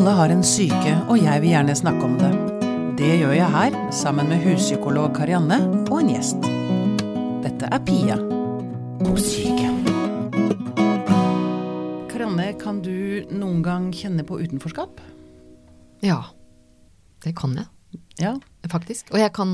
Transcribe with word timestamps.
Alle 0.00 0.14
har 0.16 0.32
en 0.32 0.40
syke, 0.40 0.94
og 1.12 1.18
jeg 1.20 1.42
vil 1.42 1.50
gjerne 1.52 1.74
snakke 1.76 2.06
om 2.06 2.14
det. 2.16 2.30
Det 2.96 3.10
gjør 3.20 3.34
jeg 3.36 3.52
her, 3.52 3.74
sammen 3.92 4.30
med 4.32 4.38
huspsykolog 4.40 5.10
Karianne 5.12 5.58
og 5.90 5.98
en 5.98 6.08
gjest. 6.14 6.46
Dette 7.44 7.68
er 7.68 7.82
Pia 7.84 8.16
på 9.02 9.12
syke. 9.20 9.68
Karianne, 12.08 12.46
kan 12.62 12.80
du 12.80 13.28
noen 13.28 13.60
gang 13.66 13.90
kjenne 13.92 14.24
på 14.24 14.40
utenforskap? 14.40 15.04
Ja, 16.00 16.22
det 17.20 17.34
kan 17.36 17.60
jeg 17.60 17.68
Ja. 18.20 18.34
faktisk. 18.68 19.08
Og 19.14 19.18
jeg 19.18 19.32
kan, 19.32 19.48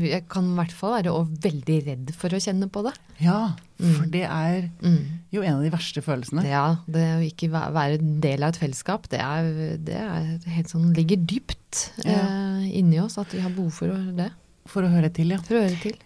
jeg 0.00 0.22
kan 0.32 0.46
i 0.52 0.56
hvert 0.56 0.72
fall 0.72 0.94
være 0.96 1.12
veldig 1.44 1.76
redd 1.86 2.12
for 2.16 2.32
å 2.32 2.40
kjenne 2.40 2.66
på 2.72 2.82
det. 2.86 2.94
Ja, 3.20 3.52
for 3.78 4.06
det 4.10 4.22
er 4.24 4.70
Mm. 4.80 5.20
jo 5.30 5.42
en 5.42 5.54
av 5.58 5.62
de 5.62 5.70
verste 5.70 6.00
følelsene. 6.02 6.44
Ja, 6.48 6.78
det 6.88 7.04
å 7.18 7.20
ikke 7.22 7.50
være 7.52 7.98
en 8.00 8.20
del 8.20 8.42
av 8.42 8.48
et 8.54 8.60
fellesskap, 8.62 9.08
det 9.12 9.20
er, 9.20 9.76
det 9.78 9.94
er 9.94 10.38
helt 10.48 10.68
sånn, 10.72 10.94
ligger 10.96 11.16
dypt 11.24 11.90
Ja. 12.04 12.22
eh, 12.24 12.78
inni 12.78 12.98
oss 13.00 13.18
at 13.18 13.28
vi 13.32 13.40
har 13.40 13.50
behov 13.50 13.72
for 13.72 13.88
det. 14.16 14.30
For 14.66 14.82
å 14.82 14.88
høre 14.88 15.12
til, 15.12 15.28
ja. 15.34 15.38
For 15.42 15.54
å 15.58 15.62
høre 15.68 15.80
til. 15.82 15.96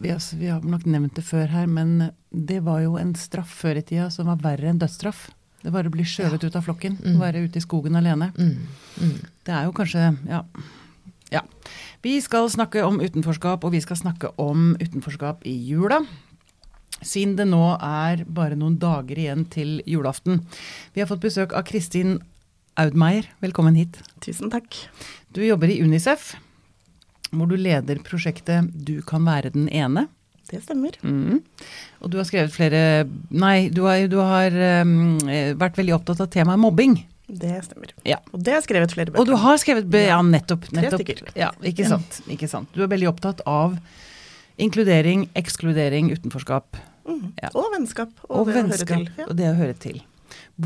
Vi, 0.00 0.08
altså, 0.10 0.36
vi 0.40 0.46
har 0.48 0.60
nok 0.62 0.84
nevnt 0.86 1.14
det 1.14 1.24
før 1.24 1.46
her, 1.48 1.66
men 1.68 2.10
det 2.32 2.62
var 2.64 2.80
jo 2.82 2.96
en 2.96 3.14
straff 3.14 3.52
før 3.62 3.76
i 3.76 3.82
tida 3.82 4.10
som 4.10 4.26
var 4.26 4.36
verre 4.40 4.68
enn 4.72 4.78
dødsstraff. 4.80 5.30
Det 5.66 5.72
bare 5.74 5.90
å 5.90 5.94
bli 5.96 6.04
skjøvet 6.06 6.44
ut 6.46 6.54
av 6.54 6.62
flokken, 6.62 6.94
Mm. 7.02 7.16
være 7.18 7.40
ute 7.42 7.58
i 7.58 7.64
skogen 7.64 7.96
alene. 7.98 8.28
Mm. 8.38 8.68
Mm. 9.02 9.16
Det 9.44 9.52
er 9.54 9.64
jo 9.66 9.72
kanskje 9.74 10.04
ja. 10.30 10.44
ja. 11.32 11.40
Vi 12.06 12.20
skal 12.22 12.46
snakke 12.52 12.84
om 12.86 13.00
utenforskap, 13.02 13.64
og 13.66 13.72
vi 13.74 13.80
skal 13.82 13.96
snakke 13.98 14.30
om 14.38 14.76
utenforskap 14.78 15.42
i 15.44 15.56
jula. 15.66 16.04
Siden 17.02 17.34
det 17.36 17.48
nå 17.50 17.64
er 17.82 18.22
bare 18.30 18.54
noen 18.56 18.78
dager 18.78 19.18
igjen 19.18 19.42
til 19.50 19.80
julaften. 19.90 20.44
Vi 20.94 21.02
har 21.02 21.10
fått 21.10 21.24
besøk 21.26 21.52
av 21.52 21.66
Kristin 21.66 22.20
Audmeier. 22.78 23.26
Velkommen 23.42 23.74
hit. 23.74 23.98
Tusen 24.22 24.52
takk. 24.54 24.70
Du 25.34 25.42
jobber 25.42 25.66
i 25.68 25.80
Unicef, 25.82 26.36
hvor 27.32 27.50
du 27.50 27.56
leder 27.58 27.98
prosjektet 28.06 28.70
Du 28.86 29.02
kan 29.02 29.26
være 29.26 29.50
den 29.50 29.66
ene. 29.68 30.06
Det 30.50 30.62
stemmer. 30.62 30.96
Mm. 31.02 31.42
Og 32.00 32.10
du 32.12 32.16
har 32.20 32.26
skrevet 32.28 32.54
flere 32.54 32.80
Nei, 33.34 33.68
du 33.74 33.82
har, 33.88 34.04
du 34.10 34.18
har 34.22 34.54
um, 34.86 35.16
vært 35.58 35.78
veldig 35.80 35.96
opptatt 35.98 36.22
av 36.22 36.30
temaet 36.32 36.62
mobbing. 36.62 36.98
Det 37.26 37.56
stemmer. 37.66 37.90
Ja. 38.06 38.20
Og 38.30 38.42
det 38.46 38.54
har 38.54 38.60
jeg 38.60 38.68
skrevet 38.68 38.94
flere 38.94 39.10
bøker. 39.10 39.22
Og 39.24 39.26
du 39.26 39.34
har 39.42 39.58
skrevet 39.58 39.96
Ja, 39.98 40.20
nettopp. 40.22 40.68
Tre 40.70 40.92
stykker. 40.94 41.24
Ja, 41.34 41.50
ikke 41.66 41.88
sant, 41.90 42.20
ikke 42.30 42.46
sant. 42.50 42.70
Du 42.76 42.84
er 42.86 42.92
veldig 42.92 43.10
opptatt 43.10 43.42
av 43.50 43.74
inkludering, 44.62 45.26
ekskludering, 45.36 46.12
utenforskap 46.14 46.78
Mm. 47.06 47.32
Ja. 47.38 47.50
Og 47.54 47.70
vennskap. 47.74 48.12
Og, 48.26 48.40
og 48.40 48.48
det 48.50 48.56
vennskap. 48.58 48.90
å 48.90 48.98
høre 48.98 49.06
til. 49.06 49.22
Ja. 49.22 49.26
Og 49.30 49.38
det 49.38 49.48
å 49.50 49.56
høre 49.60 49.78
til. 49.86 50.00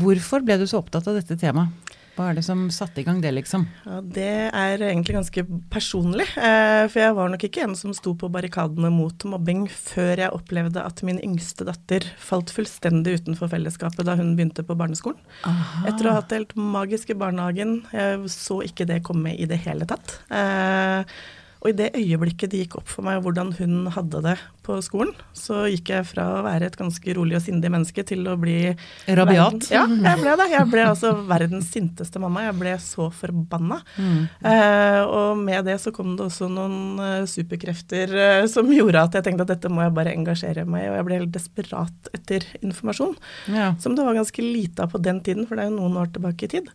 Hvorfor 0.01 0.45
ble 0.45 0.57
du 0.61 0.65
så 0.69 0.81
opptatt 0.81 1.07
av 1.11 1.19
dette 1.19 1.37
temaet? 1.39 1.91
Hva 2.21 2.27
er 2.29 2.37
det 2.37 2.43
som 2.45 2.67
satte 2.69 3.01
i 3.01 3.05
gang 3.05 3.17
det, 3.23 3.31
liksom? 3.33 3.63
Ja, 3.81 3.97
det 4.05 4.25
er 4.53 4.83
egentlig 4.85 5.15
ganske 5.15 5.41
personlig. 5.73 6.27
Eh, 6.37 6.83
for 6.85 7.01
jeg 7.01 7.15
var 7.17 7.31
nok 7.33 7.45
ikke 7.47 7.63
en 7.65 7.73
som 7.79 7.95
sto 7.97 8.13
på 8.13 8.29
barrikadene 8.29 8.91
mot 8.93 9.25
mobbing 9.25 9.63
før 9.73 10.21
jeg 10.21 10.35
opplevde 10.37 10.83
at 10.85 11.01
min 11.07 11.17
yngste 11.25 11.65
datter 11.65 12.05
falt 12.21 12.53
fullstendig 12.53 13.17
utenfor 13.23 13.49
fellesskapet 13.49 14.05
da 14.05 14.13
hun 14.19 14.35
begynte 14.37 14.61
på 14.67 14.77
barneskolen. 14.77 15.17
Aha. 15.49 15.87
Etter 15.89 16.05
å 16.05 16.13
ha 16.13 16.21
hatt 16.21 16.29
det 16.29 16.43
helt 16.43 16.53
magisk 16.77 17.09
i 17.09 17.17
barnehagen. 17.17 17.79
Jeg 17.89 18.29
så 18.35 18.61
ikke 18.69 18.85
det 18.91 19.01
komme 19.07 19.33
i 19.33 19.49
det 19.49 19.63
hele 19.65 19.89
tatt. 19.89 20.19
Eh, 20.29 21.17
og 21.61 21.69
i 21.69 21.75
det 21.77 21.91
øyeblikket 21.93 22.49
det 22.49 22.63
gikk 22.63 22.79
opp 22.79 22.89
for 22.89 23.05
meg 23.05 23.19
hvordan 23.21 23.51
hun 23.59 23.85
hadde 23.93 24.21
det 24.25 24.33
på 24.65 24.79
skolen, 24.81 25.11
så 25.37 25.67
gikk 25.69 25.91
jeg 25.93 26.07
fra 26.09 26.25
å 26.39 26.39
være 26.45 26.71
et 26.71 26.77
ganske 26.77 27.13
rolig 27.17 27.37
og 27.37 27.43
sindig 27.45 27.69
menneske 27.73 28.03
til 28.07 28.25
å 28.29 28.33
bli 28.41 28.73
Rabiat? 29.05 29.67
Ja, 29.73 29.83
jeg 29.85 30.21
ble 30.23 30.33
det. 30.39 30.47
Jeg 30.55 30.69
ble 30.71 30.85
altså 30.89 31.13
verdens 31.29 31.69
sinteste 31.73 32.21
mamma. 32.21 32.47
Jeg 32.47 32.57
ble 32.57 32.73
så 32.81 33.07
forbanna. 33.13 33.77
Mm. 33.93 34.23
Eh, 34.51 34.99
og 35.05 35.37
med 35.41 35.69
det 35.69 35.77
så 35.83 35.93
kom 35.93 36.15
det 36.17 36.27
også 36.31 36.49
noen 36.49 36.97
eh, 37.05 37.29
superkrefter 37.29 38.17
eh, 38.25 38.49
som 38.49 38.69
gjorde 38.73 39.05
at 39.05 39.19
jeg 39.19 39.29
tenkte 39.29 39.45
at 39.45 39.53
dette 39.53 39.73
må 39.73 39.85
jeg 39.85 39.95
bare 39.97 40.17
engasjere 40.17 40.65
meg 40.65 40.87
i, 40.87 40.89
og 40.89 40.97
jeg 40.97 41.09
ble 41.09 41.21
helt 41.21 41.37
desperat 41.37 42.11
etter 42.17 42.49
informasjon. 42.61 43.13
Ja. 43.53 43.71
Som 43.81 43.97
det 43.97 44.05
var 44.07 44.17
ganske 44.17 44.45
lite 44.45 44.85
av 44.85 44.93
på 44.95 45.01
den 45.01 45.21
tiden, 45.21 45.45
for 45.45 45.57
det 45.57 45.67
er 45.67 45.73
jo 45.73 45.77
noen 45.77 46.01
år 46.01 46.13
tilbake 46.17 46.49
i 46.49 46.53
tid. 46.57 46.73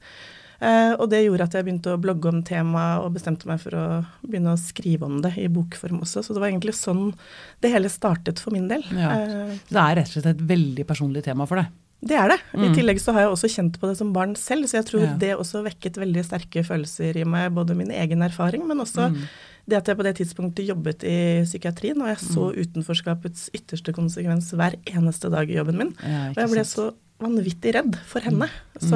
Eh, 0.61 0.93
og 0.99 1.11
det 1.11 1.25
gjorde 1.27 1.43
at 1.45 1.53
jeg 1.53 1.65
begynte 1.67 1.93
å 1.93 2.01
blogge 2.01 2.29
om 2.33 2.43
temaet 2.43 3.05
og 3.05 3.13
bestemte 3.15 3.47
meg 3.47 3.61
for 3.61 3.77
å 3.77 3.87
begynne 4.27 4.55
å 4.55 4.61
skrive 4.61 5.03
om 5.05 5.21
det 5.21 5.35
i 5.37 5.49
bokform 5.49 6.01
også. 6.01 6.23
Så 6.25 6.33
det 6.33 6.41
var 6.41 6.49
egentlig 6.51 6.75
sånn 6.75 7.13
det 7.61 7.73
hele 7.73 7.89
startet 7.93 8.39
for 8.41 8.51
min 8.57 8.69
del. 8.69 8.83
Ja. 8.93 9.11
Eh, 9.13 9.59
Det 9.69 9.77
er 9.83 9.97
rett 9.97 10.07
og 10.09 10.23
slett 10.23 10.27
et 10.33 10.47
veldig 10.49 10.87
personlig 10.87 11.25
tema 11.25 11.47
for 11.47 11.57
deg. 11.57 11.67
det 12.07 12.15
er 12.15 12.29
det. 12.29 12.39
I 12.55 12.59
Mm. 12.69 12.75
tillegg 12.77 13.01
så 13.01 13.13
har 13.13 13.23
jeg 13.23 13.31
også 13.33 13.49
kjent 13.57 13.79
på 13.81 13.89
det 13.89 13.97
som 13.97 14.13
barn 14.13 14.35
selv, 14.37 14.65
så 14.69 14.77
jeg 14.79 14.85
tror 14.87 15.01
Ja. 15.03 15.17
det 15.17 15.37
også 15.37 15.65
vekket 15.65 15.95
veldig 15.97 16.25
sterke 16.25 16.63
følelser 16.65 17.17
i 17.17 17.25
meg, 17.25 17.53
både 17.55 17.75
min 17.75 17.91
egen 17.91 18.21
erfaring, 18.23 18.65
men 18.69 18.79
også 18.79 19.11
Mm. 19.11 19.27
det 19.67 19.77
at 19.79 19.87
jeg 19.87 19.97
på 19.97 20.03
det 20.05 20.17
tidspunktet 20.19 20.67
jobbet 20.69 21.03
i 21.03 21.43
psykiatrien, 21.43 21.97
og 22.01 22.07
jeg 22.07 22.19
så 22.19 22.53
Mm. 22.53 22.63
utenforskapets 22.63 23.51
ytterste 23.55 23.93
konsekvens 23.93 24.53
hver 24.53 24.75
eneste 24.87 25.31
dag 25.31 25.51
i 25.51 25.55
jobben 25.57 25.77
min. 25.79 25.95
Ja, 26.07 26.29
Og 26.29 26.35
jeg 26.37 26.49
ble 26.51 26.65
så 26.65 26.93
vanvittig 27.19 27.75
redd 27.75 27.97
for 28.05 28.21
henne. 28.21 28.49
Så 28.79 28.93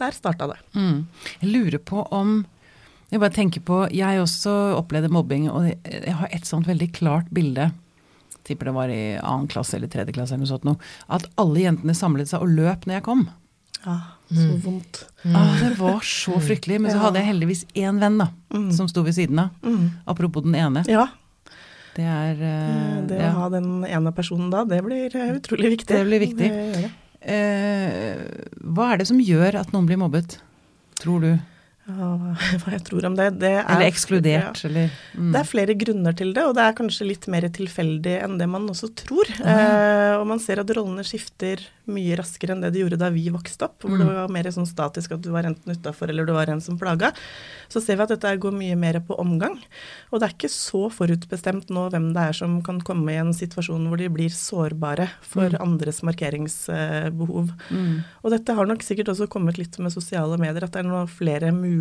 der 0.00 0.10
starta 0.16 0.46
det. 0.52 0.58
Mm. 0.74 1.06
Jeg 1.40 1.50
lurer 1.52 1.78
på 1.78 2.06
om 2.12 2.46
Jeg 3.10 3.18
bare 3.20 3.34
tenker 3.34 3.60
på 3.66 3.88
Jeg 3.92 4.20
også 4.22 4.52
opplevde 4.78 5.08
mobbing, 5.10 5.48
og 5.50 5.64
jeg 5.70 6.14
har 6.14 6.28
et 6.30 6.44
sånt 6.46 6.66
veldig 6.68 6.92
klart 6.94 7.26
bilde. 7.34 7.72
Tipper 8.46 8.66
det 8.70 8.74
var 8.74 8.88
i 8.88 9.16
annen 9.18 9.48
klasse 9.50 9.74
eller 9.76 9.88
tredje 9.90 10.12
klasse 10.14 10.32
eller 10.34 10.46
noe 10.46 10.52
sånt 10.52 10.64
noe. 10.64 10.78
At 11.10 11.26
alle 11.36 11.60
jentene 11.64 11.94
samlet 11.94 12.28
seg 12.30 12.40
og 12.42 12.48
løp 12.54 12.86
når 12.86 12.94
jeg 13.00 13.02
kom. 13.08 13.28
Ja, 13.84 13.96
så 14.30 14.46
Mm. 14.46 14.60
vondt. 14.62 15.04
Ah, 15.24 15.56
det 15.58 15.78
var 15.78 16.00
så 16.00 16.38
fryktelig. 16.40 16.80
Men 16.80 16.92
så 16.92 16.98
hadde 17.00 17.18
jeg 17.18 17.26
heldigvis 17.34 17.64
én 17.74 17.98
venn 17.98 18.18
da, 18.18 18.28
Mm. 18.52 18.70
som 18.72 18.86
sto 18.88 19.02
ved 19.02 19.14
siden 19.14 19.38
av. 19.38 19.50
Mm. 19.62 19.90
Apropos 20.06 20.42
den 20.44 20.54
ene. 20.54 20.84
Ja, 20.86 21.08
Det 21.96 22.04
er 22.06 22.34
uh, 22.34 23.06
det 23.08 23.18
ja. 23.18 23.30
å 23.32 23.34
ha 23.40 23.48
den 23.50 23.84
ene 23.84 24.12
personen 24.14 24.48
da, 24.50 24.62
det 24.64 24.78
blir 24.84 25.10
eh, 25.16 25.32
utrolig 25.40 25.70
viktig. 25.76 25.88
Det 25.88 26.06
blir 26.06 26.20
viktig. 26.20 26.48
Det. 26.48 26.84
Eh, 26.84 26.90
Hva 27.20 28.86
er 28.92 29.00
det 29.00 29.08
som 29.10 29.20
gjør 29.20 29.58
at 29.60 29.72
noen 29.74 29.88
blir 29.88 30.00
mobbet, 30.00 30.38
tror 31.02 31.20
du? 31.24 31.32
Ja, 31.98 32.10
hva 32.62 32.72
jeg 32.76 32.84
tror 32.86 33.06
om 33.10 33.16
det, 33.18 33.26
det 33.40 33.50
er 33.58 33.64
Eller 33.66 33.88
ekskludert, 33.90 34.62
eller 34.68 34.90
mm. 35.16 35.32
Det 35.34 35.40
er 35.40 35.48
flere 35.50 35.74
grunner 35.80 36.16
til 36.16 36.32
det, 36.36 36.44
og 36.46 36.54
det 36.54 36.62
er 36.68 36.76
kanskje 36.78 37.08
litt 37.08 37.26
mer 37.32 37.48
tilfeldig 37.50 38.16
enn 38.24 38.38
det 38.38 38.48
man 38.48 38.68
også 38.70 38.92
tror. 39.04 39.26
ja. 39.40 39.56
Eh, 39.56 40.14
og 40.20 40.26
man 40.26 40.38
ser 40.42 40.60
at 40.60 40.70
rollene 40.76 41.02
skifter 41.06 41.62
mye 41.90 42.14
raskere 42.20 42.52
enn 42.54 42.60
det 42.62 42.68
de 42.74 42.82
gjorde 42.84 42.98
da 43.00 43.08
vi 43.10 43.24
vokste 43.34 43.64
opp, 43.66 43.80
hvor 43.82 43.90
Mm. 43.90 43.98
det 44.04 44.06
var 44.14 44.28
mer 44.30 44.46
sånn 44.54 44.66
statisk 44.68 45.12
at 45.16 45.22
du 45.24 45.30
var 45.34 45.42
enten 45.48 45.72
utafor 45.74 46.08
eller 46.12 46.24
du 46.28 46.32
var 46.36 46.46
en 46.52 46.60
som 46.62 46.76
plaga. 46.78 47.10
Så 47.68 47.80
ser 47.82 47.96
vi 47.98 48.02
at 48.04 48.12
dette 48.12 48.30
går 48.38 48.52
mye 48.54 48.76
mer 48.78 49.00
på 49.02 49.16
omgang. 49.18 49.56
Og 50.12 50.20
det 50.20 50.28
er 50.28 50.34
ikke 50.36 50.50
så 50.52 50.84
forutbestemt 50.92 51.70
nå 51.70 51.88
hvem 51.90 52.12
det 52.14 52.22
er 52.28 52.32
som 52.36 52.60
kan 52.62 52.78
komme 52.80 53.10
i 53.10 53.18
en 53.18 53.32
situasjon 53.34 53.88
hvor 53.90 53.98
de 53.98 54.08
blir 54.08 54.30
sårbare 54.30 55.08
for 55.22 55.48
Mm. 55.50 55.58
andres 55.66 56.02
markeringsbehov. 56.06 57.50
Mm. 57.70 58.02
Og 58.22 58.30
dette 58.34 58.54
har 58.54 58.66
nok 58.68 58.82
sikkert 58.84 59.08
også 59.12 59.26
kommet 59.28 59.58
litt 59.58 59.78
med 59.78 59.92
sosiale 59.92 60.38
medier, 60.38 60.62
at 60.64 60.72
det 60.72 60.84
er 60.84 60.88
nå 60.88 61.02
flere 61.08 61.50
muligheter 61.52 61.79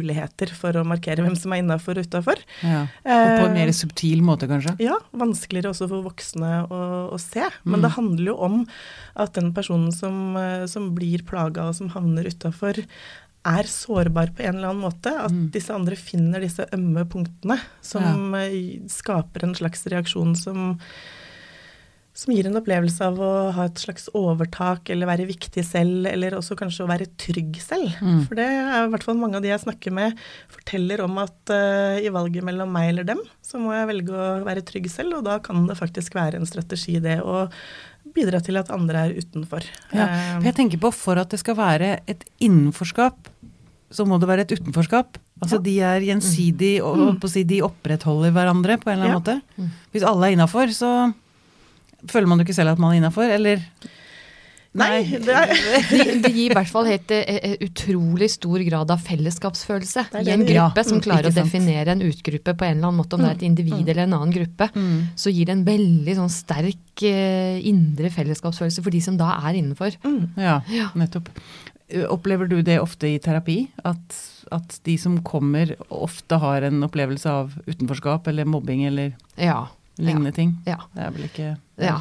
for 0.56 0.72
å 0.74 0.86
markere 0.86 1.22
hvem 1.24 1.36
som 1.38 1.52
er 1.54 1.62
innafor 1.64 1.98
og 1.98 2.06
utafor. 2.06 2.38
Ja. 2.64 2.82
Og 3.04 3.04
på 3.04 3.46
en 3.46 3.52
Eh, 3.52 3.54
mer 3.54 3.72
subtil 3.72 4.22
måte, 4.22 4.48
kanskje? 4.48 4.76
ja, 4.80 4.98
vanskeligere 5.14 5.70
også 5.74 5.88
for 5.90 6.04
voksne 6.04 6.68
å, 6.70 7.10
å 7.14 7.20
se. 7.20 7.42
Mm. 7.42 7.72
Men 7.72 7.82
det 7.82 7.92
handler 7.96 8.26
jo 8.26 8.38
om 8.38 8.68
at 9.16 9.34
den 9.34 9.54
personen 9.54 9.92
som, 9.92 10.36
eh, 10.38 10.66
som 10.68 10.94
blir 10.96 11.24
plaga 11.24 11.68
og 11.70 11.76
som 11.76 11.90
havner 11.90 12.24
utafor, 12.26 12.84
er 13.46 13.64
sårbar 13.64 14.34
på 14.36 14.44
en 14.44 14.56
eller 14.58 14.70
annen 14.74 14.84
måte. 14.84 15.08
At 15.16 15.32
Mm. 15.32 15.50
disse 15.52 15.70
andre 15.74 15.96
finner 15.96 16.40
disse 16.42 16.66
ømme 16.74 17.06
punktene 17.08 17.60
som 17.82 18.34
ja. 18.36 18.50
skaper 18.88 19.44
en 19.44 19.56
slags 19.56 19.86
reaksjon 19.88 20.36
som 20.36 20.80
som 22.20 22.34
gir 22.36 22.50
en 22.50 22.58
opplevelse 22.60 23.06
av 23.06 23.20
å 23.24 23.32
ha 23.56 23.66
et 23.70 23.80
slags 23.80 24.10
overtak 24.18 24.90
eller 24.92 25.08
være 25.08 25.28
viktig 25.30 25.64
selv, 25.64 26.08
eller 26.10 26.36
også 26.36 26.58
kanskje 26.60 26.84
å 26.84 26.90
være 26.90 27.06
trygg 27.22 27.56
selv. 27.64 27.94
Mm. 28.04 28.26
For 28.28 28.36
det 28.36 28.48
er 28.50 28.82
i 28.84 28.90
hvert 28.92 29.06
fall 29.08 29.20
mange 29.22 29.40
av 29.40 29.46
de 29.46 29.54
jeg 29.54 29.62
snakker 29.64 29.94
med, 29.96 30.18
forteller 30.52 31.06
om 31.06 31.16
at 31.24 31.54
uh, 31.54 31.96
i 32.04 32.12
valget 32.12 32.44
mellom 32.44 32.74
meg 32.76 32.90
eller 32.92 33.08
dem, 33.08 33.22
så 33.46 33.62
må 33.64 33.72
jeg 33.78 33.88
velge 33.94 34.12
å 34.12 34.26
være 34.44 34.66
trygg 34.68 34.90
selv, 34.92 35.16
og 35.22 35.24
da 35.30 35.38
kan 35.46 35.64
det 35.70 35.78
faktisk 35.80 36.18
være 36.20 36.42
en 36.42 36.50
strategi 36.50 36.98
det 37.00 37.22
å 37.24 37.46
bidra 38.16 38.42
til 38.44 38.58
at 38.60 38.72
andre 38.74 39.06
er 39.08 39.16
utenfor. 39.22 39.64
Ja, 39.94 40.10
Eh, 40.10 40.36
for 40.42 40.50
jeg 40.50 40.56
tenker 40.60 40.80
på 40.82 40.92
for 40.96 41.20
at 41.22 41.30
det 41.32 41.40
skal 41.40 41.56
være 41.56 42.00
et 42.10 42.26
innenforskap, 42.44 43.32
så 43.92 44.06
må 44.06 44.20
det 44.22 44.28
være 44.30 44.44
et 44.46 44.54
utenforskap. 44.60 45.18
Altså 45.40 45.56
Ja. 45.56 45.62
de 45.66 45.76
er 45.80 46.02
gjensidig, 46.10 46.76
og 46.84 46.98
Mm. 46.98 47.20
på 47.22 47.28
å 47.28 47.30
si, 47.32 47.44
de 47.44 47.62
opprettholder 47.62 48.32
hverandre 48.36 48.76
på 48.78 48.92
en 48.92 49.00
eller 49.00 49.08
annen 49.08 49.16
Ja. 49.16 49.20
måte. 49.20 49.42
Mm. 49.58 49.70
Hvis 49.94 50.04
alle 50.04 50.28
er 50.28 50.36
innafor, 50.36 50.68
så 50.76 51.14
føler 52.08 52.28
man 52.28 52.40
jo 52.40 52.46
ikke 52.48 52.56
selv 52.56 52.72
at 52.76 52.80
man 52.80 52.94
er 52.94 53.02
innafor, 53.02 53.24
eller 53.36 53.60
Nei, 54.80 55.02
det 55.18 55.34
er 55.34 55.50
Det 55.90 56.04
de 56.22 56.30
gir 56.30 56.52
i 56.52 56.54
hvert 56.54 56.70
fall 56.70 56.86
helt 56.86 57.10
eh, 57.16 57.26
eh, 57.42 57.56
utrolig 57.66 58.28
stor 58.30 58.62
grad 58.68 58.92
av 58.94 59.00
fellesskapsfølelse 59.02 60.04
Det 60.12 60.22
det 60.28 60.30
i 60.30 60.36
en 60.36 60.44
gruppe 60.46 60.84
som 60.86 61.00
Mm, 61.00 61.06
klarer 61.08 61.32
å 61.32 61.34
definere 61.34 61.96
en 61.96 62.04
utgruppe 62.06 62.54
på 62.54 62.68
en 62.68 62.76
eller 62.78 62.88
annen 62.92 63.00
måte, 63.02 63.18
om 63.18 63.24
det 63.24 63.32
er 63.32 63.40
et 63.40 63.46
individ 63.48 63.90
eller 63.90 64.04
en 64.04 64.14
annen 64.20 64.34
gruppe. 64.36 64.68
Mm. 64.76 65.00
Så 65.18 65.34
gir 65.34 65.50
det 65.50 65.56
en 65.56 65.64
veldig 65.66 66.16
sånn 66.20 66.30
sterk 66.30 67.04
eh, 67.10 67.58
indre 67.66 68.12
fellesskapsfølelse 68.14 68.84
for 68.86 68.94
de 68.94 69.02
som 69.02 69.18
da 69.18 69.32
er 69.50 69.58
innenfor. 69.58 69.98
Ja, 70.38 70.60
Ja. 70.70 70.92
nettopp. 70.94 71.34
Opplever 72.14 72.46
du 72.46 72.60
det 72.62 72.78
ofte 72.78 73.10
i 73.10 73.18
terapi? 73.18 73.64
At, 73.84 74.14
at 74.54 74.78
de 74.86 74.98
som 75.02 75.18
kommer, 75.26 75.74
ofte 75.90 76.38
har 76.38 76.62
en 76.70 76.84
opplevelse 76.86 77.26
av 77.26 77.58
utenforskap 77.66 78.30
eller 78.30 78.46
mobbing 78.46 78.86
eller 78.86 79.16
Ja. 79.42 79.64
Lignende 80.00 80.34
ting? 80.36 80.58
ja. 80.68 80.82
Det 80.96 81.06
er 81.06 81.16
vel 81.16 81.30
ikke 81.30 81.54
Ja. 81.80 82.00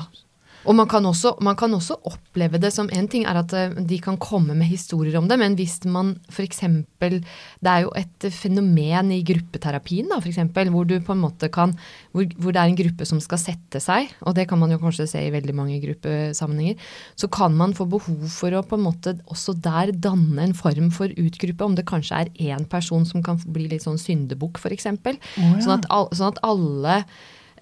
Og 0.67 0.75
man 0.75 0.89
kan, 0.91 1.05
også, 1.07 1.37
man 1.45 1.57
kan 1.59 1.73
også 1.75 1.97
oppleve 2.09 2.59
det 2.61 2.71
som 2.75 2.91
En 2.93 3.07
ting 3.11 3.25
er 3.29 3.39
at 3.41 3.53
eh, 3.57 3.77
de 3.89 3.99
kan 4.03 4.19
komme 4.21 4.57
med 4.59 4.69
historier 4.69 5.17
om 5.21 5.29
det, 5.31 5.39
men 5.41 5.55
hvis 5.57 5.79
man 5.89 6.17
f.eks. 6.29 6.61
Det 6.99 7.71
er 7.71 7.85
jo 7.85 7.93
et 7.97 8.27
fenomen 8.35 9.13
i 9.15 9.23
gruppeterapien, 9.27 10.09
da, 10.11 10.19
for 10.19 10.29
eksempel, 10.31 10.73
hvor 10.75 10.85
du 10.89 10.99
på 11.05 11.15
en 11.15 11.23
måte 11.23 11.49
kan 11.53 11.77
hvor, 12.13 12.27
hvor 12.37 12.53
det 12.53 12.61
er 12.61 12.73
en 12.73 12.81
gruppe 12.81 13.07
som 13.09 13.23
skal 13.23 13.41
sette 13.41 13.81
seg, 13.83 14.11
og 14.27 14.35
det 14.37 14.49
kan 14.51 14.61
man 14.61 14.75
jo 14.75 14.81
kanskje 14.83 15.09
se 15.09 15.23
i 15.25 15.33
veldig 15.33 15.55
mange 15.57 15.79
gruppesammenhenger, 15.85 16.77
så 17.17 17.31
kan 17.33 17.57
man 17.57 17.77
få 17.79 17.87
behov 17.89 18.27
for 18.35 18.53
å 18.53 18.65
på 18.67 18.79
en 18.79 18.87
måte 18.89 19.17
også 19.31 19.55
der 19.63 19.95
danne 19.95 20.51
en 20.51 20.57
form 20.59 20.91
for 20.95 21.13
utgruppe, 21.15 21.65
om 21.65 21.79
det 21.79 21.87
kanskje 21.89 22.25
er 22.25 22.35
én 22.51 22.67
person 22.69 23.07
som 23.09 23.25
kan 23.25 23.41
bli 23.47 23.71
litt 23.71 23.87
sånn 23.87 24.01
syndebukk, 24.01 24.61
f.eks. 24.61 24.91
Oh, 24.91 25.17
ja. 25.39 25.59
sånn, 25.65 25.79
at 25.79 26.17
sånn 26.19 26.33
at 26.35 26.43
alle 26.47 27.03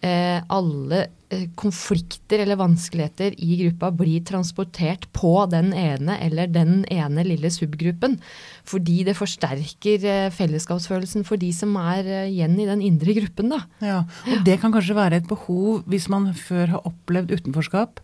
alle 0.02 1.00
eh, 1.30 1.46
konflikter 1.58 2.42
eller 2.42 2.58
vanskeligheter 2.60 3.34
i 3.42 3.56
gruppa 3.62 3.90
blir 3.94 4.24
transportert 4.26 5.06
på 5.16 5.32
den 5.50 5.72
ene 5.76 6.18
eller 6.22 6.50
den 6.52 6.84
ene 6.92 7.24
lille 7.26 7.50
subgruppen. 7.52 8.18
Fordi 8.66 9.02
det 9.08 9.16
forsterker 9.18 10.06
eh, 10.06 10.32
fellesskapsfølelsen 10.34 11.26
for 11.28 11.40
de 11.40 11.52
som 11.56 11.76
er 11.80 12.06
eh, 12.06 12.32
igjen 12.34 12.58
i 12.60 12.68
den 12.68 12.84
indre 12.84 13.16
gruppen. 13.20 13.54
da. 13.54 13.62
Ja, 13.84 14.02
og 14.04 14.44
det 14.46 14.60
kan 14.62 14.74
kanskje 14.74 14.98
være 14.98 15.22
et 15.22 15.30
behov 15.30 15.86
hvis 15.90 16.10
man 16.12 16.32
før 16.36 16.76
har 16.76 16.90
opplevd 16.90 17.34
utenforskap. 17.36 18.02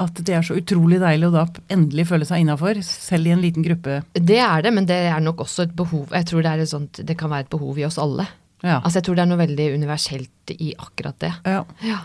At 0.00 0.16
det 0.24 0.32
er 0.32 0.44
så 0.46 0.56
utrolig 0.56 1.00
deilig 1.02 1.28
å 1.28 1.34
da 1.34 1.42
endelig 1.72 2.06
føle 2.08 2.24
seg 2.24 2.40
innafor, 2.40 2.78
selv 2.86 3.28
i 3.28 3.34
en 3.34 3.42
liten 3.42 3.64
gruppe. 3.66 3.98
Det 4.14 4.38
er 4.40 4.64
det, 4.64 4.72
men 4.72 4.86
det 4.88 4.96
er 5.10 5.20
nok 5.20 5.42
også 5.44 5.66
et 5.66 5.74
behov. 5.76 6.14
Jeg 6.14 6.30
tror 6.30 6.46
det, 6.46 6.54
et 6.62 6.72
sånt, 6.72 7.02
det 7.04 7.18
kan 7.20 7.32
være 7.32 7.44
et 7.44 7.52
behov 7.52 7.80
i 7.80 7.84
oss 7.88 7.98
alle. 8.00 8.24
Ja. 8.62 8.80
Altså 8.80 8.98
Jeg 9.00 9.04
tror 9.08 9.16
det 9.16 9.22
er 9.24 9.30
noe 9.30 9.40
veldig 9.40 9.68
universelt 9.74 10.54
i 10.58 10.74
akkurat 10.78 11.18
det. 11.22 11.32
ja. 11.46 11.64
Ja. 11.86 11.98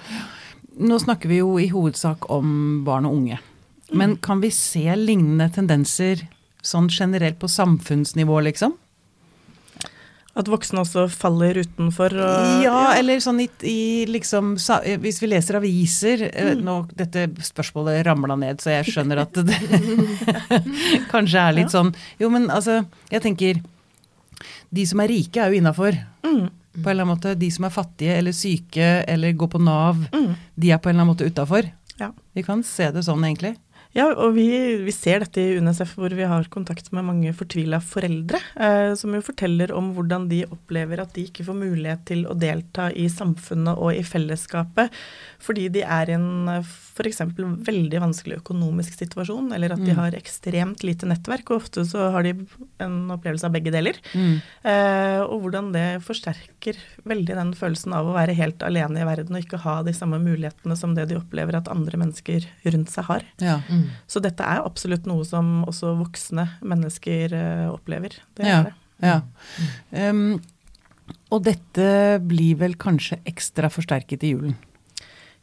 Nå 0.75 0.97
snakker 0.99 1.29
vi 1.31 1.37
jo 1.39 1.53
i 1.59 1.69
hovedsak 1.71 2.25
om 2.29 2.81
barn 2.83 3.05
og 3.07 3.13
unge. 3.15 3.37
Men 3.95 4.17
kan 4.17 4.41
vi 4.43 4.49
se 4.51 4.83
lignende 4.99 5.47
tendenser 5.55 6.25
sånn 6.65 6.89
generelt 6.91 7.37
på 7.39 7.47
samfunnsnivå, 7.47 8.41
liksom? 8.43 8.73
At 10.35 10.49
voksne 10.51 10.81
også 10.83 11.05
faller 11.07 11.61
utenfor. 11.61 12.11
Og, 12.19 12.63
Ja, 12.65 12.91
eller 12.99 13.21
sånn 13.23 13.39
i, 13.39 13.47
i 13.63 14.03
liksom 14.11 14.57
sa- 14.59 14.81
Hvis 14.83 15.21
vi 15.23 15.29
leser 15.31 15.55
aviser 15.61 16.25
mm. 16.27 16.59
nå, 16.65 16.75
Dette 16.91 17.29
spørsmålet 17.39 18.03
ramla 18.05 18.35
ned, 18.35 18.59
så 18.59 18.73
jeg 18.75 18.89
skjønner 18.91 19.21
at 19.23 19.31
det 19.47 19.55
kanskje 21.13 21.39
er 21.39 21.55
litt 21.55 21.71
sånn 21.71 21.93
Jo, 22.19 22.27
men 22.33 22.49
altså, 22.51 22.81
jeg 23.13 23.23
tenker 23.23 23.61
De 24.75 24.86
som 24.89 25.00
er 25.04 25.12
rike, 25.12 25.39
er 25.42 25.54
jo 25.54 25.60
innafor. 25.62 25.98
Mm. 26.25 26.48
På 26.75 26.89
en 26.89 26.92
eller 26.92 27.06
annen 27.06 27.13
måte. 27.16 27.36
De 27.39 27.48
som 27.56 27.66
er 27.68 27.72
fattige 27.75 28.18
eller 28.19 28.36
syke 28.36 28.88
eller 29.07 29.31
går 29.39 29.48
på 29.54 29.62
Nav, 29.63 30.01
Mm. 30.12 30.33
de 30.60 30.72
er 30.72 30.77
på 30.83 30.89
en 30.89 30.95
eller 30.95 31.06
annen 31.06 31.13
måte 31.16 31.30
utafor. 31.30 31.69
Ja. 32.00 32.12
Vi 32.36 32.44
kan 32.44 32.63
se 32.68 32.89
det 32.92 33.06
sånn, 33.07 33.24
egentlig. 33.24 33.56
Ja, 33.95 34.09
og 34.12 34.33
vi, 34.36 34.45
vi 34.83 34.92
ser 34.92 35.24
dette 35.24 35.39
i 35.39 35.53
UNICEF, 35.56 35.94
hvor 35.95 36.12
vi 36.12 36.25
har 36.27 36.44
kontakt 36.51 36.89
med 36.92 37.06
mange 37.07 37.31
fortvila 37.38 37.77
foreldre, 37.80 38.42
eh, 38.59 38.92
som 39.00 39.13
jo 39.15 39.21
forteller 39.24 39.71
om 39.71 39.94
hvordan 39.95 40.25
de 40.27 40.42
opplever 40.51 41.00
at 41.00 41.13
de 41.15 41.24
ikke 41.30 41.45
får 41.47 41.56
mulighet 41.56 42.01
til 42.09 42.25
å 42.27 42.36
delta 42.36 42.89
i 42.92 43.06
samfunnet 43.07 43.80
og 43.80 43.94
i 43.95 44.03
fellesskapet, 44.03 44.92
fordi 45.45 45.69
de 45.77 45.86
er 45.88 46.12
i 46.12 46.18
en 46.18 46.27
f.eks. 46.59 47.21
veldig 47.39 48.01
vanskelig 48.03 48.42
økonomisk 48.42 48.97
situasjon, 49.00 49.53
eller 49.56 49.71
at 49.77 49.80
de 49.86 49.94
Mm. 49.95 50.00
har 50.01 50.12
ekstremt 50.19 50.83
lite 50.83 51.07
nettverk, 51.07 51.50
og 51.51 51.62
ofte 51.63 51.86
så 51.88 52.09
har 52.12 52.24
de 52.27 52.33
en 52.83 52.98
opplevelse 53.15 53.45
av 53.48 53.53
begge 53.56 53.71
deler. 53.71 53.95
Mm. 54.13 54.41
Eh, 54.63 55.21
og 55.24 55.39
hvordan 55.45 55.71
det 55.71 56.01
forsterker 56.03 56.75
veldig 57.07 57.36
den 57.36 57.53
følelsen 57.56 57.94
av 57.95 58.07
å 58.12 58.15
være 58.18 58.36
helt 58.36 58.59
alene 58.65 59.00
i 59.00 59.07
verden 59.07 59.36
og 59.38 59.44
ikke 59.45 59.62
ha 59.63 59.77
de 59.88 59.94
samme 59.95 60.19
mulighetene 60.19 60.75
som 60.75 60.95
det 60.95 61.07
de 61.09 61.15
opplever 61.19 61.56
at 61.56 61.71
andre 61.71 61.98
mennesker 62.01 62.44
rundt 62.65 62.91
seg 62.91 63.07
har. 63.07 63.24
Ja. 63.39 63.62
Mm. 63.69 63.84
Så 64.07 64.21
dette 64.23 64.43
er 64.43 64.63
absolutt 64.65 65.05
noe 65.09 65.25
som 65.27 65.63
også 65.67 65.95
voksne 65.99 66.47
mennesker 66.61 67.33
eh, 67.33 67.67
opplever. 67.71 68.17
Det 68.35 68.45
Ja. 68.45 68.63
det. 68.63 68.73
ja. 69.01 69.21
Um, 70.09 70.41
og 71.33 71.43
dette 71.45 72.19
blir 72.25 72.55
vel 72.57 72.75
kanskje 72.75 73.19
ekstra 73.25 73.69
forsterket 73.69 74.23
i 74.23 74.31
julen. 74.33 74.55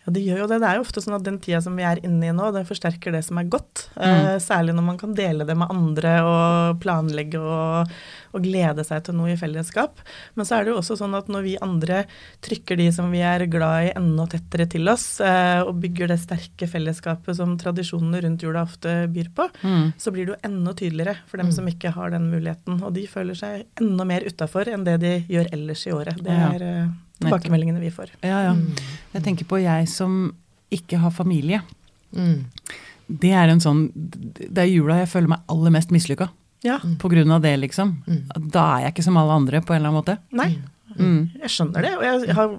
Ja, 0.04 0.10
det 0.16 0.22
gjør 0.26 0.38
jo 0.42 0.46
det. 0.50 0.56
Det 0.58 0.66
er 0.68 0.78
jo 0.80 0.82
ofte 0.82 1.00
sånn 1.04 1.14
at 1.14 1.22
den 1.22 1.36
tida 1.38 1.60
som 1.62 1.76
vi 1.78 1.84
er 1.86 2.00
inne 2.02 2.26
i 2.26 2.32
nå, 2.34 2.48
det 2.54 2.64
forsterker 2.66 3.12
det 3.14 3.20
som 3.22 3.38
er 3.38 3.44
godt. 3.46 3.84
Mm. 3.94 4.02
Eh, 4.02 4.38
særlig 4.42 4.74
når 4.74 4.82
man 4.88 4.96
kan 4.98 5.12
dele 5.14 5.44
det 5.46 5.54
med 5.56 5.70
andre 5.70 6.14
og 6.26 6.80
planlegge 6.82 7.38
og, 7.38 7.92
og 8.34 8.42
glede 8.42 8.82
seg 8.84 9.04
til 9.06 9.14
noe 9.14 9.30
i 9.30 9.36
fellesskap. 9.38 10.00
Men 10.34 10.48
så 10.48 10.56
er 10.58 10.64
det 10.66 10.72
jo 10.72 10.80
også 10.80 10.96
sånn 10.98 11.14
at 11.14 11.28
når 11.30 11.44
vi 11.46 11.54
andre 11.62 12.00
trykker 12.42 12.80
de 12.80 12.88
som 12.96 13.12
vi 13.14 13.20
er 13.22 13.44
glad 13.52 13.90
i 13.90 13.92
enda 14.00 14.26
tettere 14.32 14.66
til 14.74 14.90
oss, 14.90 15.06
eh, 15.22 15.60
og 15.62 15.78
bygger 15.84 16.10
det 16.10 16.18
sterke 16.24 16.66
fellesskapet 16.66 17.38
som 17.38 17.54
tradisjonene 17.60 18.24
rundt 18.26 18.42
jula 18.42 18.66
ofte 18.66 19.04
byr 19.12 19.30
på, 19.38 19.48
Mm. 19.62 19.92
så 19.98 20.10
blir 20.10 20.26
det 20.26 20.34
jo 20.34 20.40
enda 20.50 20.72
tydeligere 20.74 21.16
for 21.30 21.36
dem 21.38 21.46
Mm. 21.46 21.52
som 21.54 21.66
ikke 21.68 21.92
har 21.94 22.10
den 22.10 22.26
muligheten. 22.32 22.82
Og 22.82 22.92
de 22.94 23.06
føler 23.06 23.34
seg 23.38 23.66
enda 23.80 24.04
mer 24.04 24.20
utafor 24.26 24.66
enn 24.66 24.82
det 24.84 24.98
de 25.00 25.14
gjør 25.30 25.52
ellers 25.52 25.86
i 25.86 25.92
året. 25.94 26.18
Det 26.22 26.32
er 26.32 26.62
eh, 26.62 26.88
tilbakemeldingene 27.20 27.80
vi 27.80 27.90
får. 27.90 28.14
Ja, 28.22 28.42
ja. 28.48 28.52
Mm. 28.56 28.72
Jeg 29.12 29.22
tenker 29.26 29.48
på 29.48 29.60
jeg 29.62 29.88
som 29.88 30.32
ikke 30.72 30.98
har 31.02 31.10
familie. 31.14 31.62
Mm. 32.16 32.44
Det 33.12 33.32
er 33.34 33.48
en 33.50 33.60
sånn 33.60 33.86
Det 33.94 34.60
er 34.62 34.68
jula 34.68 34.98
jeg 35.00 35.08
føler 35.10 35.32
meg 35.34 35.40
aller 35.52 35.74
mest 35.74 35.90
mislykka. 35.92 36.30
Ja, 36.62 36.76
På 37.02 37.08
grunn 37.10 37.30
av 37.34 37.42
det, 37.42 37.56
liksom. 37.58 37.96
Mm. 38.06 38.50
Da 38.54 38.62
er 38.76 38.84
jeg 38.84 38.94
ikke 38.94 39.04
som 39.08 39.16
alle 39.18 39.34
andre, 39.34 39.60
på 39.60 39.74
en 39.74 39.80
eller 39.80 39.90
annen 39.90 39.98
måte. 39.98 40.18
nei. 40.30 40.60
Mm. 40.98 41.30
Jeg 41.42 41.50
skjønner 41.54 41.82
det. 41.86 41.92
og 41.98 42.04
jeg 42.06 42.34
har, 42.36 42.54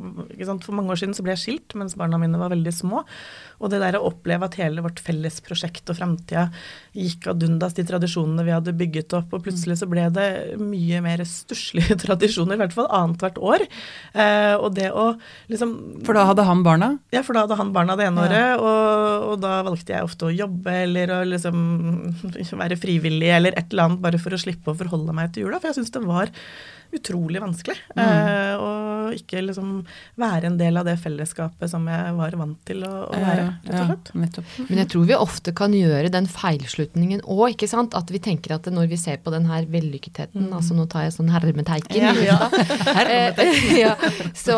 sant, 0.47 0.63
For 0.65 0.73
mange 0.77 0.91
år 0.95 0.99
siden 1.01 1.13
så 1.17 1.23
ble 1.25 1.33
jeg 1.35 1.43
skilt 1.43 1.75
mens 1.79 1.95
barna 1.99 2.17
mine 2.21 2.39
var 2.41 2.49
veldig 2.53 2.73
små. 2.73 3.03
Og 3.63 3.69
det 3.71 3.79
der 3.79 3.95
å 3.99 4.07
oppleve 4.09 4.43
at 4.49 4.57
hele 4.59 4.81
vårt 4.83 4.99
felles 4.99 5.37
prosjekt 5.45 5.87
og 5.93 5.95
framtida 5.99 6.47
gikk 6.97 7.27
ad 7.31 7.43
undas, 7.45 7.73
de 7.77 7.85
tradisjonene 7.87 8.43
vi 8.43 8.51
hadde 8.53 8.73
bygget 8.77 9.13
opp, 9.17 9.31
og 9.33 9.43
plutselig 9.45 9.77
så 9.79 9.87
ble 9.89 10.07
det 10.13 10.27
mye 10.59 10.99
mer 11.05 11.23
stusslige 11.29 11.95
tradisjoner, 12.03 12.57
i 12.57 12.61
hvert 12.63 12.75
fall 12.75 12.89
annethvert 12.91 13.39
år. 13.39 13.63
Eh, 14.13 14.55
og 14.57 14.73
det 14.75 14.89
å 14.91 15.13
liksom 15.51 16.03
For 16.05 16.17
da 16.17 16.25
hadde 16.29 16.43
han 16.47 16.63
barna? 16.65 16.91
Ja, 17.15 17.21
for 17.23 17.33
da 17.37 17.45
hadde 17.45 17.57
han 17.61 17.71
barna 17.75 17.95
det 17.99 18.09
ene 18.09 18.25
Ja. 18.25 18.27
året, 18.27 18.59
og, 18.63 19.29
og 19.33 19.39
da 19.43 19.55
valgte 19.65 19.95
jeg 19.95 20.03
ofte 20.05 20.27
å 20.27 20.33
jobbe 20.35 20.75
eller 20.83 21.11
å 21.17 21.23
liksom 21.27 21.63
være 22.63 22.77
frivillig 22.79 23.31
eller 23.33 23.55
et 23.57 23.71
eller 23.73 23.87
annet 23.89 24.03
bare 24.03 24.19
for 24.21 24.35
å 24.35 24.39
slippe 24.41 24.71
å 24.73 24.77
forholde 24.77 25.15
meg 25.15 25.33
til 25.33 25.47
jula, 25.47 25.59
for 25.61 25.71
jeg 25.71 25.79
syns 25.81 25.93
det 25.95 26.03
var 26.05 26.31
utrolig 26.97 27.41
vanskelig. 27.43 27.77
Mm. 27.95 28.01
Eh, 28.03 28.53
og 28.63 29.17
ikke 29.17 29.41
liksom 29.43 29.71
være 30.19 30.49
en 30.49 30.57
del 30.59 30.79
av 30.79 30.87
det 30.87 30.95
fellesskapet 31.01 31.69
som 31.71 31.85
jeg 31.89 32.13
var 32.17 32.37
vant 32.39 32.59
til 32.67 32.83
å, 32.87 32.91
å 33.09 33.19
være, 33.19 33.47
rett 33.67 33.73
og 33.73 33.87
slett. 33.89 34.11
Ja, 34.13 34.21
nettopp. 34.23 34.53
Men 34.69 34.81
jeg 34.83 34.89
tror 34.93 35.07
vi 35.09 35.17
ofte 35.17 35.53
kan 35.57 35.75
gjøre 35.77 36.11
den 36.13 36.29
feilslutningen 36.31 37.23
òg, 37.25 37.43
ikke 37.55 37.69
sant. 37.71 37.97
At 37.97 38.11
vi 38.13 38.21
tenker 38.23 38.55
at 38.55 38.69
når 38.73 38.89
vi 38.93 38.99
ser 39.01 39.19
på 39.23 39.33
den 39.33 39.45
her 39.49 39.67
vellykketheten, 39.69 40.47
altså 40.55 40.77
nå 40.77 40.87
tar 40.91 41.07
jeg 41.07 41.15
sånn 41.17 41.31
hermeteiken, 41.33 41.99
Ja, 42.03 42.13
ja. 42.23 42.39
Eh, 43.13 43.39
ja, 43.83 43.93
så, 44.37 44.55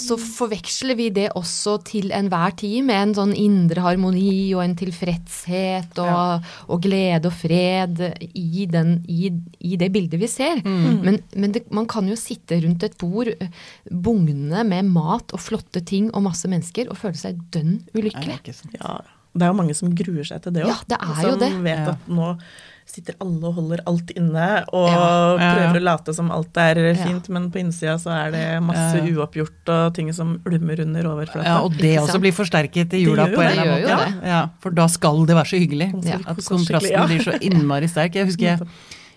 så 0.00 0.16
forveksler 0.20 0.96
vi 0.98 1.08
det 1.14 1.28
også 1.36 1.76
til 1.86 2.10
enhver 2.14 2.54
tid 2.58 2.86
med 2.88 2.96
en 3.00 3.14
sånn 3.18 3.34
indre 3.36 3.82
harmoni 3.84 4.54
og 4.56 4.62
en 4.64 4.76
tilfredshet 4.78 5.98
og, 6.02 6.06
Ja. 6.06 6.40
og 6.72 6.82
glede 6.84 7.28
og 7.30 7.34
fred 7.36 8.00
i, 8.32 8.66
den, 8.70 8.96
i, 9.10 9.30
i 9.60 9.76
det 9.80 9.90
bildet 9.94 10.20
vi 10.22 10.28
ser. 10.30 10.60
Mm. 10.64 11.00
Men, 11.04 11.18
men 11.36 11.55
det, 11.56 11.64
man 11.74 11.88
kan 11.90 12.06
jo 12.10 12.16
sitte 12.20 12.60
rundt 12.62 12.84
et 12.86 12.96
bord 13.00 13.32
bugnende 13.90 14.62
med 14.68 14.88
mat 14.92 15.34
og 15.36 15.42
flotte 15.42 15.82
ting 15.86 16.08
og 16.14 16.24
masse 16.28 16.48
mennesker 16.50 16.90
og 16.92 16.98
føle 17.00 17.18
seg 17.18 17.40
dønn 17.54 17.80
ulykkelig. 17.96 18.38
Ja, 18.78 18.98
det 19.36 19.44
er 19.44 19.52
jo 19.52 19.58
mange 19.58 19.74
som 19.76 19.92
gruer 19.96 20.24
seg 20.24 20.40
til 20.46 20.56
det 20.56 20.64
òg. 20.64 20.72
Ja, 20.72 20.78
det 20.94 21.02
er 21.02 21.20
jo 21.26 21.34
som 21.36 21.44
det. 21.44 21.52
vet 21.66 21.84
Ja. 21.84 21.92
at 21.96 22.08
nå 22.08 22.30
sitter 22.86 23.16
alle 23.20 23.48
og 23.48 23.54
holder 23.56 23.80
alt 23.90 24.10
inne 24.14 24.44
og 24.72 24.84
Ja. 24.88 24.96
Ja, 24.96 25.36
ja. 25.36 25.46
prøver 25.56 25.80
å 25.80 25.82
late 25.82 26.14
som 26.14 26.30
alt 26.30 26.56
er 26.56 26.78
Ja. 26.78 26.94
fint, 27.04 27.28
men 27.28 27.50
på 27.50 27.58
innsida 27.58 27.96
så 27.98 28.10
er 28.14 28.30
det 28.30 28.62
masse 28.62 29.00
uoppgjort 29.02 29.68
og 29.74 29.94
ting 29.94 30.12
som 30.14 30.40
ulmer 30.46 30.80
under 30.80 31.02
overflata. 31.02 31.44
Ja, 31.44 31.56
og 31.66 31.72
det 31.76 31.98
også 31.98 32.20
blir 32.22 32.32
forsterket 32.32 32.94
i 32.94 33.02
jula 33.04 33.26
på 33.26 33.42
en 33.42 33.50
eller 33.50 33.62
annen 33.62 33.82
måte. 33.82 33.90
jo 33.90 34.22
Ja, 34.22 34.26
ja, 34.26 34.48
for 34.60 34.70
da 34.70 34.86
skal 34.86 35.26
det 35.26 35.34
være 35.36 35.50
så 35.50 35.58
hyggelig. 35.58 36.04
Ja. 36.04 36.18
At 36.26 36.36
kontrasten 36.38 37.06
blir 37.10 37.24
så 37.26 37.34
innmari 37.42 37.88
sterk. 37.90 38.14
Jeg 38.14 38.26
husker 38.26 38.40
jeg, 38.54 38.60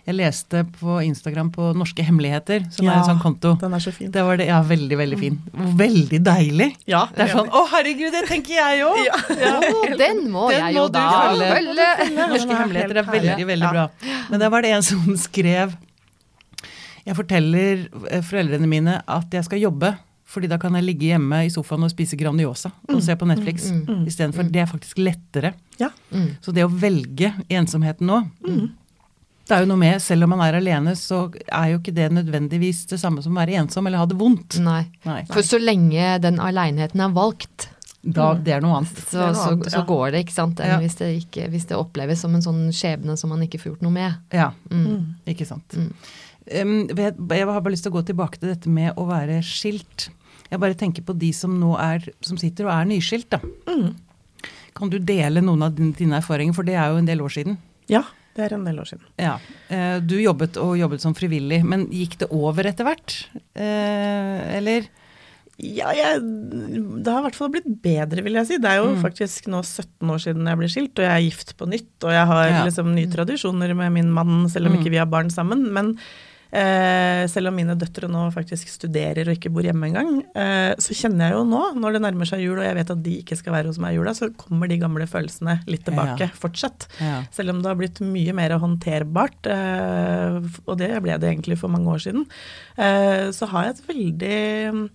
Jeg 0.09 0.17
leste 0.17 0.63
på 0.79 0.95
Instagram 1.05 1.51
på 1.53 1.67
Norske 1.77 2.01
hemmeligheter, 2.01 2.63
som 2.73 2.87
er 2.89 2.95
en 2.97 3.03
sånn 3.05 3.19
konto. 3.21 3.51
Den 3.61 3.75
er 3.77 3.83
så 3.83 3.91
fin. 3.93 4.09
Det 4.09 4.23
var 4.25 4.39
det, 4.41 4.47
ja, 4.49 4.57
veldig, 4.65 4.97
veldig 4.97 5.19
fin. 5.21 5.35
Veldig 5.77 6.19
deilig. 6.25 6.69
Ja, 6.89 7.03
Det 7.13 7.27
er 7.27 7.33
sånn 7.35 7.51
Å, 7.53 7.61
herregud, 7.75 8.09
det 8.15 8.23
tenker 8.25 8.55
jeg 8.57 8.87
òg! 8.87 9.03
Å, 9.05 9.83
den 9.99 10.23
må 10.33 10.47
Den 10.49 10.63
jeg 10.63 10.73
må 10.73 10.79
jo 10.79 10.87
da 10.95 11.03
følge. 11.27 11.51
følge. 11.59 11.87
Norske 12.17 12.55
er 12.55 12.61
hemmeligheter 12.63 13.01
er 13.03 13.11
veldig, 13.11 13.45
veldig 13.51 13.69
Ja. 13.69 13.71
bra. 13.75 14.15
Men 14.31 14.41
der 14.41 14.49
var 14.55 14.65
det 14.65 14.73
en 14.79 14.87
som 14.89 15.05
skrev 15.29 15.77
Jeg 17.05 17.15
forteller 17.21 17.85
eh, 18.09 18.25
foreldrene 18.25 18.67
mine 18.69 18.97
at 19.05 19.37
jeg 19.37 19.45
skal 19.45 19.61
jobbe, 19.61 19.93
fordi 20.29 20.49
da 20.49 20.57
kan 20.61 20.73
jeg 20.77 20.85
ligge 20.89 21.13
hjemme 21.13 21.43
i 21.45 21.53
sofaen 21.53 21.85
og 21.85 21.93
spise 21.93 22.17
Grandiosa 22.17 22.73
og 22.89 22.99
se 23.05 23.13
på 23.17 23.29
Netflix 23.29 23.69
mm, 23.69 23.85
mm. 23.85 24.03
istedenfor. 24.09 24.49
Det 24.49 24.65
er 24.65 24.73
faktisk 24.73 24.97
lettere. 25.05 25.53
Ja. 25.77 25.93
Mm. 26.09 26.31
Så 26.41 26.53
det 26.53 26.65
å 26.65 26.73
velge 26.73 27.35
ensomheten 27.49 28.09
nå 28.09 28.23
Det 29.49 29.55
er 29.57 29.63
jo 29.65 29.69
noe 29.71 29.81
med, 29.81 29.97
selv 30.05 30.27
om 30.27 30.29
man 30.35 30.43
er 30.45 30.59
alene, 30.59 30.91
så 30.99 31.23
er 31.49 31.71
jo 31.71 31.79
ikke 31.79 31.93
det 31.97 32.11
nødvendigvis 32.13 32.83
det 32.91 32.99
samme 33.01 33.23
som 33.25 33.33
å 33.33 33.39
være 33.41 33.55
ensom 33.63 33.87
eller 33.89 33.97
ha 34.03 34.05
det 34.05 34.17
vondt. 34.19 34.59
Nei. 34.61 34.83
Nei. 35.09 35.23
For 35.31 35.41
så 35.41 35.57
lenge 35.57 36.19
den 36.21 36.37
aleneheten 36.43 37.01
er 37.01 37.13
valgt, 37.15 37.67
Da, 38.05 38.29
det 38.37 38.53
er 38.55 38.61
noe 38.63 38.77
annet. 38.77 38.99
så, 39.09 39.25
noe 39.33 39.41
annet, 39.49 39.71
så 39.73 39.81
ja. 39.81 39.85
går 39.89 40.11
det, 40.13 40.19
ikke 40.23 40.35
sant. 40.37 40.59
Enn 40.63 40.69
Ja. 40.71 40.77
hvis, 40.79 40.95
det 41.01 41.09
ikke, 41.25 41.49
hvis 41.51 41.65
det 41.67 41.75
oppleves 41.75 42.21
som 42.23 42.33
en 42.37 42.41
sånn 42.45 42.61
skjebne 42.71 43.17
som 43.19 43.29
man 43.33 43.41
ikke 43.43 43.59
får 43.59 43.71
gjort 43.73 43.81
noe 43.83 43.91
med. 43.91 44.13
Ja, 44.31 44.51
Mm. 44.71 45.15
ikke 45.27 45.45
sant. 45.49 45.67
Mm. 45.75 45.89
Um, 46.61 46.87
jeg, 46.95 47.15
jeg 47.17 47.45
har 47.49 47.59
bare 47.61 47.73
lyst 47.73 47.83
til 47.83 47.91
å 47.91 47.97
gå 47.99 48.05
tilbake 48.07 48.39
til 48.39 48.53
dette 48.53 48.69
med 48.69 48.93
å 48.95 49.03
være 49.09 49.41
skilt. 49.43 50.09
Jeg 50.49 50.59
bare 50.63 50.73
tenker 50.79 51.03
på 51.03 51.17
de 51.17 51.33
som 51.35 51.57
nå 51.59 51.73
er, 51.77 52.07
som 52.21 52.37
sitter 52.37 52.65
og 52.69 52.71
er 52.77 52.85
nyskilt, 52.93 53.27
da. 53.35 53.41
Mm. 53.67 53.95
Kan 54.79 54.89
du 54.93 54.97
dele 54.99 55.41
noen 55.43 55.61
av 55.67 55.75
dine, 55.75 55.91
dine 55.93 56.21
erfaringer, 56.21 56.55
for 56.55 56.63
det 56.63 56.75
er 56.79 56.93
jo 56.93 57.01
en 57.01 57.05
del 57.09 57.19
år 57.25 57.33
siden. 57.35 57.57
ja, 57.89 58.03
det 58.39 58.48
er 58.48 58.55
en 58.55 58.63
del 58.69 58.79
år 58.81 58.88
siden. 58.93 59.05
Ja. 59.19 59.36
Eh, 59.69 60.00
Du 60.00 60.15
jobbet 60.22 60.58
og 60.62 60.77
jobbet 60.79 61.03
som 61.03 61.13
frivillig, 61.17 61.62
men 61.67 61.88
gikk 61.91 62.17
det 62.24 62.31
over 62.31 62.63
etter 62.72 62.88
hvert? 62.88 63.19
Eh, 63.60 64.58
eller? 64.60 64.88
Ja, 65.60 65.89
jeg, 65.91 66.22
det 67.03 67.12
har 67.12 67.19
i 67.19 67.25
hvert 67.27 67.36
fall 67.36 67.50
blitt 67.51 67.67
bedre, 67.84 68.24
vil 68.24 68.38
jeg 68.39 68.48
si. 68.48 68.58
Det 68.63 68.69
er 68.72 68.77
jo 68.79 68.93
Mm. 68.96 69.01
faktisk 69.03 69.50
nå 69.51 69.60
17 69.60 70.08
år 70.13 70.22
siden 70.24 70.48
jeg 70.48 70.58
ble 70.62 70.69
skilt, 70.72 70.93
og 70.96 71.03
jeg 71.03 71.12
er 71.12 71.25
gift 71.27 71.58
på 71.60 71.67
nytt. 71.67 71.91
Og 72.08 72.12
jeg 72.15 72.25
har 72.31 72.46
Ja. 72.48 72.63
liksom 72.63 72.93
nye 72.96 73.12
tradisjoner 73.12 73.75
med 73.75 73.91
min 73.91 74.10
mann, 74.10 74.48
selv 74.50 74.67
om 74.67 74.74
Mm. 74.74 74.79
ikke 74.79 74.91
vi 74.91 74.98
har 75.03 75.05
barn 75.12 75.29
sammen. 75.29 75.69
Men 75.74 75.98
selv 77.29 77.51
om 77.51 77.55
mine 77.59 77.75
døtre 77.77 78.07
nå 78.09 78.23
faktisk 78.33 78.67
studerer 78.71 79.27
og 79.29 79.35
ikke 79.37 79.51
bor 79.53 79.61
hjemme 79.67 79.85
engang, 79.89 80.23
eh, 80.33 80.73
så 80.81 80.95
kjenner 80.97 81.29
jeg 81.29 81.35
jo 81.37 81.43
nå, 81.45 81.59
når 81.77 81.93
det 81.93 82.01
nærmer 82.07 82.25
seg 82.29 82.41
jul 82.41 82.57
og 82.57 82.65
jeg 82.65 82.77
vet 82.79 82.93
at 82.95 83.03
de 83.05 83.17
ikke 83.21 83.37
skal 83.37 83.53
være 83.53 83.69
hos 83.69 83.77
meg 83.77 83.93
i 83.93 83.99
jula, 83.99 84.15
så 84.17 84.31
kommer 84.35 84.67
de 84.71 84.79
gamle 84.81 85.05
følelsene 85.09 85.59
litt 85.69 85.85
tilbake 85.85 86.29
Ja. 86.29 86.33
fortsatt. 86.33 86.87
Ja. 86.99 87.19
Selv 87.31 87.53
om 87.53 87.61
det 87.61 87.69
har 87.69 87.75
blitt 87.77 88.01
mye 88.01 88.33
mer 88.33 88.57
håndterbart, 88.57 89.45
eh, 89.45 90.39
og 90.65 90.77
det 90.81 90.89
ble 91.03 91.19
det 91.21 91.29
egentlig 91.35 91.59
for 91.61 91.69
mange 91.69 91.85
år 91.93 92.01
siden, 92.01 92.25
eh, 92.77 93.29
så 93.35 93.45
har 93.53 93.69
jeg 93.69 93.75
et 93.77 93.87
veldig 93.93 94.89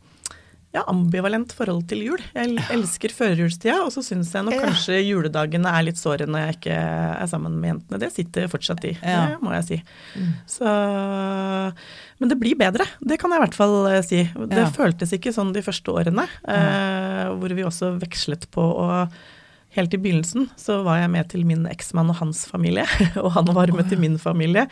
ja, 0.74 0.82
ambivalent 0.90 1.52
forhold 1.54 1.84
til 1.90 2.00
jul. 2.02 2.22
Jeg 2.34 2.56
elsker 2.74 3.12
førjulstida, 3.14 3.76
og 3.84 3.92
så 3.94 4.02
syns 4.02 4.32
jeg 4.34 4.42
nok 4.48 4.56
kanskje 4.58 4.96
juledagene 5.06 5.70
er 5.70 5.84
litt 5.86 6.00
såre 6.00 6.26
når 6.26 6.48
jeg 6.48 6.56
ikke 6.58 6.78
er 6.80 7.28
sammen 7.30 7.60
med 7.62 7.70
jentene. 7.70 8.00
Det 8.02 8.10
sitter 8.14 8.50
fortsatt 8.50 8.82
i, 8.90 8.94
Ja. 8.98 9.20
det 9.30 9.38
må 9.44 9.54
jeg 9.54 9.68
si. 9.68 9.78
Mm. 10.18 10.32
Så, 10.50 10.72
men 12.18 12.32
det 12.32 12.38
blir 12.40 12.58
bedre, 12.58 12.86
det 13.06 13.20
kan 13.22 13.30
jeg 13.30 13.38
i 13.40 13.44
hvert 13.46 13.58
fall 13.58 13.76
eh, 13.92 14.02
si. 14.06 14.24
Det 14.50 14.66
føltes 14.74 15.14
ikke 15.14 15.32
sånn 15.36 15.54
de 15.54 15.62
første 15.64 15.94
årene, 15.94 16.26
eh, 16.50 17.30
hvor 17.38 17.54
vi 17.54 17.66
også 17.66 17.94
vekslet 18.02 18.48
på 18.54 18.64
å 18.64 18.88
Helt 19.74 19.94
i 19.94 19.98
begynnelsen 19.98 20.48
så 20.60 20.76
var 20.86 21.00
jeg 21.00 21.10
med 21.10 21.28
til 21.32 21.42
min 21.48 21.64
eksmann 21.66 22.10
og 22.12 22.18
hans 22.20 22.44
familie, 22.46 22.84
og 23.24 23.32
han 23.34 23.48
var 23.56 23.72
med 23.74 23.88
til 23.90 23.98
min 23.98 24.18
familie. 24.22 24.68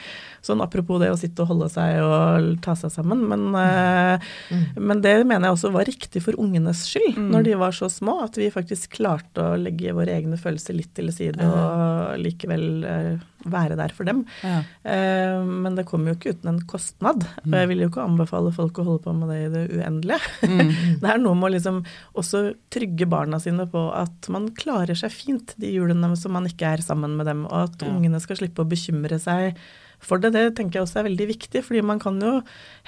Sånn 0.47 0.63
apropos 0.63 1.01
det 1.03 1.09
å 1.11 1.19
sitte 1.19 1.43
og 1.43 1.49
holde 1.51 1.69
seg 1.75 1.99
og 2.07 2.61
ta 2.63 2.77
seg 2.79 2.93
sammen. 2.95 3.25
Men, 3.29 3.49
eh, 3.59 4.19
Mm. 4.53 4.63
men 4.85 5.01
det 5.03 5.15
mener 5.27 5.49
jeg 5.49 5.57
også 5.57 5.71
var 5.73 5.85
riktig 5.89 6.23
for 6.23 6.33
ungenes 6.39 6.85
skyld, 6.87 7.17
Mm. 7.17 7.31
når 7.33 7.43
de 7.45 7.55
var 7.59 7.73
så 7.73 7.89
små. 7.91 8.23
At 8.25 8.37
vi 8.37 8.51
faktisk 8.51 8.91
klarte 8.99 9.43
å 9.43 9.59
legge 9.59 9.93
våre 9.95 10.15
egne 10.15 10.39
følelser 10.39 10.77
litt 10.77 10.93
til 10.95 11.11
side 11.13 11.41
og 11.43 12.19
likevel 12.23 12.85
eh, 12.85 13.19
være 13.51 13.77
der 13.79 13.93
for 13.97 14.05
dem. 14.09 14.25
Ja. 14.45 14.61
Eh, 14.85 15.43
men 15.45 15.75
det 15.79 15.87
kommer 15.89 16.13
jo 16.13 16.17
ikke 16.19 16.35
uten 16.37 16.53
en 16.55 16.61
kostnad. 16.71 17.27
Og 17.47 17.57
jeg 17.57 17.69
vil 17.73 17.83
jo 17.85 17.89
ikke 17.91 18.05
anbefale 18.05 18.53
folk 18.55 18.79
å 18.79 18.87
holde 18.87 19.03
på 19.07 19.15
med 19.17 19.33
det 19.33 19.39
i 19.45 19.51
det 19.55 19.65
uendelige. 19.79 20.21
Mm. 20.49 20.73
Det 21.03 21.11
er 21.11 21.19
noe 21.23 21.35
med 21.39 21.49
å 21.51 21.53
liksom 21.57 21.83
også 22.19 22.43
trygge 22.73 23.07
barna 23.11 23.41
sine 23.43 23.67
på 23.71 23.87
at 23.97 24.29
man 24.33 24.51
klarer 24.57 24.95
seg 24.99 25.13
fint 25.15 25.55
de 25.61 25.73
julene 25.75 26.13
som 26.19 26.33
man 26.37 26.47
ikke 26.51 26.75
er 26.77 26.85
sammen 26.85 27.17
med 27.19 27.27
dem, 27.31 27.47
og 27.51 27.69
at 27.69 27.83
Ja. 27.83 27.91
ungene 27.91 28.21
skal 28.23 28.37
slippe 28.39 28.63
å 28.63 28.69
bekymre 28.69 29.19
seg 29.23 29.57
for 30.03 30.19
det. 30.19 30.33
Det 30.35 30.43
tenker 30.59 30.81
jeg 30.81 30.87
også 30.87 30.99
er 31.01 31.07
veldig 31.09 31.27
viktig, 31.31 31.63
fordi 31.65 31.83
man 31.87 32.01
kan 32.03 32.17
jo 32.21 32.33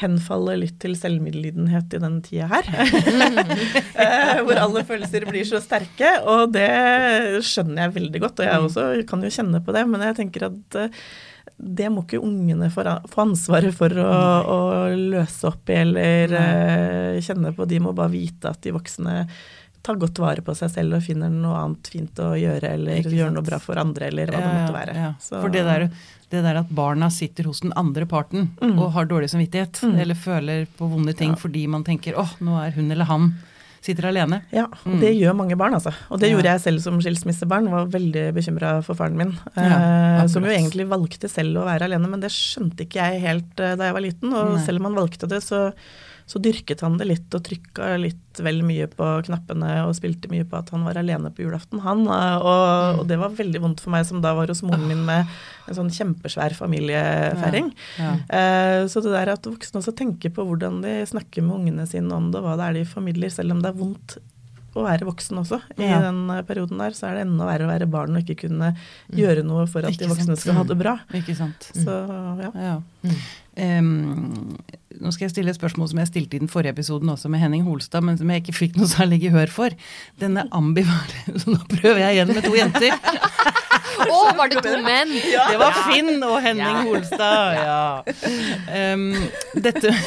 henfalle 0.03 0.57
litt 0.61 0.79
til 0.83 0.97
selvmedlidenhet 0.99 1.95
i 1.95 2.01
den 2.03 2.21
tida 2.27 2.49
her. 2.51 2.65
Eh, 3.95 4.41
Hvor 4.45 4.59
alle 4.59 4.83
følelser 4.87 5.25
blir 5.29 5.47
så 5.47 5.61
sterke, 5.63 6.09
og 6.29 6.51
det 6.55 6.67
skjønner 7.47 7.87
jeg 7.87 7.95
veldig 8.01 8.21
godt. 8.25 8.41
Og 8.43 8.49
jeg 8.49 8.59
Mm. 8.61 8.67
også 8.69 9.07
kan 9.09 9.23
jo 9.23 9.31
kjenne 9.31 9.61
på 9.65 9.73
det, 9.77 9.85
men 9.89 10.01
jeg 10.03 10.17
tenker 10.19 10.47
at 10.51 10.79
eh, 10.81 10.89
det 11.59 11.87
må 11.93 12.03
ikke 12.05 12.19
ungene 12.25 12.67
få 12.73 12.83
ansvaret 13.23 13.73
for 13.77 13.89
å, 14.03 14.11
å 14.51 14.59
løse 14.99 15.47
opp 15.47 15.71
i 15.71 15.77
eller 15.85 16.33
uh, 16.35 17.21
kjenne 17.23 17.53
på. 17.55 17.67
De 17.71 17.79
må 17.85 17.93
bare 17.95 18.11
vite 18.11 18.51
at 18.51 18.61
de 18.65 18.73
voksne 18.75 19.29
tar 19.85 19.99
godt 20.01 20.19
vare 20.19 20.43
på 20.43 20.55
seg 20.57 20.71
selv 20.73 20.97
og 20.97 21.03
finner 21.05 21.29
noe 21.31 21.55
annet 21.61 21.87
fint 21.93 22.19
å 22.25 22.33
gjøre, 22.41 22.73
eller 22.75 23.05
gjør 23.07 23.31
noe 23.37 23.45
bra 23.45 23.59
for 23.63 23.77
andre, 23.79 24.09
eller 24.11 24.33
hva 24.33 24.41
det 24.41 24.51
måtte 24.57 24.77
være. 24.81 24.95
ja. 24.97 25.11
Så- 25.21 25.41
For 25.45 25.53
det 25.53 25.63
der, 25.69 25.87
det 26.35 26.43
der 26.45 26.61
at 26.61 26.69
barna 26.75 27.09
sitter 27.11 27.45
hos 27.49 27.61
den 27.65 27.73
andre 27.77 28.07
parten 28.07 28.51
Mm. 28.61 28.79
og 28.79 28.93
har 28.93 29.07
dårlig 29.07 29.31
samvittighet, 29.31 29.81
Mm. 29.83 29.99
eller 30.01 30.15
føler 30.15 30.67
på 30.79 30.89
vonde 30.91 31.15
ting 31.17 31.31
Ja. 31.31 31.37
fordi 31.37 31.67
man 31.69 31.85
tenker 31.85 32.15
åh, 32.19 32.35
nå 32.41 32.59
er 32.67 32.71
hun 32.75 32.91
eller 32.91 33.05
han 33.05 33.35
sitter 33.85 34.09
alene. 34.09 34.43
Ja, 34.51 34.67
Mm. 34.67 34.95
og 34.95 35.01
det 35.01 35.13
gjør 35.21 35.37
mange 35.37 35.57
barn, 35.59 35.75
altså. 35.75 35.93
Og 36.11 36.19
det 36.19 36.31
Ja. 36.31 36.37
gjorde 36.37 36.45
jeg 36.53 36.61
selv 36.61 36.81
som 36.81 36.99
skilsmissebarn. 37.01 37.69
Var 37.71 37.87
veldig 37.87 38.33
bekymra 38.35 38.83
for 38.83 38.95
faren 38.95 39.15
min. 39.17 39.37
Ja, 39.57 40.23
eh, 40.23 40.27
som 40.27 40.43
jo 40.43 40.49
egentlig 40.51 40.89
valgte 40.89 41.29
selv 41.29 41.57
å 41.59 41.65
være 41.67 41.83
alene, 41.83 42.09
men 42.09 42.21
det 42.21 42.31
skjønte 42.31 42.87
ikke 42.87 43.01
jeg 43.13 43.21
helt 43.21 43.61
eh, 43.61 43.77
da 43.77 43.85
jeg 43.85 43.93
var 43.93 44.01
liten. 44.01 44.33
Og 44.33 44.55
Nei. 44.57 44.65
selv 44.65 44.81
om 44.81 44.85
han 44.95 44.95
valgte 45.07 45.29
det, 45.29 45.43
så, 45.43 45.73
så 46.27 46.41
dyrket 46.41 46.81
han 46.81 46.97
det 46.97 47.05
litt 47.07 47.35
og 47.37 47.43
trykka 47.45 47.99
litt 48.01 48.41
vel 48.41 48.63
mye 48.65 48.87
på 48.89 49.05
knappene 49.27 49.85
og 49.85 49.93
spilte 49.99 50.31
mye 50.33 50.47
på 50.49 50.57
at 50.57 50.71
han 50.73 50.83
var 50.87 50.97
alene 50.97 51.29
på 51.31 51.45
julaften, 51.45 51.83
han. 51.85 52.07
eh, 52.09 52.37
Og, 52.41 53.01
og 53.01 53.07
det 53.11 53.19
var 53.21 53.29
veldig 53.37 53.61
vondt 53.61 53.81
for 53.85 53.91
meg 53.93 54.07
som 54.09 54.23
da 54.25 54.33
var 54.35 54.49
hos 54.49 54.63
moren 54.65 54.87
min 54.89 55.05
med 55.05 55.27
en 55.69 55.75
sånn 55.77 55.93
kjempesvær 55.93 56.57
familiefeiring. 56.57 57.73
Ja. 58.01 58.15
Eh, 58.29 58.87
Så 58.89 59.03
det 59.05 59.13
der 59.13 59.33
at 59.37 59.45
voksne 59.49 59.81
også 59.83 59.95
tenker 59.97 60.33
på 60.35 60.45
hvordan 60.49 60.81
de 60.83 61.03
snakker 61.07 61.43
med 61.45 61.61
ungene 61.61 61.87
sine 61.87 62.11
om 62.17 62.31
det, 62.33 62.41
og 62.41 62.49
hva 62.49 62.57
det 62.57 62.71
er 62.71 62.79
de 62.81 62.85
formidler, 62.89 63.31
selv 63.31 63.53
om 63.53 63.61
det 63.63 63.71
er 63.75 63.79
vondt 63.79 64.17
å 64.75 64.83
være 64.83 65.07
voksen 65.07 65.39
også. 65.39 65.61
I 65.79 65.87
Ja. 65.87 66.01
den 66.09 66.25
eh, 66.35 66.43
perioden 66.43 66.79
der 66.83 66.91
så 66.97 67.07
er 67.13 67.15
det 67.21 67.27
enda 67.29 67.45
verre 67.47 67.69
å 67.69 67.71
være 67.71 67.87
barn 67.87 68.17
og 68.17 68.25
ikke 68.25 68.49
kunne 68.49 68.73
gjøre 69.15 69.45
noe 69.47 69.69
for 69.71 69.85
at 69.87 69.93
Ikke 69.93 70.09
de 70.09 70.11
voksne 70.11 70.35
sant. 70.35 70.41
skal 70.41 70.55
ha 70.59 70.65
det 70.65 70.79
bra. 70.81 70.97
Ikke 71.15 71.37
sant. 71.37 71.69
Så 71.77 71.95
ja. 72.43 72.51
Ja. 72.59 72.81
Mm. 73.05 73.21
Em, 73.55 74.57
nå 75.01 75.11
skal 75.15 75.27
jeg 75.27 75.33
stille 75.35 75.51
et 75.53 75.59
spørsmål 75.59 75.89
som 75.91 76.01
jeg 76.03 76.11
stilte 76.11 76.37
i 76.39 76.43
den 76.43 76.51
forrige 76.51 76.75
episoden 76.77 77.11
også 77.13 77.31
med 77.33 77.43
Henning 77.43 77.65
Holstad, 77.67 78.05
men 78.07 78.19
som 78.21 78.31
jeg 78.31 78.43
ikke 78.43 78.57
fikk 78.57 78.79
noe 78.79 78.89
særlig 78.91 79.21
gehør 79.25 79.51
for. 79.53 79.75
Denne 80.21 80.47
ambivalent 80.55 81.39
Så 81.43 81.55
nå 81.55 81.61
prøver 81.71 82.01
jeg 82.05 82.19
igjen 82.19 82.33
med 82.35 82.43
to 82.47 82.55
jenter. 82.57 82.93
Å, 84.05 84.19
var 84.37 84.51
det 84.51 84.63
to 84.65 84.75
menn? 84.83 85.13
Det 85.15 85.59
var 85.61 85.77
Finn 85.87 86.23
og 86.27 86.37
Henning 86.43 86.79
Holstad, 86.89 87.55
ja. 87.61 88.03
Um, 88.95 89.13
dette 89.55 89.93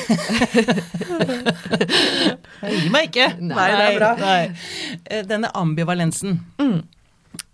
Jeg 2.58 2.74
gir 2.74 2.92
meg 2.92 3.10
ikke. 3.10 3.28
Nei, 3.40 3.70
det 3.72 3.86
er 3.88 3.98
bra. 4.00 4.12
Nei. 4.20 5.24
Denne 5.30 5.52
ambivalensen. 5.56 6.40
Mm. 6.62 6.80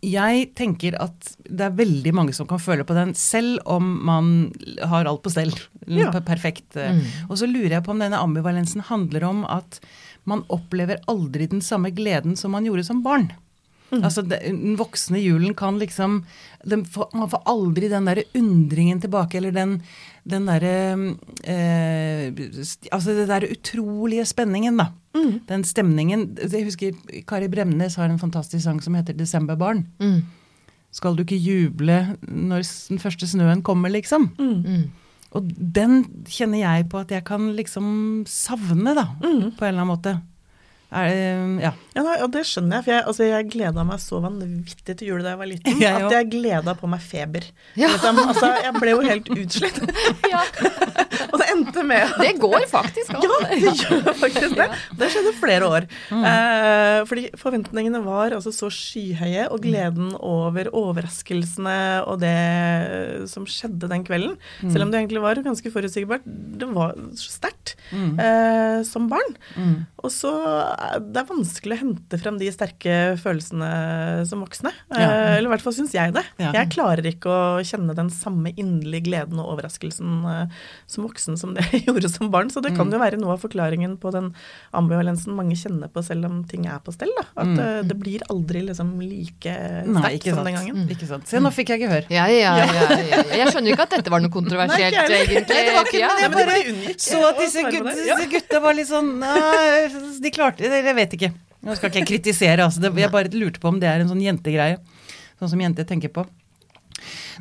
Jeg 0.03 0.49
tenker 0.57 0.97
at 0.99 1.33
det 1.47 1.63
er 1.67 1.77
veldig 1.77 2.11
mange 2.15 2.33
som 2.35 2.47
kan 2.49 2.59
føle 2.61 2.83
på 2.87 2.95
den, 2.97 3.13
selv 3.15 3.61
om 3.69 3.93
man 4.05 4.33
har 4.83 5.07
alt 5.09 5.23
på 5.25 5.33
stell. 5.33 5.53
Ja. 5.83 6.13
Perfekt. 6.23 6.77
Mm. 6.79 7.01
Og 7.27 7.35
så 7.35 7.43
lurer 7.43 7.73
jeg 7.73 7.83
på 7.83 7.91
om 7.91 7.99
denne 7.99 8.15
ambivalensen 8.23 8.85
handler 8.87 9.25
om 9.27 9.41
at 9.43 9.81
man 10.23 10.45
opplever 10.47 11.01
aldri 11.11 11.49
den 11.51 11.59
samme 11.59 11.91
gleden 11.91 12.37
som 12.39 12.53
man 12.55 12.63
gjorde 12.63 12.85
som 12.87 13.01
barn. 13.03 13.25
Altså, 13.91 14.23
Den 14.23 14.77
voksne 14.79 15.19
julen 15.19 15.53
kan 15.53 15.77
liksom 15.81 16.23
den 16.63 16.85
Man 17.13 17.29
får 17.29 17.43
aldri 17.45 17.89
den 17.91 18.07
derre 18.07 18.23
undringen 18.33 19.01
tilbake, 19.03 19.37
eller 19.37 19.51
den, 19.51 19.81
den 20.23 20.45
derre 20.47 20.75
eh, 21.43 22.31
Altså 22.91 23.15
den 23.17 23.27
der 23.27 23.47
utrolige 23.51 24.25
spenningen, 24.25 24.77
da. 24.79 24.91
Den 25.49 25.63
stemningen 25.67 26.37
Jeg 26.39 26.63
husker 26.65 26.95
Kari 27.27 27.49
Bremnes 27.51 27.95
har 27.99 28.09
en 28.09 28.19
fantastisk 28.19 28.63
sang 28.63 28.81
som 28.81 28.95
heter 28.95 29.13
'Desemberbarn'. 29.13 29.85
Mm. 29.99 30.23
Skal 30.91 31.15
du 31.15 31.23
ikke 31.23 31.37
juble 31.37 32.17
når 32.21 32.63
den 32.89 32.99
første 32.99 33.27
snøen 33.27 33.63
kommer, 33.63 33.89
liksom? 33.89 34.29
Mm. 34.39 34.63
Mm. 34.65 34.83
Og 35.33 35.49
den 35.57 36.05
kjenner 36.29 36.59
jeg 36.61 36.89
på 36.89 37.01
at 37.01 37.11
jeg 37.11 37.23
kan 37.25 37.55
liksom 37.57 38.23
savne, 38.29 38.93
da. 38.93 39.07
Mm. 39.23 39.51
På 39.57 39.65
en 39.65 39.67
eller 39.67 39.81
annen 39.81 39.87
måte. 39.87 40.21
Er, 40.93 41.09
det- 41.09 41.63
ja. 41.63 41.71
Ja, 41.93 42.27
det 42.27 42.41
skjønner 42.49 42.79
jeg, 42.79 42.83
for 42.85 42.91
jeg, 42.93 43.03
altså, 43.09 43.23
jeg 43.27 43.49
gleda 43.53 43.83
meg 43.85 43.99
så 44.01 44.17
vanvittig 44.23 44.95
til 44.97 45.07
jul 45.11 45.21
da 45.21 45.33
jeg 45.33 45.39
var 45.43 45.49
liten, 45.51 45.81
Jeg 45.81 46.05
at 46.07 46.11
jeg 46.15 46.29
gleda 46.31 46.73
på 46.79 46.89
meg 46.89 47.01
feber. 47.05 47.45
Ja. 47.77 47.89
Liksom. 47.93 48.21
Altså, 48.23 48.49
jeg 48.63 48.73
ble 48.79 48.93
jo 48.95 49.01
helt 49.09 49.29
utslitt. 49.37 49.81
Ja, 50.33 50.39
og 51.29 51.35
det 51.41 51.45
endte 51.51 51.83
med 51.85 52.01
at 52.07 52.15
det 52.21 52.31
går 52.41 52.63
faktisk 52.71 53.11
an. 53.13 53.21
Ja, 53.21 53.37
det 53.51 53.73
gjør 53.83 54.07
faktisk 54.17 54.55
det. 54.57 54.65
Det 54.97 55.09
skjedde 55.13 55.33
flere 55.37 55.67
år. 55.69 55.85
Eh, 56.13 56.99
fordi 57.09 57.25
forventningene 57.37 58.01
var 58.05 58.33
altså 58.37 58.53
så 58.55 58.69
skyhøye, 58.73 59.45
og 59.53 59.61
gleden 59.65 60.13
over 60.17 60.69
overraskelsene 60.73 61.75
og 62.09 62.19
det 62.23 62.33
som 63.31 63.45
skjedde 63.49 63.89
den 63.91 64.05
kvelden, 64.07 64.35
selv 64.63 64.85
om 64.87 64.91
det 64.93 65.01
egentlig 65.03 65.21
var 65.23 65.41
ganske 65.45 65.71
forutsigbart, 65.73 66.25
det 66.25 66.69
var 66.73 66.95
så 67.19 67.29
sterkt 67.37 67.75
eh, 67.93 68.81
som 68.87 69.09
barn. 69.11 69.37
Mm. 69.57 69.75
Og 70.03 70.11
så 70.13 70.33
eh, 70.33 70.82
Det 71.13 71.19
er 71.21 71.27
vanskelig 71.29 71.75
å 71.77 71.81
hente 71.83 72.17
frem 72.21 72.37
de 72.41 72.49
sterke 72.53 72.93
følelsene 73.21 74.25
som 74.29 74.41
voksne. 74.43 74.71
Eh, 74.91 74.99
Ja. 75.03 75.09
Eller 75.37 75.47
i 75.49 75.51
hvert 75.53 75.61
fall 75.65 75.73
syns 75.73 75.93
jeg 75.95 76.13
det. 76.13 76.23
Ja. 76.39 76.51
Jeg 76.53 76.69
klarer 76.75 77.05
ikke 77.09 77.29
å 77.29 77.61
kjenne 77.65 77.95
den 77.95 78.09
samme 78.13 78.51
inderlige 78.55 79.05
gleden 79.07 79.39
og 79.39 79.53
overraskelsen 79.57 80.25
eh, 80.29 80.47
som 80.87 81.05
voksen 81.07 81.37
som 81.39 81.53
det 81.55 81.65
jeg 81.71 81.85
gjorde 81.87 82.09
som 82.11 82.29
barn. 82.33 82.49
Så 82.53 82.61
det 82.61 82.71
Mm. 82.73 82.77
kan 82.77 82.91
jo 82.91 82.99
være 82.99 83.17
noe 83.21 83.33
av 83.35 83.41
forklaringen 83.43 83.97
på 84.01 84.11
den 84.11 84.33
ambivalensen 84.73 85.33
mange 85.35 85.55
kjenner 85.59 85.89
på 85.93 86.03
selv 86.03 86.25
om 86.25 86.43
ting 86.49 86.65
er 86.67 86.79
på 86.83 86.93
stell. 86.93 87.11
Da. 87.17 87.25
At 87.37 87.47
Mm. 87.53 87.59
eh, 87.59 87.81
det 87.83 87.97
blir 87.99 88.21
aldri 88.29 88.61
liksom 88.65 88.95
like 89.01 89.53
sterkt 89.85 90.23
som 90.23 90.35
sant. 90.39 90.45
den 90.45 90.55
gangen. 90.55 90.87
ikke 90.89 91.07
sant. 91.07 91.27
Se, 91.27 91.37
nå 91.39 91.51
fikk 91.53 91.69
jeg 91.75 91.81
gehør. 91.85 92.05
Ja, 92.09 92.25
ja, 92.27 92.55
ja, 92.57 92.65
ja. 92.65 93.23
Jeg 93.43 93.47
skjønner 93.53 93.73
ikke 93.73 93.83
at 93.87 93.89
dette 93.97 94.09
var 94.13 94.19
noe 94.23 94.29
kontroversielt, 94.33 94.93
Nei, 94.93 95.19
egentlig. 95.23 95.47
Nei, 95.49 95.63
det 95.67 95.73
var 95.73 95.85
ikke- 95.85 96.07
men 96.07 96.21
jeg 96.23 96.31
bare 96.31 96.45
bare 96.45 96.97
Så 96.97 97.19
at 97.29 97.37
disse, 97.37 97.61
det. 97.63 98.29
Gutta 98.33 98.59
var 98.61 98.73
litt 98.73 98.87
sånn 98.87 99.11
De 100.23 100.29
klarte 100.31 100.69
det, 100.73 100.83
jeg 100.89 100.99
vet 100.99 101.17
ikke. 101.17 101.33
Nå 101.63 101.75
skal 101.77 101.91
ikke 101.91 102.01
jeg 102.01 102.09
kritisere, 102.11 102.65
altså. 102.65 102.83
Det, 102.83 102.91
jeg 102.99 103.13
bare 103.13 103.31
lurte 103.33 103.61
på 103.63 103.71
om 103.71 103.79
det 103.79 103.89
er 103.89 104.03
en 104.03 104.11
sånn 104.11 104.23
jentegreie. 104.23 104.79
Sånn 105.39 105.53
som 105.53 105.61
jenter 105.63 105.87
tenker 105.87 106.11
på. 106.13 106.25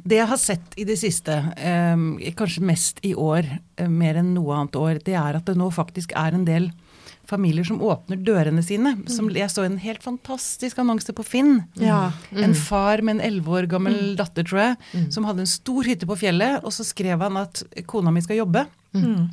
Det 0.02 0.18
jeg 0.18 0.30
har 0.30 0.40
sett 0.40 0.78
i 0.80 0.86
det 0.88 0.96
siste, 0.98 1.34
eh, 1.56 2.30
kanskje 2.38 2.64
mest 2.66 3.02
i 3.06 3.12
år, 3.18 3.46
eh, 3.76 3.88
mer 3.90 4.18
enn 4.20 4.32
noe 4.34 4.56
annet 4.56 4.78
år, 4.78 5.02
det 5.04 5.14
er 5.18 5.38
at 5.38 5.46
det 5.46 5.58
nå 5.58 5.68
faktisk 5.74 6.14
er 6.18 6.34
en 6.34 6.46
del 6.48 6.70
familier 7.28 7.64
som 7.64 7.80
åpner 7.80 8.18
dørene 8.24 8.62
sine. 8.64 8.94
Som, 9.10 9.30
jeg 9.30 9.50
så 9.50 9.64
en 9.64 9.78
helt 9.82 10.02
fantastisk 10.04 10.80
annonse 10.82 11.14
på 11.16 11.24
Finn. 11.26 11.62
Ja. 11.80 12.12
En 12.34 12.54
far 12.54 13.02
med 13.02 13.18
en 13.18 13.26
elleve 13.28 13.60
år 13.60 13.68
gammel 13.70 14.16
datter, 14.18 14.46
tror 14.48 14.62
jeg, 14.64 15.06
som 15.14 15.28
hadde 15.28 15.46
en 15.46 15.50
stor 15.50 15.86
hytte 15.86 16.08
på 16.08 16.18
fjellet, 16.24 16.60
og 16.62 16.74
så 16.74 16.86
skrev 16.86 17.22
han 17.22 17.38
at 17.40 17.62
kona 17.90 18.12
mi 18.14 18.24
skal 18.24 18.42
jobbe. 18.42 18.66
Mm. 18.92 19.30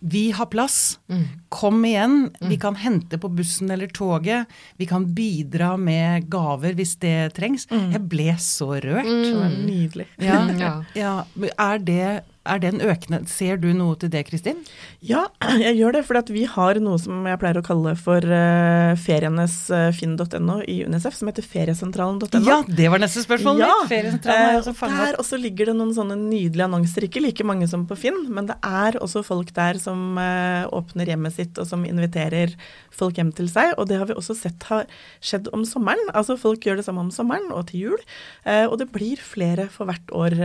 Vi 0.00 0.30
har 0.30 0.46
plass. 0.46 0.98
Mm. 1.10 1.24
Kom 1.48 1.84
igjen. 1.84 2.30
Vi 2.40 2.56
kan 2.60 2.76
hente 2.78 3.18
på 3.18 3.28
bussen 3.28 3.70
eller 3.70 3.86
toget. 3.90 4.46
Vi 4.76 4.86
kan 4.86 5.06
bidra 5.14 5.76
med 5.76 6.28
gaver 6.30 6.76
hvis 6.78 6.96
det 7.02 7.34
trengs. 7.34 7.66
Jeg 7.70 8.00
ble 8.08 8.36
så 8.38 8.72
rørt. 8.78 9.08
Det 9.08 9.34
var 9.34 9.54
nydelig. 9.64 10.06
Ja, 10.22 10.40
Ja. 10.58 10.72
ja. 10.94 11.14
Er, 11.58 11.78
det, 11.78 12.22
er 12.46 12.60
det 12.62 12.70
en 12.72 12.82
økende 12.84 13.20
Ser 13.28 13.58
du 13.60 13.68
noe 13.76 13.96
til 14.00 14.10
det, 14.12 14.24
Kristin? 14.28 14.60
Ja, 15.04 15.26
jeg 15.64 15.76
gjør 15.78 15.98
det, 15.98 16.04
for 16.08 16.32
vi 16.32 16.44
har 16.48 16.78
noe 16.82 16.98
som 17.00 17.26
jeg 17.28 17.40
pleier 17.40 17.60
å 17.60 17.64
kalle 17.66 17.94
for 17.98 18.24
uh, 18.24 18.94
ferienes 19.00 19.56
eh, 19.74 19.88
finn.no 19.96 20.58
i 20.68 20.80
UNICEF, 20.86 21.16
som 21.18 21.30
heter 21.30 21.46
feriesentralen.no. 21.46 22.42
Ja, 22.46 22.60
det 22.66 22.88
var 22.92 23.02
neste 23.02 23.22
spørsmål. 23.24 23.62
Ja, 23.62 23.72
mitt. 23.88 24.28
Eh, 24.28 24.58
og 24.58 24.82
der 24.92 25.18
også 25.20 25.38
ligger 25.40 25.70
det 25.70 25.76
noen 25.78 25.94
sånne 25.96 26.16
nydelige 26.18 26.68
annonser, 26.68 27.06
ikke 27.08 27.22
like 27.24 27.46
mange 27.46 27.68
som 27.70 27.86
på 27.88 27.98
Finn, 27.98 28.24
men 28.32 28.48
det 28.50 28.58
er 28.64 28.98
også 29.02 29.24
folk 29.26 29.52
der 29.56 29.78
som 29.82 30.18
åpner 30.18 31.08
hjemmet 31.12 31.34
sitt 31.34 31.58
og 31.60 31.66
som 31.68 31.84
inviterer 31.86 32.54
folk 32.94 33.18
hjem 33.18 33.30
til 33.36 33.48
seg, 33.50 33.74
og 33.78 33.88
det 33.90 33.98
har 34.00 34.08
vi 34.10 34.16
også 34.18 34.34
sett 34.36 34.66
har 34.70 34.88
skjedd 35.24 35.50
om 35.54 35.64
sommeren. 35.68 36.10
Altså 36.18 36.38
folk 36.40 36.64
gjør 36.66 36.80
det 36.80 36.86
samme 36.88 37.04
om 37.04 37.12
sommeren 37.14 37.52
og 37.54 37.68
til 37.70 37.84
jul, 37.88 38.06
og 38.44 38.76
det 38.80 38.88
blir 38.94 39.20
flere 39.22 39.68
for 39.72 39.88
hvert 39.88 40.14
år 40.16 40.38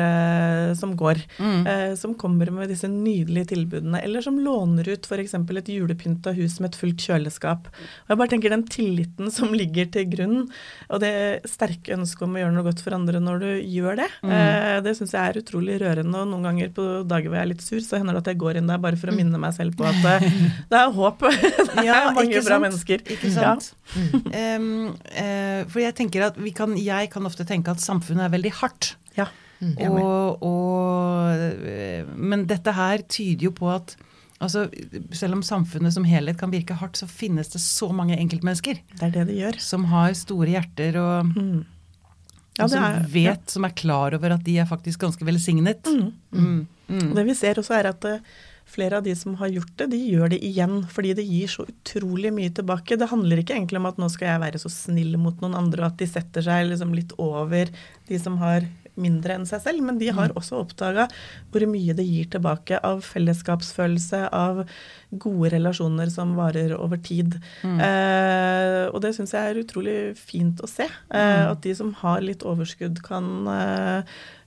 som 0.80 0.96
går, 1.00 1.24
Mm. 1.44 1.64
Eh, 1.84 1.94
som 2.00 2.16
kommer 2.20 2.50
med 2.56 2.70
disse 2.72 2.88
nydelige 2.90 3.52
tilbudene, 3.54 4.02
eller 4.04 4.24
som 4.26 4.40
låner 4.40 4.88
ut 4.94 5.06
f.eks. 5.10 5.34
et 5.36 5.72
julepynta 5.76 6.34
hus 6.38 6.60
med 6.64 6.72
et 6.74 6.80
fullt 6.80 7.04
kjøleskap. 7.06 7.68
Og 7.70 8.14
jeg 8.14 8.20
bare 8.24 8.32
tenker 8.34 8.54
den 8.56 8.66
tilliten 8.72 9.32
som 9.32 9.54
ligger 9.54 9.92
til 9.94 10.08
grunn, 10.12 10.38
og 10.90 11.04
det 11.04 11.14
sterke 11.50 11.94
ønsket 11.98 12.26
om 12.28 12.36
å 12.38 12.42
gjøre 12.44 12.56
noe 12.58 12.68
godt 12.70 12.82
for 12.86 12.96
andre 12.98 13.20
når 13.24 13.44
du 13.44 13.50
gjør 13.76 14.00
det, 14.04 14.10
Mm. 14.24 14.32
eh, 14.32 14.80
det 14.86 14.96
syns 14.98 15.12
jeg 15.14 15.22
er 15.34 15.42
utrolig 15.42 15.78
rørende. 15.82 16.16
Og 16.24 16.28
noen 16.32 16.44
ganger 16.48 16.70
på 16.74 16.84
dager 17.08 17.28
hvor 17.30 17.38
jeg 17.40 17.46
er 17.48 17.52
litt 17.54 17.64
sur, 17.66 17.80
så 17.84 17.98
hender 18.00 18.16
det 18.16 18.24
at 18.24 18.32
jeg 18.34 18.40
går 18.44 18.58
inn 18.62 18.68
der 18.72 18.78
bare 18.84 18.96
for 19.00 19.12
å 19.12 19.16
minne 19.16 19.40
meg 19.42 19.54
selv 19.58 19.76
på 19.80 19.84
at 19.90 20.06
eh, 20.16 20.28
det 20.72 20.80
er 20.80 20.92
håp. 20.96 21.20
det 21.30 21.84
er 21.84 21.90
Ja, 21.90 22.00
mange 22.16 22.42
bra 22.46 22.60
mennesker. 22.64 23.04
Ikke 23.14 23.32
sant? 23.34 23.74
Em, 24.32 24.94
eh, 25.12 25.64
for 25.70 25.82
jeg 25.84 25.96
tenker 25.98 26.28
at 26.30 26.38
vi 26.40 26.52
kan, 26.56 26.76
jeg 26.80 27.10
kan 27.14 27.26
ofte 27.28 27.46
tenke 27.48 27.74
at 27.74 27.84
samfunnet 27.84 28.28
er 28.28 28.34
veldig 28.38 28.52
hardt. 28.62 28.94
Ja. 29.18 29.28
Er. 29.62 29.90
Og, 29.90 30.42
og, 30.44 31.44
eh, 31.68 32.06
men 32.16 32.46
dette 32.50 32.74
her 32.76 32.98
tyder 33.08 33.48
jo 33.48 33.52
på 33.52 33.70
at 33.74 33.96
altså, 34.44 34.66
selv 35.16 35.34
om 35.38 35.42
samfunnet 35.46 35.94
som 35.96 36.04
helhet 36.04 36.38
kan 36.38 36.52
virke 36.52 36.76
hardt, 36.76 36.98
så 37.00 37.08
finnes 37.08 37.48
det 37.54 37.62
så 37.64 37.92
mange 37.96 38.18
enkeltmennesker 38.20 38.80
Det 39.00 39.04
er 39.08 39.12
det 39.12 39.28
det 39.28 39.38
gjør. 39.40 39.60
som 39.60 39.86
har 39.86 40.14
store 40.14 40.48
hjerter 40.58 40.98
og, 41.00 41.26
Mm. 41.36 41.66
Ja, 42.60 42.68
som 42.68 42.84
er- 42.84 43.08
vet, 43.10 43.50
som 43.50 43.66
er 43.66 43.70
klar 43.74 44.14
over 44.14 44.32
at 44.36 44.44
de 44.44 44.60
er 44.60 44.66
faktisk 44.66 45.00
ganske 45.00 45.26
velsignet. 45.26 45.82
Mm. 45.88 46.12
Mm. 46.32 46.68
Mm. 46.88 47.14
Det 47.16 47.26
vi 47.26 47.34
ser 47.34 47.56
også 47.56 47.74
er 47.80 47.88
at 47.90 48.06
eh, 48.06 48.20
flere 48.70 48.98
av 48.98 49.04
de 49.04 49.16
som 49.16 49.34
har 49.36 49.50
gjort 49.50 49.76
det, 49.78 49.90
de 49.90 49.98
gjør 50.12 50.30
det 50.30 50.40
igjen 50.44 50.86
fordi 50.88 51.16
det 51.16 51.26
gir 51.26 51.48
så 51.48 51.66
utrolig 51.66 52.32
mye 52.32 52.52
tilbake. 52.54 52.96
Det 53.00 53.10
handler 53.10 53.38
ikke 53.42 53.56
egentlig 53.58 53.78
om 53.78 53.88
at 53.88 53.98
nå 53.98 54.08
skal 54.12 54.28
jeg 54.28 54.40
være 54.42 54.60
så 54.62 54.70
snill 54.70 55.18
mot 55.18 55.42
noen 55.42 55.56
andre, 55.56 55.82
og 55.82 55.92
at 55.94 55.98
de 55.98 56.06
setter 56.06 56.42
seg 56.46 56.70
liksom 56.70 56.94
litt 56.94 57.12
over 57.18 57.66
de 58.08 58.20
som 58.20 58.38
har 58.38 58.68
mindre 59.00 59.34
enn 59.38 59.46
seg 59.50 59.62
selv, 59.64 59.82
men 59.86 59.98
de 59.98 60.12
har 60.14 60.34
også 60.38 60.60
oppdaga 60.62 61.08
hvor 61.52 61.66
mye 61.70 61.96
det 61.98 62.06
gir 62.06 62.28
tilbake 62.34 62.78
av 62.86 63.02
fellesskapsfølelse, 63.08 64.28
av 64.34 64.64
gode 65.14 65.50
relasjoner 65.54 66.10
som 66.14 66.36
varer 66.38 66.76
over 66.78 66.98
tid. 67.02 67.40
Eh, 67.64 68.86
og 68.94 69.02
det 69.02 69.14
syns 69.18 69.34
jeg 69.34 69.50
er 69.54 69.62
utrolig 69.64 69.98
fint 70.18 70.62
å 70.62 70.70
se. 70.70 70.86
Eh, 71.14 71.44
At 71.52 71.62
de 71.66 71.74
som 71.76 71.94
har 72.04 72.22
litt 72.22 72.44
overskudd, 72.46 73.02
kan 73.06 73.48
eh, 73.48 74.04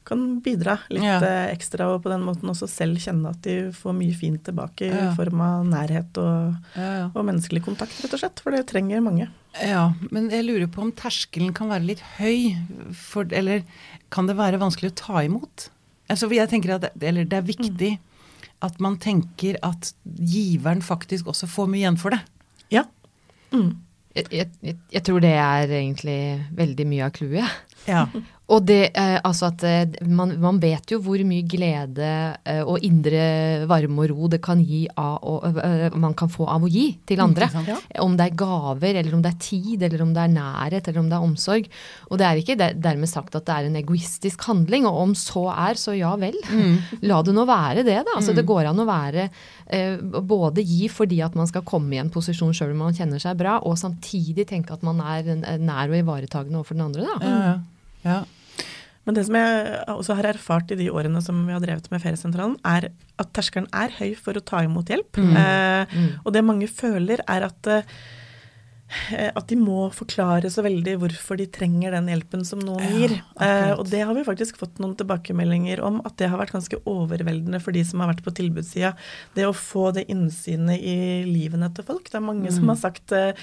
kan 0.07 0.41
bidra 0.41 0.79
litt 0.89 1.03
Ja. 1.03 1.19
eh, 1.21 1.51
ekstra, 1.55 1.89
og 1.95 2.03
på 2.05 2.11
den 2.13 2.23
måten 2.23 2.49
også 2.53 2.69
selv 2.71 2.97
kjenne 3.03 3.31
at 3.35 3.41
de 3.43 3.73
får 3.75 3.93
mye 3.99 4.15
fint 4.15 4.43
tilbake 4.47 4.87
i 4.87 4.95
Ja. 4.95 5.13
form 5.19 5.41
av 5.43 5.65
nærhet 5.67 6.17
og, 6.23 6.55
Ja, 6.77 6.91
ja. 6.99 7.11
og 7.15 7.25
menneskelig 7.27 7.65
kontakt, 7.67 7.97
rett 8.03 8.15
og 8.15 8.21
slett. 8.21 8.41
For 8.41 8.51
det 8.55 8.67
trenger 8.69 9.03
mange. 9.03 9.29
Ja, 9.61 9.93
men 10.11 10.29
jeg 10.31 10.45
lurer 10.45 10.67
på 10.69 10.83
om 10.83 10.93
terskelen 10.93 11.53
kan 11.55 11.69
være 11.69 11.87
litt 11.87 12.01
høy, 12.19 12.57
for, 12.95 13.25
eller 13.33 13.63
kan 14.11 14.27
det 14.29 14.37
være 14.37 14.59
vanskelig 14.61 14.93
å 14.93 14.95
ta 14.95 15.15
imot? 15.25 15.69
Altså, 16.09 16.29
jeg 16.31 16.49
tenker 16.49 16.75
at 16.77 16.81
det, 16.83 17.03
eller 17.03 17.25
det 17.25 17.39
er 17.39 17.43
viktig 17.43 17.99
at 18.63 18.79
man 18.81 18.97
tenker 18.97 19.57
at 19.63 19.93
giveren 20.07 20.81
faktisk 20.81 21.27
også 21.27 21.49
får 21.49 21.67
mye 21.69 21.81
igjen 21.83 21.99
for 21.99 22.11
det. 22.11 22.21
Ja. 22.71 22.85
Mm. 23.53 23.77
Jeg, 24.15 24.27
jeg, 24.31 24.49
jeg- 24.63 24.77
jeg 24.93 25.03
tror 25.05 25.21
det 25.21 25.33
er 25.35 25.67
egentlig 25.69 26.47
veldig 26.55 26.87
mye 26.87 27.05
av 27.05 27.13
clouet. 27.13 27.51
Ja. 27.89 28.07
Og 28.47 28.63
det, 28.63 28.93
eh, 28.95 29.17
altså 29.27 29.49
at 29.49 29.63
eh, 29.67 29.97
man, 30.07 30.37
man 30.39 30.61
vet 30.63 30.93
jo 30.93 31.01
hvor 31.03 31.19
mye 31.27 31.43
glede 31.51 32.11
eh, 32.47 32.61
og 32.63 32.85
indre 32.87 33.65
varme 33.67 34.05
og 34.05 34.13
ro 34.13 34.29
det 34.31 34.39
kan 34.45 34.61
gi 34.63 34.85
av 35.03 35.17
å, 35.27 35.35
eh, 35.51 35.97
man 35.99 36.15
kan 36.19 36.31
få 36.31 36.47
av 36.53 36.63
å 36.63 36.71
gi 36.71 36.85
til 37.11 37.25
andre. 37.25 37.49
Ikke? 37.51 37.75
Ja. 37.75 37.79
Om 38.05 38.15
det 38.19 38.29
er 38.29 38.37
gaver, 38.39 39.01
eller 39.03 39.17
om 39.17 39.25
det 39.25 39.33
er 39.33 39.41
tid, 39.43 39.83
eller 39.89 40.05
om 40.05 40.13
det 40.15 40.23
er 40.23 40.35
nærhet, 40.37 40.87
eller 40.87 41.03
om 41.03 41.11
det 41.11 41.19
er 41.19 41.27
omsorg. 41.27 41.67
Og 42.07 42.23
det 42.23 42.29
er 42.29 42.43
ikke 42.43 42.59
det, 42.61 42.71
dermed 42.85 43.11
sagt 43.11 43.35
at 43.35 43.49
det 43.49 43.57
er 43.57 43.67
en 43.67 43.81
egoistisk 43.83 44.47
handling, 44.47 44.87
og 44.87 45.03
om 45.03 45.19
så 45.19 45.49
er, 45.51 45.83
så 45.83 45.97
ja 45.99 46.15
vel. 46.21 46.39
La 47.11 47.19
det 47.27 47.35
nå 47.35 47.49
være 47.51 47.83
det, 47.83 47.99
da. 48.07 48.15
Altså 48.15 48.37
det 48.37 48.47
går 48.47 48.71
an 48.71 48.85
å 48.85 48.87
være 48.87 49.27
eh, 49.27 49.99
både 50.23 50.63
gi 50.63 50.87
fordi 50.93 51.19
at 51.27 51.35
man 51.35 51.51
skal 51.51 51.67
komme 51.67 51.99
i 51.99 52.03
en 52.05 52.15
posisjon 52.15 52.55
sjøl 52.55 52.77
om 52.77 52.87
man 52.87 52.95
kjenner 52.95 53.19
seg 53.23 53.43
bra, 53.43 53.59
og 53.67 53.75
samtidig 53.83 54.47
tenke 54.47 54.79
at 54.79 54.87
man 54.87 55.03
er 55.03 55.35
nær 55.35 55.91
og 55.91 55.99
ivaretagende 55.99 56.63
overfor 56.63 56.79
den 56.79 56.87
andre, 56.87 57.11
da. 57.11 57.19
Ja, 57.27 57.39
ja. 58.07 58.25
Men 59.07 59.15
det 59.15 59.25
som 59.29 59.37
jeg 59.39 59.85
også 59.89 60.17
har 60.19 60.27
erfart 60.33 60.73
i 60.75 60.79
de 60.81 60.89
årene 60.91 61.21
som 61.23 61.45
vi 61.47 61.53
har 61.55 61.61
drevet 61.63 61.87
med 61.93 62.03
Feriesentralen, 62.03 62.57
er 62.67 62.89
at 63.23 63.33
terskelen 63.33 63.69
er 63.73 63.93
høy 64.01 64.17
for 64.19 64.35
å 64.35 64.43
ta 64.45 64.65
imot 64.67 64.91
hjelp. 64.91 65.17
Eh, 65.19 65.87
Mm. 65.87 66.09
og 66.25 66.33
det 66.35 66.43
mange 66.45 66.67
føler, 66.67 67.21
er 67.29 67.45
at 67.47 67.67
eh, 67.71 67.83
at 69.11 69.49
de 69.51 69.57
må 69.59 69.89
forklare 69.95 70.51
så 70.53 70.63
veldig 70.67 70.97
hvorfor 71.03 71.39
de 71.41 71.49
trenger 71.51 71.95
den 71.97 72.11
hjelpen 72.11 72.45
som 72.47 72.61
noen 72.63 72.85
Ja, 72.85 72.91
gir. 72.95 73.15
Eh, 73.43 73.73
og 73.75 73.89
det 73.91 74.03
har 74.07 74.15
vi 74.17 74.25
faktisk 74.27 74.61
fått 74.61 74.79
noen 74.83 74.95
tilbakemeldinger 74.99 75.83
om, 75.85 75.99
at 76.07 76.17
det 76.21 76.31
har 76.31 76.41
vært 76.41 76.55
ganske 76.55 76.79
overveldende 76.87 77.61
for 77.63 77.77
de 77.77 77.83
som 77.87 78.03
har 78.03 78.13
vært 78.13 78.25
på 78.27 78.35
tilbudssida. 78.39 78.95
Det 79.37 79.47
å 79.49 79.55
få 79.57 79.91
det 79.97 80.07
innsynet 80.13 80.79
i 80.79 80.99
livene 81.27 81.71
til 81.75 81.87
folk. 81.89 82.11
Det 82.11 82.21
er 82.21 82.27
mange 82.29 82.53
som 82.55 82.71
har 82.71 82.79
sagt 82.81 83.15
eh, 83.17 83.35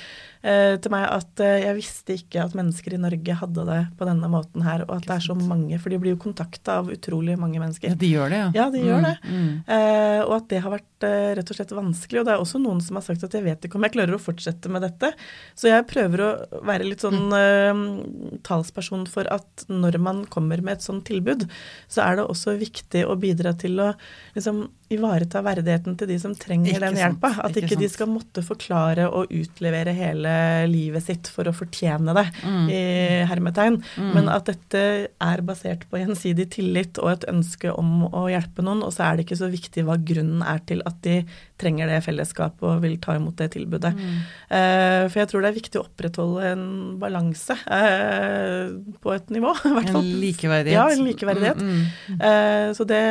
eh, 0.41 0.75
til 0.79 0.93
meg 0.93 1.07
at 1.09 1.43
eh, 1.43 1.59
jeg 1.65 1.77
visste 1.79 2.17
ikke 2.17 2.45
at 2.45 2.55
mennesker 2.57 2.95
i 2.95 3.01
Norge 3.01 3.37
hadde 3.43 3.67
det 3.67 3.81
på 3.99 4.07
denne 4.09 4.31
måten 4.31 4.65
her, 4.65 4.85
og 4.87 4.95
at 4.97 5.09
det 5.09 5.17
er 5.17 5.27
så 5.27 5.37
mange, 5.37 5.79
for 5.81 5.93
de 5.93 5.99
blir 6.01 6.15
jo 6.15 6.23
kontakta 6.23 6.79
av 6.81 6.91
utrolig 6.93 7.37
mange 7.39 7.59
mennesker. 7.61 7.93
ja, 7.93 7.99
de 7.99 8.13
gjør 8.13 8.33
det, 8.33 8.41
ja. 8.45 8.49
Ja, 8.61 8.69
de 8.73 8.83
gjør 8.83 9.05
det. 9.09 9.15
Mm. 9.27 9.51
Eh, 9.67 10.19
og 10.23 10.37
at 10.39 10.49
det 10.51 10.63
har 10.63 10.77
vært 10.77 10.89
vært 11.03 11.09
eh, 11.09 11.35
rett 11.37 11.51
og 11.51 11.57
slett 11.57 11.73
vanskelig. 11.75 12.21
Og 12.21 12.27
det 12.27 12.33
er 12.33 12.43
også 12.43 12.61
noen 12.61 12.81
som 12.83 12.97
har 12.97 13.05
sagt 13.05 13.23
at 13.25 13.35
jeg 13.35 13.45
vet 13.45 13.65
ikke 13.65 13.79
om 13.79 13.85
jeg 13.87 13.95
klarer 13.95 14.17
å 14.17 14.21
fortsette 14.21 14.71
med 14.71 14.83
dette. 14.85 15.11
Så 15.55 15.69
jeg 15.69 15.87
prøver 15.89 16.23
å 16.23 16.61
være 16.65 16.87
litt 16.87 17.03
sånn 17.03 17.33
uh, 17.33 18.39
talsperson 18.45 19.05
for 19.11 19.27
at 19.33 19.65
når 19.69 19.99
man 20.03 20.23
kommer 20.31 20.61
med 20.63 20.77
et 20.77 20.85
sånt 20.85 21.05
tilbud, 21.09 21.47
så 21.91 22.05
er 22.05 22.19
det 22.19 22.27
også 22.27 22.57
viktig 22.61 23.05
å 23.07 23.17
bidra 23.19 23.53
til 23.59 23.79
å 23.83 23.91
liksom 24.37 24.65
ivareta 24.95 25.41
verdigheten 25.45 25.97
til 25.99 26.09
de 26.09 26.17
som 26.21 26.33
trenger 26.37 26.71
ikke 26.73 26.83
den 26.85 26.99
hjelpa. 27.01 27.31
At 27.43 27.57
ikke 27.57 27.71
ikke, 27.73 27.81
de 27.83 27.89
skal 27.91 28.09
måtte 28.11 28.43
forklare 28.45 29.07
og 29.09 29.31
utlevere 29.33 29.93
hele 29.97 30.33
livet 30.71 31.05
sitt 31.05 31.29
for 31.33 31.49
å 31.49 31.55
fortjene 31.55 32.15
det, 32.17 32.25
Mm. 32.43 32.67
i 32.69 32.81
hermetegn. 33.29 33.79
Men 34.13 34.29
at 34.29 34.45
dette 34.49 34.83
er 35.07 35.41
basert 35.45 35.85
på 35.89 35.99
gjensidig 36.01 36.49
tillit 36.55 36.99
og 36.99 37.11
et 37.11 37.25
ønske 37.31 37.71
om 37.71 38.07
å 38.09 38.27
hjelpe 38.31 38.63
noen, 38.65 38.83
og 38.83 38.93
så 38.93 39.07
er 39.07 39.17
det 39.17 39.25
ikke 39.27 39.39
så 39.39 39.49
viktig 39.51 39.85
hva 39.87 39.97
grunnen 39.97 40.43
er 40.43 40.59
til 40.67 40.81
at 40.85 41.01
de 41.05 41.21
trenger 41.59 41.87
det 41.87 42.01
fellesskapet 42.03 42.63
og 42.67 42.81
vil 42.83 42.97
ta 42.99 43.15
imot 43.15 43.37
det 43.39 43.51
tilbudet. 43.55 43.93
Mm. 43.95 44.17
Uh, 44.51 45.03
for 45.07 45.21
jeg 45.21 45.29
tror 45.31 45.43
det 45.43 45.51
er 45.51 45.57
viktig 45.59 45.79
å 45.79 45.85
opprettholde 45.85 46.49
en 46.51 46.65
balanse 46.99 47.55
uh, 47.55 48.73
på 49.03 49.13
et 49.15 49.29
nivå, 49.33 49.53
i 49.69 49.73
hvert 49.77 49.91
fall. 49.93 50.03
En 50.03 50.19
likeverdighet. 50.23 50.75
Ja, 50.75 50.87
en 50.91 51.05
likeverdighet. 51.07 51.61
Mm, 51.63 51.83
mm. 52.09 52.21
Eh, 52.23 52.67
så 52.75 52.85
det 52.87 53.03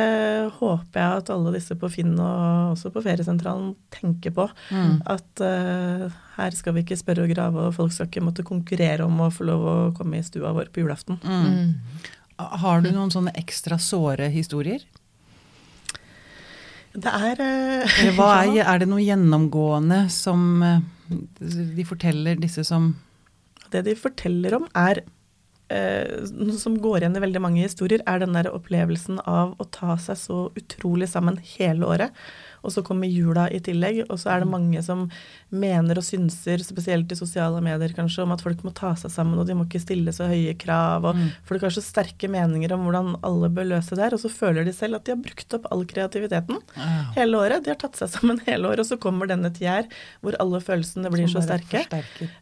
håper 0.59 0.99
jeg 0.99 1.23
at 1.23 1.31
alle 1.33 1.53
disse 1.55 1.72
på 1.79 1.89
Finn 1.91 2.13
og 2.15 2.73
også 2.73 2.91
på 2.93 3.03
Feriesentralen 3.05 3.73
tenker 3.93 4.33
på. 4.35 4.47
Mm. 4.73 4.97
At 5.13 5.43
uh, 5.43 6.07
her 6.37 6.57
skal 6.57 6.75
vi 6.75 6.83
ikke 6.85 6.99
spørre 6.99 7.27
og 7.27 7.33
grave, 7.33 7.67
og 7.67 7.77
folk 7.77 7.93
skal 7.95 8.09
ikke 8.09 8.25
måtte 8.25 8.47
konkurrere 8.47 9.05
om 9.05 9.21
å 9.25 9.31
få 9.33 9.47
lov 9.49 9.63
å 9.69 9.77
komme 9.97 10.19
i 10.19 10.25
stua 10.25 10.53
vår 10.55 10.71
på 10.73 10.83
julaften. 10.83 11.19
Mm. 11.23 11.47
Mm. 11.47 12.11
Har 12.63 12.83
du 12.83 12.91
noen 12.91 13.13
sånne 13.13 13.35
ekstra 13.39 13.79
såre 13.81 14.29
historier? 14.33 14.83
Det 16.93 17.09
er 17.09 17.41
uh, 17.45 18.03
hva 18.17 18.29
er, 18.43 18.61
er 18.65 18.83
det 18.83 18.89
noe 18.91 19.01
gjennomgående 19.01 20.05
som 20.13 20.45
eh, 20.65 20.83
de 21.43 21.85
forteller, 21.87 22.37
disse 22.41 22.65
som 22.67 22.93
Det 23.73 23.81
de 23.87 23.95
forteller 23.97 24.59
om, 24.59 24.67
er 24.77 25.01
som 26.59 26.75
går 26.81 27.01
igjen 27.01 27.15
i 27.17 27.21
veldig 27.23 27.41
mange 27.41 27.63
historier, 27.63 28.03
er 28.05 28.19
den 28.21 28.35
der 28.35 28.51
opplevelsen 28.51 29.21
av 29.25 29.55
å 29.57 29.67
ta 29.73 29.95
seg 30.01 30.19
så 30.19 30.39
utrolig 30.59 31.09
sammen 31.09 31.39
hele 31.55 31.87
året. 31.87 32.25
Og 32.63 32.73
så 32.73 32.83
kommer 32.85 33.11
jula 33.11 33.49
i 33.51 33.59
tillegg, 33.63 34.03
og 34.07 34.19
så 34.21 34.33
er 34.33 34.43
det 34.43 34.51
mange 34.51 34.81
som 34.85 35.05
mener 35.53 35.99
og 35.99 36.05
synser, 36.05 36.63
spesielt 36.65 37.11
i 37.11 37.17
sosiale 37.19 37.59
medier 37.63 37.93
kanskje, 37.95 38.23
om 38.23 38.33
at 38.35 38.43
folk 38.43 38.63
må 38.65 38.73
ta 38.75 38.93
seg 38.99 39.11
sammen, 39.13 39.39
og 39.39 39.47
de 39.47 39.57
må 39.57 39.67
ikke 39.67 39.83
stille 39.83 40.13
så 40.15 40.29
høye 40.31 40.55
krav. 40.59 41.05
og 41.05 41.13
Mm. 41.13 41.29
Folk 41.45 41.61
har 41.61 41.73
så 41.75 41.83
sterke 41.83 42.27
meninger 42.31 42.71
om 42.73 42.87
hvordan 42.87 43.11
alle 43.23 43.49
bør 43.53 43.67
løse 43.75 43.95
det 43.95 44.03
her, 44.03 44.15
og 44.15 44.21
så 44.23 44.31
føler 44.31 44.65
de 44.65 44.73
selv 44.73 44.97
at 44.97 45.05
de 45.05 45.13
har 45.13 45.21
brukt 45.21 45.53
opp 45.53 45.67
all 45.71 45.83
kreativiteten 45.85 46.57
ja. 46.75 46.87
hele 47.17 47.37
året. 47.37 47.63
De 47.63 47.69
har 47.73 47.79
tatt 47.79 47.99
seg 47.99 48.09
sammen 48.15 48.41
hele 48.47 48.71
året, 48.71 48.81
og 48.81 48.89
så 48.89 48.97
kommer 48.97 49.29
denne 49.29 49.51
tida 49.53 49.77
her 49.77 49.91
hvor 50.23 50.37
alle 50.41 50.61
følelsene 50.63 51.11
blir 51.13 51.29
så 51.31 51.43
sterke. 51.45 51.83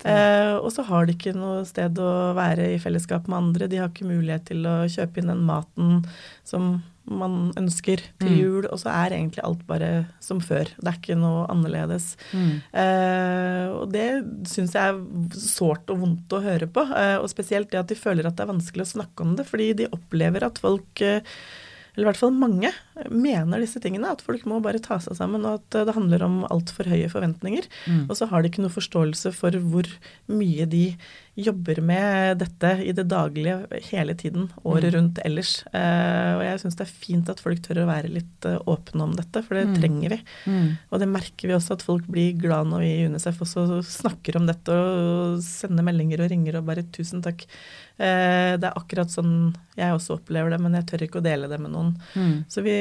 Eh, 0.05 0.55
og 0.55 0.71
så 0.73 0.85
har 0.87 1.07
de 1.07 1.17
ikke 1.17 1.35
noe 1.37 1.65
sted 1.67 1.99
å 1.99 2.31
være 2.37 2.71
i 2.75 2.79
fellesskap 2.81 3.27
med 3.27 3.41
andre. 3.41 3.69
De 3.71 3.81
har 3.81 3.91
ikke 3.91 4.09
mulighet 4.09 4.47
til 4.51 4.65
å 4.69 4.81
kjøpe 4.91 5.21
inn 5.21 5.31
den 5.33 5.45
maten 5.47 6.01
som 6.47 6.79
man 7.09 7.51
ønsker 7.57 7.97
til 8.19 8.29
Mm. 8.29 8.37
jul, 8.37 8.65
og 8.71 8.77
så 8.79 8.89
er 8.93 9.15
egentlig 9.17 9.43
alt 9.43 9.65
bare 9.67 10.05
som 10.19 10.39
før. 10.39 10.65
Det 10.77 10.87
er 10.87 10.97
ikke 10.99 11.17
noe 11.17 11.47
annerledes. 11.49 12.15
mm. 12.31 12.61
Eh, 12.73 13.67
og 13.73 13.91
det 13.91 14.23
syns 14.47 14.73
jeg 14.73 14.93
er 14.93 15.01
sårt 15.33 15.89
og 15.89 15.99
vondt 15.99 16.29
å 16.37 16.41
høre 16.43 16.67
på. 16.67 16.81
Eh, 16.95 17.17
og 17.17 17.27
spesielt 17.29 17.71
det 17.71 17.79
at 17.79 17.87
de 17.87 17.95
føler 17.95 18.25
at 18.27 18.35
det 18.37 18.45
er 18.45 18.53
vanskelig 18.53 18.85
å 18.85 18.93
snakke 18.93 19.21
om 19.25 19.35
det, 19.35 19.47
fordi 19.49 19.73
de 19.81 19.87
opplever 19.91 20.43
at 20.45 20.59
folk 20.61 21.01
eh, 21.01 21.21
eller 21.95 22.05
i 22.05 22.09
hvert 22.11 22.19
fall 22.21 22.31
mange, 22.31 22.71
mener 23.11 23.59
disse 23.59 23.79
tingene. 23.83 24.11
At 24.11 24.21
folk 24.23 24.45
må 24.47 24.61
bare 24.63 24.79
ta 24.79 24.97
seg 25.03 25.17
sammen, 25.17 25.43
og 25.45 25.59
at 25.59 25.75
eh, 25.75 25.85
det 25.89 25.95
handler 25.97 26.23
om 26.23 26.37
altfor 26.47 26.87
høye 26.87 27.09
forventninger. 27.11 27.67
Mm. 27.87 28.05
Og 28.09 28.15
så 28.15 28.27
har 28.31 28.41
de 28.45 28.49
ikke 28.51 28.63
noe 28.63 28.71
forståelse 28.71 29.33
for 29.35 29.51
hvor 29.51 29.89
mye 30.31 30.65
de 30.71 30.95
jobber 31.41 31.79
med 31.81 32.39
dette 32.41 32.69
i 32.83 32.91
det 32.91 33.05
daglige 33.07 33.61
hele 33.89 34.13
tiden, 34.19 34.49
året 34.67 34.91
Mm. 34.91 34.95
rundt 34.97 35.19
ellers. 35.25 35.63
Eh, 35.73 36.31
og 36.37 36.41
jeg 36.43 36.59
syns 36.59 36.75
det 36.75 36.85
er 36.87 36.91
fint 37.05 37.29
at 37.31 37.39
folk 37.39 37.61
tør 37.63 37.83
å 37.83 37.87
være 37.87 38.11
litt 38.11 38.45
eh, 38.45 38.59
åpne 38.67 39.01
om 39.07 39.13
dette, 39.15 39.41
for 39.43 39.55
det 39.55 39.67
Mm. 39.71 39.75
trenger 39.79 40.09
vi. 40.15 40.19
Mm. 40.47 40.69
Og 40.91 40.99
det 40.99 41.07
merker 41.07 41.47
vi 41.47 41.55
også 41.55 41.73
at 41.79 41.81
folk 41.87 42.05
blir 42.07 42.33
glad 42.37 42.67
når 42.67 42.79
vi 42.83 42.91
i 42.99 43.07
UNICEF 43.07 43.39
også 43.47 43.81
snakker 43.83 44.35
om 44.41 44.45
dette 44.47 44.69
og 44.75 45.39
sender 45.41 45.83
meldinger 45.87 46.21
og 46.25 46.29
ringer 46.31 46.57
og 46.59 46.65
bare 46.67 46.83
'tusen 46.83 47.21
takk'. 47.23 47.45
Eh, 47.99 48.57
det 48.57 48.65
er 48.67 48.73
akkurat 48.75 49.07
sånn 49.13 49.53
jeg 49.77 49.93
også 49.93 50.17
opplever 50.19 50.49
det, 50.51 50.59
men 50.59 50.73
jeg 50.73 50.85
tør 50.89 51.03
ikke 51.07 51.19
å 51.21 51.23
dele 51.23 51.47
det 51.47 51.59
med 51.59 51.71
noen. 51.71 51.80
Mm. 52.15 52.33
Så 52.51 52.63
vi 52.65 52.75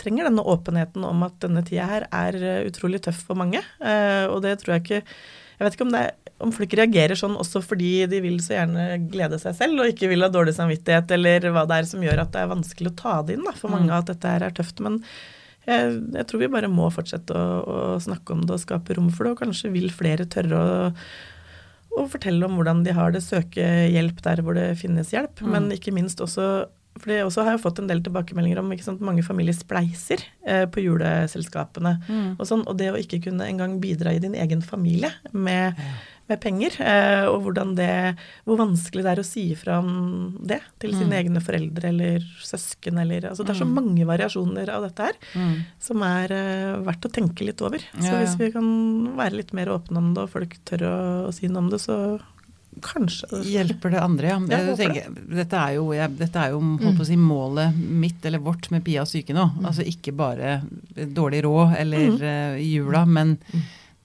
trenger 0.00 0.28
denne 0.28 0.44
åpenheten 0.52 1.04
om 1.08 1.24
at 1.26 1.38
denne 1.44 1.62
tida 1.66 1.86
her 1.90 2.06
er 2.08 2.38
eh, 2.40 2.66
utrolig 2.68 3.00
tøff 3.04 3.22
for 3.28 3.38
mange. 3.40 3.62
Eh, 3.80 4.24
og 4.28 4.42
det 4.44 4.58
tror 4.62 4.76
jeg 4.76 4.84
ikke 4.86 5.00
Jeg 5.02 5.66
vet 5.66 5.74
ikke 5.76 5.84
om, 5.86 5.92
det 5.94 6.00
er, 6.02 6.32
om 6.42 6.52
folk 6.54 6.72
reagerer 6.74 7.18
sånn 7.18 7.36
også 7.38 7.60
fordi 7.62 7.90
de 8.10 8.18
vil 8.24 8.40
så 8.42 8.56
gjerne 8.56 8.86
glede 9.12 9.38
seg 9.38 9.54
selv 9.54 9.82
og 9.84 9.92
ikke 9.92 10.08
vil 10.10 10.24
ha 10.24 10.30
dårlig 10.32 10.56
samvittighet, 10.56 11.12
eller 11.14 11.46
hva 11.54 11.62
det 11.70 11.76
er 11.76 11.86
som 11.86 12.02
gjør 12.02 12.24
at 12.24 12.32
det 12.34 12.40
er 12.42 12.50
vanskelig 12.50 12.90
å 12.90 12.96
ta 12.98 13.12
det 13.22 13.36
inn 13.36 13.46
da, 13.46 13.52
for 13.54 13.70
mange 13.70 13.92
Mm. 13.92 13.98
at 14.00 14.10
dette 14.10 14.32
her 14.32 14.42
er 14.48 14.56
tøft. 14.56 14.82
Men 14.82 14.96
jeg, 15.68 15.92
jeg 16.16 16.26
tror 16.26 16.42
vi 16.42 16.50
bare 16.50 16.72
må 16.72 16.88
fortsette 16.90 17.36
å, 17.36 17.60
å 17.62 18.00
snakke 18.02 18.34
om 18.34 18.42
det 18.42 18.56
og 18.56 18.64
skape 18.64 18.96
rom 18.98 19.12
for 19.14 19.28
det, 19.28 19.36
og 19.36 19.44
kanskje 19.44 19.70
vil 19.76 19.92
flere 19.94 20.26
tørre 20.26 20.64
å 20.64 20.72
å 21.92 22.06
fortelle 22.08 22.46
om 22.46 22.54
hvordan 22.56 22.78
de 22.86 22.94
har 22.96 23.12
det, 23.12 23.20
søke 23.20 23.66
hjelp 23.92 24.22
der 24.24 24.40
hvor 24.40 24.56
det 24.56 24.78
finnes 24.80 25.10
hjelp. 25.12 25.42
Mm. 25.44 25.50
Men 25.52 25.66
ikke 25.74 25.92
minst 25.92 26.22
også 26.24 26.64
For 26.98 27.08
det 27.08 27.22
også 27.24 27.42
har 27.46 27.54
jeg 27.56 27.62
fått 27.64 27.78
en 27.80 27.86
del 27.88 28.02
tilbakemeldinger 28.04 28.58
om 28.60 28.70
ikke 28.74 28.84
sant, 28.84 29.00
mange 29.00 29.24
familier 29.24 29.54
spleiser 29.56 30.20
eh, 30.46 30.66
på 30.68 30.82
juleselskapene. 30.84 31.96
Mm. 32.08 32.30
Og, 32.38 32.46
sånn, 32.48 32.64
og 32.68 32.76
det 32.78 32.90
å 32.92 32.98
ikke 33.00 33.22
kunne 33.30 33.46
engang 33.48 33.78
bidra 33.82 34.12
i 34.12 34.20
din 34.22 34.34
egen 34.38 34.60
familie 34.62 35.08
med, 35.32 35.78
med 36.28 36.40
penger, 36.44 36.76
eh, 36.84 37.24
og 37.32 37.48
det, 37.78 37.88
hvor 38.44 38.60
vanskelig 38.60 39.02
det 39.06 39.12
er 39.14 39.22
å 39.22 39.26
si 39.26 39.46
ifra 39.54 39.78
om 39.80 40.36
det 40.44 40.60
til 40.84 40.92
sine 40.92 41.10
Mm. 41.12 41.18
egne 41.22 41.40
foreldre 41.42 41.88
eller 41.88 42.20
søsken. 42.44 43.00
Eller, 43.00 43.30
altså, 43.30 43.44
det 43.44 43.56
er 43.56 43.64
så 43.64 43.68
Mm. 43.68 43.74
mange 43.74 44.04
variasjoner 44.06 44.68
av 44.68 44.82
dette 44.82 45.02
her 45.08 45.14
Mm. 45.34 45.64
som 45.80 46.02
er 46.02 46.24
eh, 46.30 46.76
verdt 46.84 47.08
å 47.08 47.12
tenke 47.12 47.40
litt 47.44 47.60
over. 47.62 47.78
Så 47.98 48.04
Ja, 48.04 48.20
ja. 48.20 48.26
hvis 48.26 48.36
vi 48.38 48.52
kan 48.52 49.16
være 49.16 49.36
litt 49.40 49.52
mer 49.52 49.66
åpne 49.72 49.96
om 49.96 50.12
det, 50.14 50.22
og 50.24 50.30
folk 50.30 50.58
tør 50.64 50.82
å, 50.86 51.28
å 51.28 51.32
si 51.32 51.48
noe 51.48 51.58
om 51.64 51.70
det, 51.70 51.80
så 51.80 52.20
kanskje 52.80 53.42
Hjelper 53.44 53.92
det 53.92 54.00
andre, 54.00 54.30
ja. 54.32 54.38
Jeg 54.48 54.76
tenker, 54.78 55.10
dette 55.36 55.58
er 55.60 55.76
jo, 55.76 55.90
jeg, 55.96 56.14
dette 56.18 56.40
er 56.40 56.54
jo 56.54 56.62
å 56.88 57.06
si, 57.06 57.18
målet 57.20 57.76
mitt 57.76 58.24
eller 58.28 58.42
vårt 58.42 58.70
med 58.72 58.84
Pia 58.86 59.04
syke 59.08 59.36
nå. 59.36 59.44
Mm. 59.58 59.68
Altså 59.68 59.86
ikke 59.86 60.14
bare 60.16 60.60
dårlig 60.94 61.42
råd 61.44 61.76
eller 61.82 62.08
mm. 62.14 62.18
uh, 62.22 62.58
jula, 62.62 63.04
men 63.06 63.36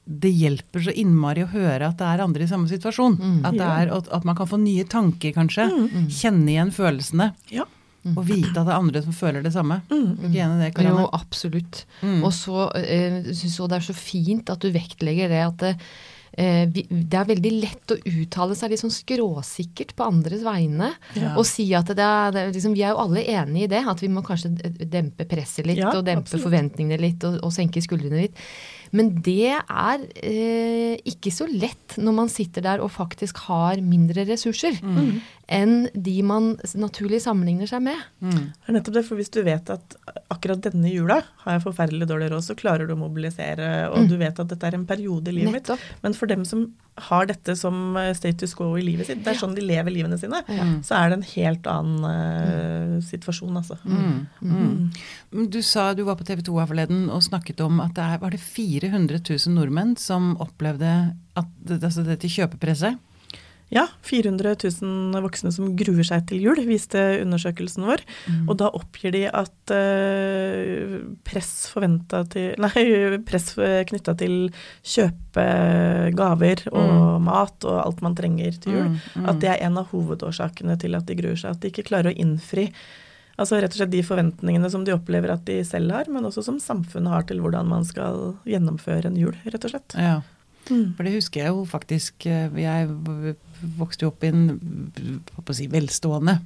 det 0.08 0.32
hjelper 0.32 0.86
så 0.88 0.94
innmari 0.96 1.44
å 1.44 1.50
høre 1.52 1.90
at 1.90 1.98
det 2.00 2.08
er 2.08 2.24
andre 2.24 2.46
i 2.46 2.50
samme 2.50 2.70
situasjon. 2.72 3.18
Mm. 3.20 3.40
At, 3.48 3.58
det 3.60 3.72
er, 3.80 3.96
at, 3.98 4.12
at 4.16 4.28
man 4.28 4.38
kan 4.40 4.48
få 4.50 4.60
nye 4.62 4.86
tanker, 4.88 5.34
kanskje. 5.36 5.68
Mm. 5.68 6.06
Kjenne 6.14 6.54
igjen 6.54 6.72
følelsene. 6.76 7.34
Ja. 7.52 7.68
Og 8.16 8.24
vite 8.28 8.54
at 8.54 8.68
det 8.68 8.72
er 8.72 8.78
andre 8.78 9.02
som 9.04 9.16
føler 9.16 9.44
det 9.44 9.52
samme. 9.56 9.82
Mm. 9.90 10.06
Er 10.06 10.22
du 10.22 10.28
ikke 10.30 10.44
enig 10.46 10.70
i 10.70 10.70
det, 10.70 10.86
Jo, 10.88 11.08
absolutt. 11.16 11.82
Mm. 12.00 12.22
Og 12.22 12.32
så 12.36 12.70
eh, 12.80 13.18
syns 13.34 13.58
jeg 13.58 13.72
det 13.74 13.80
er 13.80 13.88
så 13.90 13.98
fint 13.98 14.54
at 14.54 14.64
du 14.64 14.70
vektlegger 14.72 15.34
det 15.34 15.42
at 15.44 15.66
eh, 15.68 15.82
vi, 15.82 16.17
det 16.38 17.18
er 17.18 17.26
veldig 17.32 17.52
lett 17.58 17.92
å 17.94 17.98
uttale 17.98 18.54
seg 18.56 18.70
litt 18.70 18.82
sånn 18.84 18.94
skråsikkert 18.94 19.96
på 19.98 20.06
andres 20.06 20.44
vegne. 20.46 20.92
Ja. 21.18 21.32
Og 21.40 21.48
si 21.50 21.66
at 21.74 21.90
det 21.98 22.04
er, 22.06 22.32
det 22.36 22.44
er 22.44 22.52
liksom, 22.54 22.76
Vi 22.78 22.84
er 22.86 22.94
jo 22.94 23.02
alle 23.08 23.24
enige 23.26 23.66
i 23.66 23.72
det, 23.72 23.82
at 23.90 24.04
vi 24.04 24.10
må 24.14 24.22
kanskje 24.26 24.52
dempe 24.86 25.26
presset 25.26 25.66
litt 25.66 25.82
Ja, 25.82 25.90
og 25.98 26.06
dempe 26.06 26.28
absolutt. 26.28 26.46
forventningene 26.46 27.02
litt 27.02 27.26
og, 27.26 27.40
og 27.42 27.54
senke 27.56 27.82
skuldrene 27.82 28.28
litt. 28.28 28.38
Men 28.96 29.10
det 29.20 29.50
er 29.58 30.04
eh, 30.24 30.94
ikke 31.10 31.34
så 31.36 31.44
lett 31.52 31.98
når 32.00 32.14
man 32.22 32.30
sitter 32.32 32.64
der 32.64 32.80
og 32.86 32.94
faktisk 32.94 33.42
har 33.50 33.82
mindre 33.84 34.24
ressurser 34.30 34.78
Mm. 34.84 35.18
Enn 35.48 35.88
de 35.96 36.22
man 36.28 36.58
naturlig 36.76 37.22
sammenligner 37.24 37.70
seg 37.70 37.82
med. 37.86 37.96
Mm. 38.20 38.32
Det 38.52 38.68
er 38.68 38.76
nettopp 38.76 38.98
det, 38.98 39.04
for 39.08 39.16
hvis 39.16 39.32
du 39.32 39.40
vet 39.48 39.70
at 39.72 39.96
akkurat 40.34 40.60
denne 40.66 40.90
jula 40.92 41.22
har 41.46 41.56
jeg 41.56 41.64
forferdelig 41.64 42.08
dårlig 42.10 42.28
råd, 42.34 42.44
så 42.44 42.56
klarer 42.60 42.88
du 42.90 42.92
å 42.96 43.00
mobilisere, 43.00 43.88
og 43.90 44.02
Mm. 44.04 44.08
du 44.10 44.18
vet 44.18 44.40
at 44.44 44.48
dette 44.52 44.68
er 44.68 44.76
en 44.76 44.86
periode 44.86 45.30
i 45.32 45.38
livet 45.38 45.54
mitt. 45.54 45.72
Men 46.04 46.14
for 46.14 46.28
dem 46.28 46.44
som 46.44 46.74
har 46.98 47.26
dette 47.30 47.56
som 47.56 47.96
eh, 47.96 48.12
status 48.14 48.54
quo 48.58 48.76
i 48.76 48.82
livet 48.82 49.06
sitt, 49.08 49.24
det 49.24 49.36
er 49.36 49.40
sånn 49.40 49.56
de 49.56 49.62
lever 49.62 49.92
livene 49.94 50.18
sine, 50.20 50.44
Mm. 50.50 50.84
så 50.84 50.96
er 51.00 51.10
det 51.10 51.18
en 51.20 51.32
helt 51.32 51.68
annen 51.68 52.04
uh, 52.04 53.02
situasjon, 53.02 53.56
altså. 53.56 53.78
Mm. 53.86 54.28
Mm. 54.42 54.92
Men 55.32 55.48
Du 55.50 55.62
sa 55.62 55.94
du 55.94 56.04
var 56.04 56.16
på 56.18 56.26
TV 56.26 56.42
2 56.42 56.60
her 56.60 56.68
forleden 56.68 57.10
og 57.10 57.22
snakket 57.24 57.62
om 57.64 57.80
at 57.80 57.94
det 57.94 58.04
er, 58.04 58.18
var 58.20 58.32
det 58.32 58.40
400 58.42 59.22
000 59.24 59.56
nordmenn 59.56 59.96
som 59.98 60.36
opplevde 60.44 61.14
at, 61.38 61.46
altså 61.70 62.04
dette 62.04 62.28
kjøpepresset. 62.28 62.98
Ja, 63.70 63.84
400 64.08 64.56
000 64.82 65.24
voksne 65.26 65.52
som 65.52 65.74
gruer 65.76 66.06
seg 66.08 66.24
til 66.30 66.40
jul, 66.46 66.62
viste 66.70 67.02
undersøkelsen 67.20 67.84
vår. 67.84 68.04
Og 68.48 68.54
da 68.62 68.70
oppgir 68.72 69.12
de 69.12 69.26
at 69.28 69.74
uh, 69.76 70.94
press 71.28 71.50
press 73.28 73.50
knytta 73.90 74.16
til 74.22 74.38
kjøpe 74.88 75.48
gaver 76.16 76.64
og 76.72 77.20
mat 77.28 77.68
og 77.68 77.82
alt 77.84 78.06
man 78.06 78.16
trenger 78.16 78.56
til 78.62 78.78
jul, 78.78 78.88
Mm, 78.88 78.96
mm. 79.20 79.26
at 79.28 79.40
det 79.42 79.50
er 79.52 79.66
en 79.66 79.78
av 79.82 79.90
hovedårsakene 79.92 80.78
til 80.80 80.96
at 80.96 81.08
de 81.10 81.16
gruer 81.20 81.36
seg. 81.36 81.58
At 81.58 81.62
de 81.64 81.72
ikke 81.74 81.90
klarer 81.90 82.14
å 82.14 82.16
innfri 82.16 82.70
Altså 83.38 83.60
rett 83.62 83.70
og 83.70 83.78
slett 83.78 83.92
de 83.94 84.00
forventningene 84.02 84.70
som 84.74 84.82
de 84.86 84.96
opplever 84.96 85.30
at 85.30 85.44
de 85.46 85.60
selv 85.68 85.94
har, 85.94 86.08
men 86.10 86.26
også 86.26 86.42
som 86.48 86.56
samfunnet 86.58 87.14
har 87.14 87.28
til 87.30 87.44
hvordan 87.44 87.70
man 87.70 87.84
skal 87.86 88.32
gjennomføre 88.50 89.12
en 89.12 89.20
jul, 89.20 89.36
rett 89.46 89.68
og 89.68 89.76
slett. 89.76 89.94
Ja. 89.94 90.16
Mm. 90.70 90.96
For 90.98 91.04
det 91.08 91.14
husker 91.16 91.42
jeg 91.44 91.54
jo 91.54 91.64
faktisk. 91.70 92.26
eh, 92.26 92.50
Jeg 92.62 92.90
vokste 93.78 94.06
jo 94.06 94.12
opp 94.12 94.24
i 94.24 94.32
en 94.34 94.92
å 95.42 95.54
si, 95.56 95.68
velstående 95.72 96.40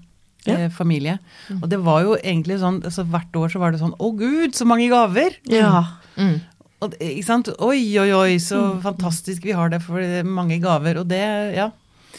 Ja. 0.46 0.54
eh, 0.58 0.70
familie. 0.70 1.20
Og 1.62 1.68
det 1.70 1.80
var 1.84 2.02
jo 2.04 2.16
egentlig 2.18 2.60
sånn 2.60 2.82
altså 2.84 3.04
Hvert 3.06 3.32
år 3.38 3.50
så 3.54 3.60
var 3.62 3.72
det 3.72 3.80
sånn 3.82 3.94
Å 4.00 4.12
gud, 4.18 4.56
så 4.58 4.66
mange 4.66 4.88
gaver! 4.90 5.36
Ja. 5.46 5.84
Mm. 6.18 6.40
Og, 6.82 6.96
ikke 6.98 7.26
sant? 7.28 7.50
Oi, 7.62 7.84
oi, 8.02 8.10
oi, 8.12 8.38
så 8.42 8.80
fantastisk 8.82 9.44
vi 9.46 9.52
har 9.54 9.70
det 9.70 9.84
for 9.84 10.02
det 10.02 10.24
mange 10.26 10.58
gaver. 10.60 10.98
Og 10.98 11.08
det, 11.12 11.22
ja. 11.56 11.70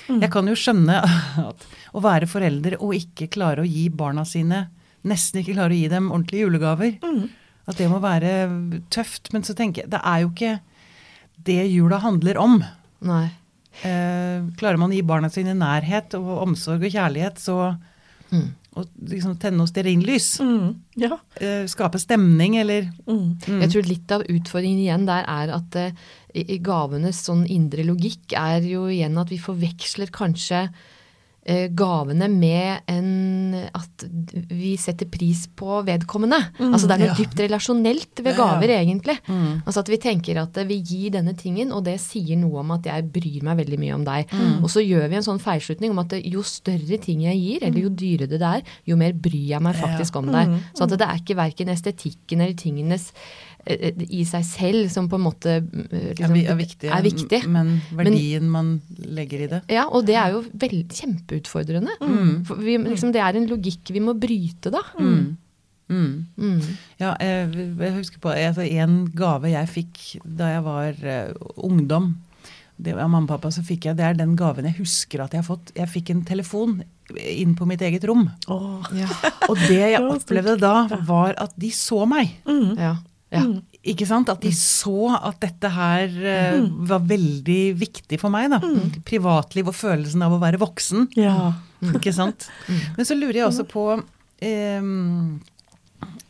Jeg 0.08 0.30
kan 0.30 0.46
jo 0.46 0.54
skjønne 0.54 1.00
at 1.48 1.66
å 1.92 2.00
være 2.00 2.28
forelder 2.30 2.76
og 2.80 2.94
ikke 2.94 3.26
klare 3.34 3.62
å 3.64 3.68
gi 3.68 3.88
barna 3.90 4.24
sine 4.24 4.68
Nesten 5.04 5.40
ikke 5.42 5.56
klare 5.56 5.74
å 5.74 5.80
gi 5.80 5.88
dem 5.90 6.12
ordentlige 6.14 6.44
julegaver. 6.46 6.92
Mm. 7.02 7.24
At 7.66 7.76
det 7.80 7.88
må 7.90 7.98
være 7.98 8.30
tøft. 8.94 9.32
Men 9.34 9.42
så 9.42 9.50
tenker 9.58 9.82
jeg, 9.82 9.90
det 9.90 9.98
er 9.98 10.20
jo 10.22 10.28
ikke 10.30 10.52
det 11.42 11.66
jula 11.71 11.99
handler 12.03 12.38
om. 12.38 12.64
Nei. 13.01 13.31
Eh, 13.83 14.42
klarer 14.59 14.77
man 14.79 14.90
å 14.90 14.95
gi 14.95 15.03
barna 15.03 15.31
sine 15.33 15.55
nærhet 15.57 16.14
og 16.18 16.42
omsorg 16.47 16.85
og 16.85 16.92
kjærlighet, 16.92 17.38
så 17.40 17.79
Mm. 18.33 18.49
og 18.77 18.87
liksom 19.05 19.37
tenne 19.38 19.59
noe 19.59 19.66
stearinlys. 19.68 20.40
Mm. 20.40 20.77
Ja. 20.97 21.18
Eh, 21.38 21.66
skape 21.68 21.99
stemning, 22.01 22.57
eller 22.57 22.83
Mm. 23.07 23.37
mm. 23.40 23.61
Jeg 23.61 23.71
tror 23.71 23.83
litt 23.88 24.11
av 24.12 24.23
utfordringen 24.23 24.79
igjen 24.81 25.05
der 25.07 25.25
er 25.29 25.53
at 25.55 25.77
eh, 25.77 25.92
gavenes 26.59 27.21
sånn 27.27 27.47
indre 27.47 27.85
logikk 27.85 28.33
er 28.33 28.61
jo 28.62 28.87
igjen 28.87 29.18
at 29.18 29.29
vi 29.29 29.37
forveksler 29.38 30.11
kanskje 30.11 30.62
eh, 30.62 30.71
gavene 31.74 32.28
med 32.31 32.85
en 32.87 33.09
at 33.74 34.05
vi 34.50 34.76
setter 34.78 35.09
pris 35.11 35.44
på 35.59 35.81
vedkommende. 35.87 36.38
altså 36.59 36.87
det 36.87 36.94
er 36.94 37.02
noe 37.02 37.11
ja. 37.11 37.16
dypt 37.18 37.40
relasjonelt 37.42 38.22
ved 38.22 38.33
Ja, 38.33 38.37
ja. 38.37 38.38
gaver, 38.38 38.72
egentlig. 38.76 39.16
Mm. 39.26 39.62
Altså 39.66 39.83
at 39.83 39.90
vi 39.90 39.98
tenker 40.02 40.40
at 40.42 40.57
eh, 40.61 40.68
vi 40.68 40.78
gir 40.81 41.12
denne 41.16 41.35
tingen, 41.38 41.72
og 41.74 41.85
det 41.87 41.98
sier 42.02 42.38
noe 42.40 42.62
om 42.62 42.74
at 42.76 42.87
jeg 42.88 43.09
bryr 43.12 43.46
meg 43.46 43.61
veldig 43.62 43.78
mye 43.83 43.98
om 43.98 44.07
deg. 44.07 44.33
Mm. 44.33 44.59
Og 44.62 44.72
så 44.72 44.85
gjør 44.85 45.09
vi 45.11 45.18
en 45.18 45.28
sånn 45.28 45.42
feilslutning 45.42 45.94
om 45.94 46.02
at 46.05 46.16
eh, 46.16 46.26
jo 46.33 46.44
større 46.46 46.98
ting 47.02 47.24
jeg 47.26 47.40
gir, 47.40 47.68
eller 47.68 47.87
jo 47.87 47.92
dyrere 48.02 48.31
det 48.33 48.42
er, 48.42 48.74
jo 48.88 48.98
mer 49.00 49.14
bryr 49.14 49.55
jeg 49.55 49.64
meg 49.64 49.78
faktisk 49.78 50.18
om 50.20 50.31
deg. 50.33 50.59
Så 50.76 50.87
at 50.87 50.94
det 50.96 51.09
er 51.09 51.22
ikke 51.22 51.38
verken 51.38 51.72
estetikken 51.72 52.42
eller 52.42 52.59
tingenes 52.59 53.11
eh, 53.12 53.22
eh, 53.62 53.62
i 53.62 54.25
seg 54.27 54.42
selv 54.46 54.88
som 54.90 55.07
på 55.11 55.18
en 55.18 55.22
måte 55.22 55.53
eh, 55.61 56.09
liksom, 56.16 56.35
er 56.40 56.57
viktig, 56.59 56.88
er 56.90 57.05
viktig. 57.05 57.38
men 57.53 57.77
verdien 57.94 58.48
man 58.51 58.72
legger 58.98 59.44
i 59.44 59.51
det. 59.53 59.61
Ja, 59.70 59.87
og 59.87 60.09
det 60.09 60.16
er 60.18 60.35
jo 60.35 60.42
veld, 60.51 60.90
kjempeutfordrende. 60.98 61.94
For 62.48 62.59
vi, 62.59 62.75
liksom, 62.88 63.12
det 63.14 63.22
er 63.22 63.38
en 63.38 63.46
logikk 63.51 63.94
vi 63.94 64.03
må 64.03 64.16
bryte, 64.18 64.72
da. 64.75 64.83
Mm. 64.98 65.37
Mm. 65.92 66.27
Mm. 66.40 66.61
Ja, 67.01 67.12
jeg, 67.20 67.70
jeg 67.79 67.94
husker 67.98 68.22
på 68.22 68.33
altså, 68.35 68.64
en 68.64 69.05
gave 69.14 69.53
jeg 69.53 69.70
fikk 69.70 70.03
da 70.25 70.55
jeg 70.55 70.66
var 70.66 70.98
uh, 71.05 71.48
ungdom. 71.62 72.14
Det 72.83 72.96
var 72.96 73.07
mamma 73.07 73.29
og 73.29 73.31
pappa, 73.37 73.53
så 73.55 73.62
fikk 73.62 73.87
jeg, 73.87 73.98
det 74.01 74.07
er 74.09 74.18
den 74.18 74.35
gaven 74.38 74.66
jeg 74.66 74.81
husker 74.81 75.22
at 75.22 75.35
jeg 75.37 75.44
har 75.44 75.46
fått. 75.46 75.70
Jeg 75.77 75.90
fikk 75.92 76.11
en 76.11 76.25
telefon 76.27 76.81
inn 77.12 77.55
på 77.59 77.66
mitt 77.68 77.83
eget 77.85 78.07
rom. 78.09 78.25
Oh. 78.51 78.83
Ja. 78.96 79.07
Og 79.51 79.61
det 79.68 79.79
jeg 79.79 80.03
opplevde 80.03 80.57
da, 80.59 80.75
var 81.07 81.37
at 81.38 81.55
de 81.61 81.70
så 81.77 82.03
meg. 82.09 82.33
Mm. 82.48 82.75
ja. 82.81 82.96
Ja. 83.33 83.42
Ikke 83.83 84.07
sant? 84.07 84.31
At 84.31 84.42
de 84.45 84.53
så 84.55 85.11
at 85.16 85.40
dette 85.42 85.71
her 85.75 86.12
uh, 86.23 86.66
var 86.87 87.03
veldig 87.09 87.62
viktig 87.81 88.18
for 88.21 88.31
meg. 88.35 88.53
da. 88.53 88.61
Privatliv 89.09 89.73
og 89.73 89.77
følelsen 89.79 90.23
av 90.23 90.37
å 90.37 90.42
være 90.42 90.61
voksen. 90.62 91.09
Ja. 91.18 91.55
Ikke 91.90 92.12
sant? 92.14 92.47
Men 92.68 93.09
så 93.09 93.16
lurer 93.18 93.40
jeg 93.40 93.49
også 93.49 93.66
på 93.66 93.87
um, 93.97 95.40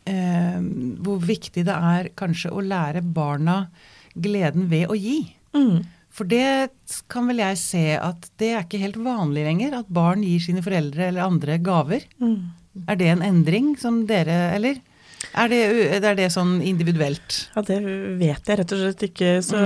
ehm, 0.08 0.68
hvor 1.04 1.18
viktig 1.20 1.66
det 1.68 1.74
er 1.76 2.08
kanskje 2.16 2.54
å 2.54 2.64
lære 2.64 3.04
barna 3.04 3.66
gleden 4.14 4.70
ved 4.72 4.88
å 4.88 4.96
gi. 4.96 5.18
Mm. 5.52 5.82
For 6.12 6.28
det 6.28 6.72
kan 7.12 7.28
vel 7.30 7.40
jeg 7.40 7.60
se 7.60 7.84
at 7.96 8.28
det 8.40 8.52
er 8.52 8.64
ikke 8.64 8.80
helt 8.82 8.98
vanlig 9.00 9.46
lenger, 9.46 9.78
at 9.80 9.92
barn 9.92 10.24
gir 10.26 10.40
sine 10.44 10.64
foreldre 10.64 11.08
eller 11.08 11.24
andre 11.24 11.56
gaver. 11.60 12.04
Mm. 12.20 12.52
Er 12.88 12.98
det 13.00 13.08
en 13.12 13.24
endring 13.24 13.74
som 13.80 14.02
dere, 14.08 14.38
eller? 14.56 14.80
Er 15.34 15.48
det, 15.48 15.58
er 16.04 16.16
det 16.18 16.26
sånn 16.34 16.58
individuelt? 16.60 17.36
Ja, 17.56 17.62
det 17.64 17.78
vet 18.20 18.48
jeg 18.50 18.58
rett 18.60 18.72
og 18.74 18.80
slett 18.82 19.04
ikke 19.06 19.30
så, 19.44 19.60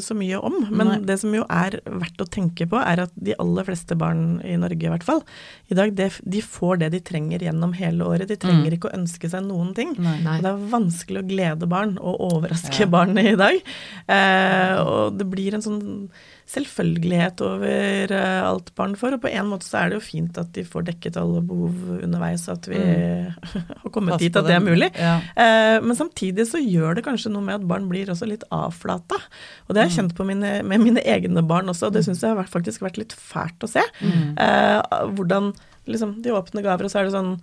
så 0.00 0.16
mye 0.16 0.38
om. 0.40 0.56
Men 0.72 0.88
Nei. 0.88 0.98
det 1.10 1.18
som 1.20 1.34
jo 1.36 1.42
er 1.52 1.76
verdt 1.84 2.24
å 2.24 2.28
tenke 2.32 2.64
på, 2.70 2.80
er 2.80 3.02
at 3.04 3.12
de 3.20 3.34
aller 3.42 3.66
fleste 3.68 3.98
barn 4.00 4.38
i 4.48 4.56
Norge 4.60 4.88
i 4.88 4.92
hvert 4.92 5.04
fall, 5.04 5.20
i 5.68 5.76
dag, 5.76 5.92
det, 5.98 6.08
de 6.24 6.40
får 6.40 6.80
det 6.84 6.88
de 6.96 7.02
trenger 7.04 7.44
gjennom 7.44 7.74
hele 7.76 8.08
året. 8.08 8.30
De 8.32 8.38
trenger 8.40 8.72
ikke 8.78 8.88
å 8.88 8.96
ønske 8.96 9.28
seg 9.30 9.44
noen 9.46 9.74
ting. 9.76 9.92
Nei. 10.00 10.16
Det 10.40 10.48
er 10.54 10.64
vanskelig 10.72 11.20
å 11.22 11.28
glede 11.28 11.68
barn 11.70 11.96
og 12.00 12.20
overraske 12.32 12.86
Ja. 12.86 12.90
barn 12.90 13.18
i 13.20 13.36
dag. 13.36 13.60
Eh, 14.08 14.74
og 14.80 15.18
det 15.20 15.28
blir 15.30 15.54
en 15.54 15.62
sånn 15.64 15.82
selvfølgelighet 16.50 17.40
over 17.46 18.12
eh, 18.16 18.40
alt 18.42 18.72
barn 18.78 18.96
får. 18.98 19.16
Og 19.16 19.22
på 19.24 19.30
en 19.30 19.48
måte 19.50 19.68
så 19.68 19.80
er 19.80 19.90
det 19.90 20.00
jo 20.00 20.04
fint 20.04 20.40
at 20.40 20.50
de 20.56 20.64
får 20.66 20.88
dekket 20.88 21.18
alle 21.20 21.42
behov 21.46 22.00
underveis, 22.00 22.46
og 22.48 22.58
at 22.58 22.68
vi 22.72 22.80
har 23.84 23.94
kommet 23.94 24.16
Pass 24.16 24.24
dit 24.24 24.38
at 24.40 24.48
det 24.48 24.56
er 24.56 24.64
mulig. 24.64 24.90
Ja. 24.98 25.14
Eh, 25.34 25.76
men 25.84 25.98
samtidig 25.98 26.48
så 26.50 26.62
gjør 26.62 26.98
det 26.98 27.06
kanskje 27.06 27.32
noe 27.34 27.46
med 27.46 27.60
at 27.60 27.68
barn 27.70 27.88
blir 27.90 28.10
også 28.12 28.28
litt 28.30 28.46
avflata. 28.54 29.20
Og 29.68 29.74
det 29.74 29.84
har 29.84 29.90
jeg 29.90 29.98
kjent 30.00 30.16
på 30.18 30.26
mine, 30.28 30.58
med 30.66 30.82
mine 30.82 31.04
egne 31.06 31.44
barn 31.46 31.70
også, 31.70 31.90
og 31.90 31.98
det 31.98 32.04
syns 32.06 32.24
jeg 32.26 32.36
har 32.36 32.50
faktisk 32.50 32.84
vært 32.84 33.00
litt 33.00 33.14
fælt 33.16 33.66
å 33.66 33.70
se. 33.70 33.84
Eh, 34.02 34.78
hvordan 35.14 35.52
liksom, 35.90 36.18
de 36.24 36.34
åpne 36.34 36.64
gaver, 36.64 36.86
og 36.86 36.92
så 36.92 37.00
er 37.00 37.08
det 37.08 37.14
sånn 37.16 37.36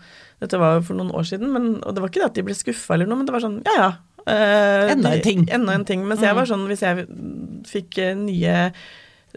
Dette 0.44 0.60
var 0.62 0.78
jo 0.78 0.84
for 0.92 1.00
noen 1.00 1.16
år 1.18 1.26
siden, 1.26 1.50
men, 1.54 1.78
og 1.82 1.96
det 1.96 2.04
var 2.04 2.12
ikke 2.12 2.22
det 2.22 2.30
at 2.30 2.36
de 2.38 2.46
ble 2.46 2.56
skuffa 2.58 2.94
eller 2.94 3.10
noe, 3.10 3.18
men 3.18 3.30
det 3.30 3.34
var 3.34 3.42
sånn 3.42 3.62
ja 3.66 3.74
ja. 3.80 3.88
Eh, 4.28 4.94
Enda 4.94 5.16
en 5.16 5.26
ting. 5.26 5.46
Enda 5.50 5.76
en 5.78 5.86
ting. 5.88 6.06
Mens 6.08 6.24
jeg 6.26 6.38
var 6.38 6.50
sånn, 6.50 6.68
hvis 6.70 6.84
jeg 6.86 7.08
fikk 7.68 8.00
eh, 8.04 8.16
nye 8.20 8.58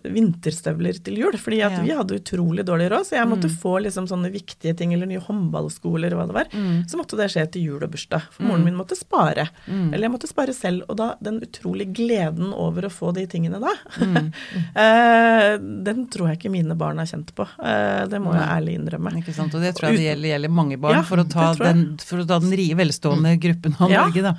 vinterstøvler 0.04 0.98
til 1.04 1.18
jul, 1.20 1.36
fordi 1.40 1.60
at 1.66 1.72
Ja. 1.78 1.82
vi 1.82 1.90
hadde 1.96 2.18
utrolig 2.20 2.64
dårlig 2.64 2.90
råd, 2.90 3.06
så 3.06 3.16
jeg 3.18 3.28
måtte 3.28 3.50
få 3.50 3.80
liksom 3.84 4.06
sånne 4.08 4.30
viktige 4.32 4.76
ting, 4.76 4.92
eller 4.94 5.06
nye 5.06 5.20
håndballsko 5.20 5.94
eller 5.96 6.10
hva 6.16 6.26
det 6.26 6.34
var. 6.34 6.48
Så 6.88 6.96
måtte 6.96 7.16
det 7.16 7.30
skje 7.30 7.46
til 7.52 7.62
jul 7.68 7.82
og 7.82 7.90
bursdag, 7.90 8.22
for 8.32 8.44
moren 8.44 8.64
min 8.64 8.76
måtte 8.78 8.96
spare. 8.96 9.48
Eller 9.68 10.08
jeg 10.08 10.14
måtte 10.14 10.28
spare 10.30 10.54
selv, 10.54 10.84
og 10.88 10.96
da 10.96 11.14
den 11.22 11.40
utrolig 11.40 11.92
gleden 11.92 12.52
over 12.54 12.82
å 12.88 12.92
få 12.92 13.12
de 13.14 13.26
tingene 13.26 13.60
da, 13.60 13.72
eh, 14.74 15.58
den 15.58 16.06
tror 16.12 16.30
jeg 16.30 16.38
ikke 16.40 16.52
mine 16.52 16.76
barn 16.78 16.98
har 17.02 17.08
kjent 17.10 17.32
på. 17.36 17.46
Eh, 17.62 18.06
det 18.10 18.20
må 18.22 18.34
jeg 18.36 18.46
ærlig 18.48 18.76
innrømme. 18.78 19.14
Ikke 19.20 19.34
sant? 19.36 19.54
Og 19.56 19.64
det 19.64 19.74
tror 19.78 19.90
jeg 19.90 20.00
det 20.00 20.08
gjelder, 20.10 20.32
gjelder 20.34 20.54
mange 20.60 20.78
barn, 20.80 20.98
Ja, 21.00 21.02
for, 21.06 21.22
å 21.22 21.26
den, 21.60 21.84
for 22.02 22.22
å 22.22 22.26
ta 22.28 22.38
den 22.42 22.54
rie, 22.56 22.74
velstående 22.78 23.36
gruppen 23.40 23.76
av 23.80 23.90
Ja. 23.90 24.06
Norge, 24.06 24.22
da. 24.22 24.34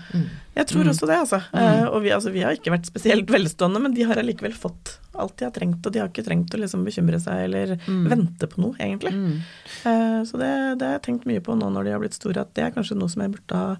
Jeg 0.52 0.68
tror 0.68 0.90
også 0.92 1.08
det, 1.08 1.16
altså. 1.16 1.40
Eh, 1.56 1.86
og 1.88 2.02
vi, 2.04 2.12
altså, 2.12 2.32
vi 2.34 2.42
har 2.44 2.58
ikke 2.58 2.74
vært 2.74 2.90
spesielt 2.90 3.30
velstående, 3.32 3.80
men 3.82 3.94
de 3.96 4.04
har 4.04 4.20
allikevel 4.20 4.54
fått 4.58 4.98
alt 5.22 5.36
de 5.40 5.48
har 5.48 5.54
trengt, 5.56 5.86
og 5.86 5.94
de 5.94 6.02
har 6.02 6.10
ikke 6.12 6.26
trengt 6.26 6.56
å 6.56 6.62
liksom 6.62 6.86
bekymre 6.88 7.20
seg 7.22 7.46
eller 7.48 7.76
vente 7.88 8.50
på 8.50 8.62
noe, 8.64 8.76
egentlig. 8.80 9.14
Mm. 9.16 9.38
Uh, 9.86 10.20
så 10.28 10.40
det, 10.42 10.52
det 10.82 10.88
har 10.88 10.98
jeg 10.98 11.06
tenkt 11.10 11.30
mye 11.30 11.44
på 11.44 11.56
nå 11.58 11.70
når 11.74 11.88
de 11.88 11.96
har 11.96 12.02
blitt 12.04 12.18
store, 12.18 12.44
at 12.44 12.52
det 12.58 12.68
er 12.68 12.74
kanskje 12.76 12.98
noe 13.00 13.12
som 13.12 13.24
jeg 13.26 13.36
burde 13.36 13.62
ha 13.62 13.76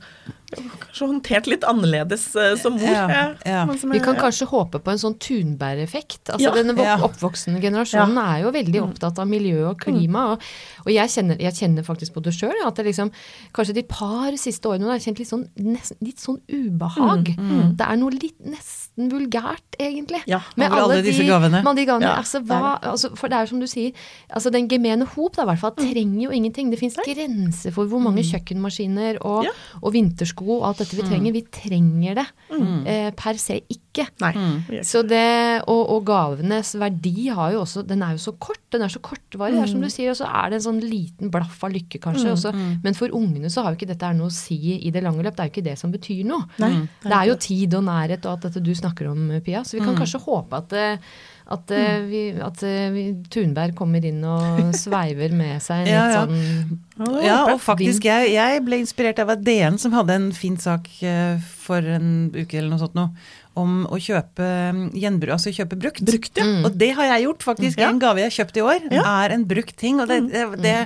kanskje 0.52 1.08
håndtert 1.08 1.48
litt 1.48 1.64
annerledes 1.68 2.26
uh, 2.36 2.54
som 2.60 2.76
mor. 2.76 2.92
Ja, 2.92 3.32
ja. 3.48 3.62
Som 3.80 3.92
er, 3.92 4.00
Vi 4.00 4.04
kan 4.04 4.18
kanskje 4.20 4.48
håpe 4.52 4.82
på 4.84 4.92
en 4.92 5.00
sånn 5.02 5.16
Thunberg-effekt. 5.22 6.34
Altså 6.34 6.50
Ja, 6.50 6.54
Denne 6.56 6.76
ja. 6.76 6.98
oppvoksende 7.06 7.62
generasjonen 7.64 8.20
er 8.20 8.44
jo 8.46 8.54
veldig 8.56 8.84
opptatt 8.84 9.22
av 9.22 9.30
miljø 9.32 9.70
og 9.70 9.80
klima. 9.84 10.26
Og, 10.34 10.46
og 10.86 10.92
jeg, 10.92 11.14
kjenner, 11.16 11.40
jeg 11.42 11.58
kjenner 11.58 11.88
faktisk 11.88 12.18
på 12.18 12.26
det 12.26 12.36
sjøl, 12.36 12.56
at 12.68 12.80
det 12.80 12.90
liksom, 12.90 13.14
kanskje 13.56 13.78
de 13.80 13.86
par 13.88 14.36
siste 14.42 14.72
årene 14.72 14.92
har 14.92 15.00
jeg 15.00 15.10
kjent 15.10 15.24
litt 15.24 15.32
sånn, 15.32 15.48
nesten, 15.64 16.02
litt 16.04 16.24
sånn 16.24 16.42
ubehag. 16.52 17.34
Det 17.80 17.88
er 17.88 18.02
noe 18.02 18.16
litt 18.18 18.40
nesten 18.44 18.81
vulgært, 18.98 19.78
egentlig. 19.80 20.20
Ja, 20.28 20.42
med 20.60 20.72
alle 20.76 21.02
disse 21.02 21.24
gavene. 21.26 21.64
med 21.64 21.76
de 21.80 21.86
gavene. 21.88 22.10
Ja, 22.10 22.18
altså, 22.20 22.42
hva, 22.46 22.78
er 22.82 22.90
altså, 22.92 23.10
for 23.16 23.28
det 23.32 23.38
er 23.38 23.46
jo 23.46 23.52
som 23.54 23.60
du 23.64 23.68
sier, 23.68 23.92
altså 24.30 24.52
den 24.52 24.68
gemene 24.70 25.06
hop 25.16 25.36
da, 25.38 25.46
hvert 25.48 25.60
fall, 25.60 25.72
trenger 25.80 26.26
jo 26.28 26.30
ingenting. 26.36 26.70
Det 26.72 26.80
fins 26.80 26.98
grenser 27.06 27.72
for 27.74 27.88
hvor 27.90 28.02
mange 28.04 28.22
kjøkkenmaskiner 28.28 29.22
og, 29.26 29.46
Ja. 29.48 29.52
og 29.82 29.94
vintersko 29.94 30.60
og 30.60 30.68
alt 30.68 30.84
dette 30.84 30.96
vi 31.00 31.08
trenger. 31.08 31.32
Vi 31.34 31.42
trenger 31.50 32.16
det 32.22 32.28
eh, 32.86 33.12
per 33.16 33.40
se 33.42 33.62
ikke. 33.70 34.08
Nei. 34.22 34.32
vi 34.70 34.84
Så 34.88 35.02
det, 35.08 35.64
og, 35.68 35.82
og 35.96 36.06
gavenes 36.08 36.76
verdi 36.80 37.28
har 37.30 37.52
jo 37.52 37.62
også 37.66 37.82
Den 37.88 38.02
er 38.04 38.14
jo 38.16 38.22
så 38.24 38.32
kort. 38.40 38.60
Den 38.72 38.82
er 38.86 38.88
så 38.88 39.02
kortvarig. 39.04 39.56
Det 39.58 39.64
er 39.64 39.72
som 39.74 39.82
du 39.82 39.90
sier, 39.92 40.12
og 40.14 40.16
så 40.20 40.28
er 40.30 40.50
det 40.52 40.60
en 40.62 40.68
sånn 40.70 40.80
liten 40.84 41.32
blaff 41.32 41.64
av 41.64 41.72
lykke, 41.74 42.00
kanskje. 42.00 42.32
også. 42.32 42.54
Men 42.84 42.94
for 42.96 43.12
ungene 43.12 43.50
så 43.52 43.64
har 43.66 43.72
jo 43.74 43.80
ikke 43.82 43.90
dette 43.92 44.14
noe 44.16 44.28
å 44.28 44.32
si 44.32 44.78
i 44.80 44.92
det 44.92 45.04
lange 45.04 45.24
løp. 45.24 45.36
Det 45.36 45.44
er 45.44 45.50
jo 45.50 45.56
ikke 45.56 45.66
det 45.72 45.78
som 45.80 45.92
betyr 45.92 46.24
noe. 46.28 46.46
Nei, 46.60 46.88
Det 47.04 47.12
er 47.12 47.26
jo 47.32 47.36
tid 47.36 47.74
og 47.76 47.84
nærhet 47.84 48.26
og 48.26 48.32
alt 48.38 48.42
dette 48.48 48.64
du 48.64 48.72
snakker 48.82 49.12
om, 49.12 49.28
Pia. 49.46 49.64
Så 49.66 49.78
vi 49.78 49.84
kan 49.86 49.98
kanskje 49.98 50.22
håpe 50.24 50.60
at, 50.60 50.74
eh, 50.78 51.12
at, 51.52 51.72
mm. 51.72 52.08
vi, 52.10 52.22
at 52.42 52.64
eh, 52.68 52.88
vi, 52.94 53.04
Thunberg 53.34 53.76
kommer 53.78 54.06
inn 54.08 54.22
og 54.28 54.62
sveiver 54.84 55.34
med 55.36 55.62
seg 55.64 55.86
en 55.86 55.92
Ja, 55.92 56.06
litt 56.06 56.16
ja. 56.16 56.24
sånn 56.26 57.22
Ja, 57.26 57.38
og 57.54 57.62
faktisk, 57.64 58.06
jeg, 58.10 58.34
jeg 58.36 58.64
ble 58.66 58.82
inspirert 58.84 59.22
av 59.24 59.34
DN 59.42 59.80
som 59.82 59.96
hadde 59.98 60.18
en 60.20 60.32
fin 60.36 60.58
sak 60.62 60.90
eh, 61.06 61.38
for 61.64 61.86
en 61.86 62.32
uke 62.36 62.60
eller 62.60 62.74
noe 62.74 62.82
sånt 62.82 62.98
nå, 62.98 63.08
om 63.60 63.82
å 63.92 63.98
kjøpe 64.00 64.46
gjenbru, 64.46 65.00
gjenbruk, 65.02 65.34
altså 65.36 65.52
kjøpe 65.52 65.80
brukt. 65.80 66.04
Brukt, 66.08 66.38
ja. 66.40 66.46
Og 66.64 66.78
det 66.80 66.94
har 66.96 67.10
jeg 67.10 67.26
gjort, 67.26 67.44
faktisk. 67.44 67.82
Ja. 67.82 67.90
En 67.92 68.00
gave 68.00 68.22
jeg 68.22 68.30
har 68.30 68.38
kjøpt 68.38 68.60
i 68.62 68.64
år, 68.64 68.86
Ja. 68.96 69.04
er 69.26 69.36
en 69.36 69.44
brukt 69.50 69.76
ting. 69.82 70.00
Og 70.00 70.08
det, 70.08 70.22
det, 70.32 70.46
det 70.64 70.78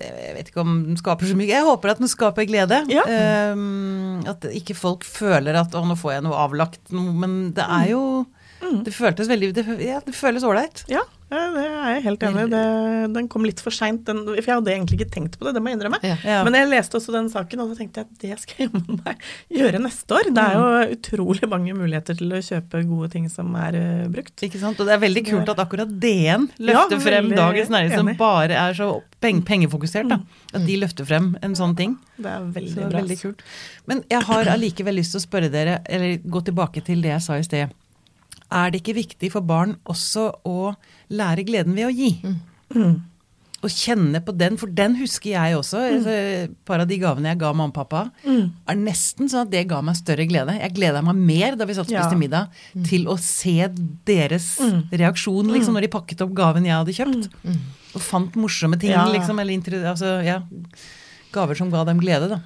Jeg 0.00 0.34
vet 0.36 0.50
ikke 0.50 0.62
om 0.62 0.72
den 0.88 1.00
skaper 1.00 1.28
så 1.28 1.36
mye. 1.38 1.48
Jeg 1.50 1.66
håper 1.66 1.92
at 1.94 2.00
den 2.02 2.10
skaper 2.10 2.46
glede. 2.48 2.82
Ja. 2.92 3.04
Um, 3.52 4.22
at 4.28 4.44
ikke 4.50 4.76
folk 4.78 5.04
føler 5.06 5.58
at 5.60 5.74
'å, 5.74 5.84
nå 5.86 5.96
får 5.98 6.16
jeg 6.16 6.26
noe 6.26 6.40
avlagt', 6.46 6.92
men 6.92 7.52
det 7.56 7.64
er 7.64 7.92
jo 7.92 8.02
Det 8.66 8.90
føltes 8.94 9.28
veldig 9.28 9.52
Det, 9.54 9.64
ja, 9.84 10.00
det 10.00 10.14
føles 10.16 10.42
ålreit. 10.42 10.82
Ja, 10.90 11.02
ja, 11.26 11.40
det 11.56 11.62
er 11.66 11.88
jeg 11.96 12.02
helt 12.04 12.22
enig 12.28 12.42
i. 12.46 12.60
Den 13.16 13.26
kom 13.32 13.46
litt 13.46 13.58
for 13.64 13.74
seint. 13.74 14.06
For 14.06 14.36
jeg 14.38 14.46
hadde 14.46 14.70
egentlig 14.70 15.00
ikke 15.00 15.10
tenkt 15.16 15.38
på 15.40 15.46
det, 15.48 15.56
det 15.56 15.62
må 15.64 15.72
jeg 15.72 15.78
innrømme. 15.80 15.98
Ja. 16.06 16.16
Ja. 16.22 16.36
Men 16.46 16.54
jeg 16.54 16.68
leste 16.70 16.98
også 17.00 17.14
den 17.16 17.30
saken, 17.32 17.62
og 17.64 17.72
da 17.72 17.78
tenkte 17.80 18.02
jeg 18.02 18.06
at 18.06 18.20
det 18.22 18.36
skal 18.44 18.60
jeg 18.62 18.68
jammen 18.70 19.00
meg 19.02 19.24
gjøre 19.58 19.80
neste 19.82 20.18
år. 20.18 20.30
Det 20.36 20.44
er 20.44 20.58
jo 20.58 20.96
utrolig 20.96 21.48
mange 21.50 21.74
muligheter 21.74 22.18
til 22.20 22.36
å 22.36 22.42
kjøpe 22.46 22.82
gode 22.86 23.10
ting 23.16 23.26
som 23.32 23.54
er 23.58 23.78
uh, 23.80 24.04
brukt. 24.12 24.36
Ikke 24.46 24.60
sant? 24.62 24.78
Og 24.78 24.86
det 24.86 24.94
er 24.94 25.02
veldig 25.02 25.24
kult 25.30 25.50
at 25.54 25.62
akkurat 25.66 25.90
DN 26.02 26.46
løfter 26.58 26.98
Ja, 27.00 27.04
frem 27.08 27.30
Dagens 27.34 27.72
Næringsliv, 27.74 28.02
som 28.04 28.12
bare 28.20 28.60
er 28.62 28.76
så 28.78 28.90
peng 29.24 29.40
pengefokusert. 29.46 30.06
da. 30.12 30.20
At 30.54 30.66
de 30.68 30.76
løfter 30.78 31.08
frem 31.08 31.32
en 31.42 31.56
sånn 31.58 31.74
ting. 31.78 31.96
Det 32.16 32.30
er 32.30 32.46
veldig 32.54 32.74
Så 32.76 32.86
bra. 32.86 33.00
veldig 33.00 33.18
kult. 33.24 33.42
Men 33.90 34.04
jeg 34.10 34.22
har 34.30 34.52
allikevel 34.54 34.94
lyst 35.00 35.16
til 35.16 35.20
å 35.20 35.26
spørre 35.26 35.50
dere, 35.52 35.80
eller 35.90 36.22
gå 36.22 36.44
tilbake 36.46 36.84
til 36.86 37.02
det 37.02 37.12
jeg 37.16 37.26
sa 37.26 37.40
i 37.40 37.44
sted. 37.46 37.74
Er 38.52 38.70
det 38.70 38.82
ikke 38.84 38.94
viktig 39.00 39.32
for 39.32 39.40
barn 39.42 39.76
også 39.90 40.28
å 40.46 40.74
lære 41.10 41.44
gleden 41.48 41.74
ved 41.74 41.88
å 41.88 41.94
gi? 41.94 42.10
Mm. 42.74 43.02
Å 43.64 43.68
kjenne 43.72 44.20
på 44.22 44.34
den, 44.36 44.56
for 44.60 44.70
den 44.70 44.94
husker 45.00 45.30
jeg 45.32 45.56
også. 45.56 45.78
Altså, 45.80 46.12
Et 46.44 46.52
par 46.68 46.78
av 46.84 46.86
de 46.86 46.98
gavene 47.00 47.32
jeg 47.32 47.38
ga 47.40 47.52
mamma 47.52 47.72
og 47.72 47.74
pappa, 47.74 48.12
Mm. 48.24 48.52
er 48.68 48.74
nesten 48.76 49.26
sånn 49.28 49.42
at 49.46 49.50
det 49.50 49.66
ga 49.66 49.80
meg 49.82 49.96
større 49.96 50.26
glede. 50.28 50.54
Jeg 50.60 50.74
gleda 50.74 51.02
meg 51.02 51.16
mer 51.16 51.56
da 51.56 51.64
vi 51.64 51.72
satt 51.74 51.88
og 51.90 51.96
spiste 51.96 52.12
Ja. 52.12 52.18
middag, 52.18 52.48
til 52.84 53.06
å 53.06 53.18
se 53.18 53.66
deres 54.04 54.58
reaksjon 54.92 55.50
liksom, 55.50 55.74
når 55.74 55.80
de 55.82 55.88
pakket 55.88 56.20
opp 56.22 56.34
gaven 56.34 56.64
jeg 56.64 56.76
hadde 56.76 56.94
kjøpt. 56.94 57.28
Og 57.96 58.00
fant 58.02 58.32
morsomme 58.36 58.78
ting, 58.78 58.90
Ja. 58.90 59.06
liksom. 59.06 59.40
Eller 59.40 59.58
altså, 59.90 60.22
ja, 60.24 60.42
gaver 61.32 61.56
som 61.56 61.70
ga 61.70 61.82
dem 61.84 61.98
glede, 61.98 62.28
da. 62.28 62.40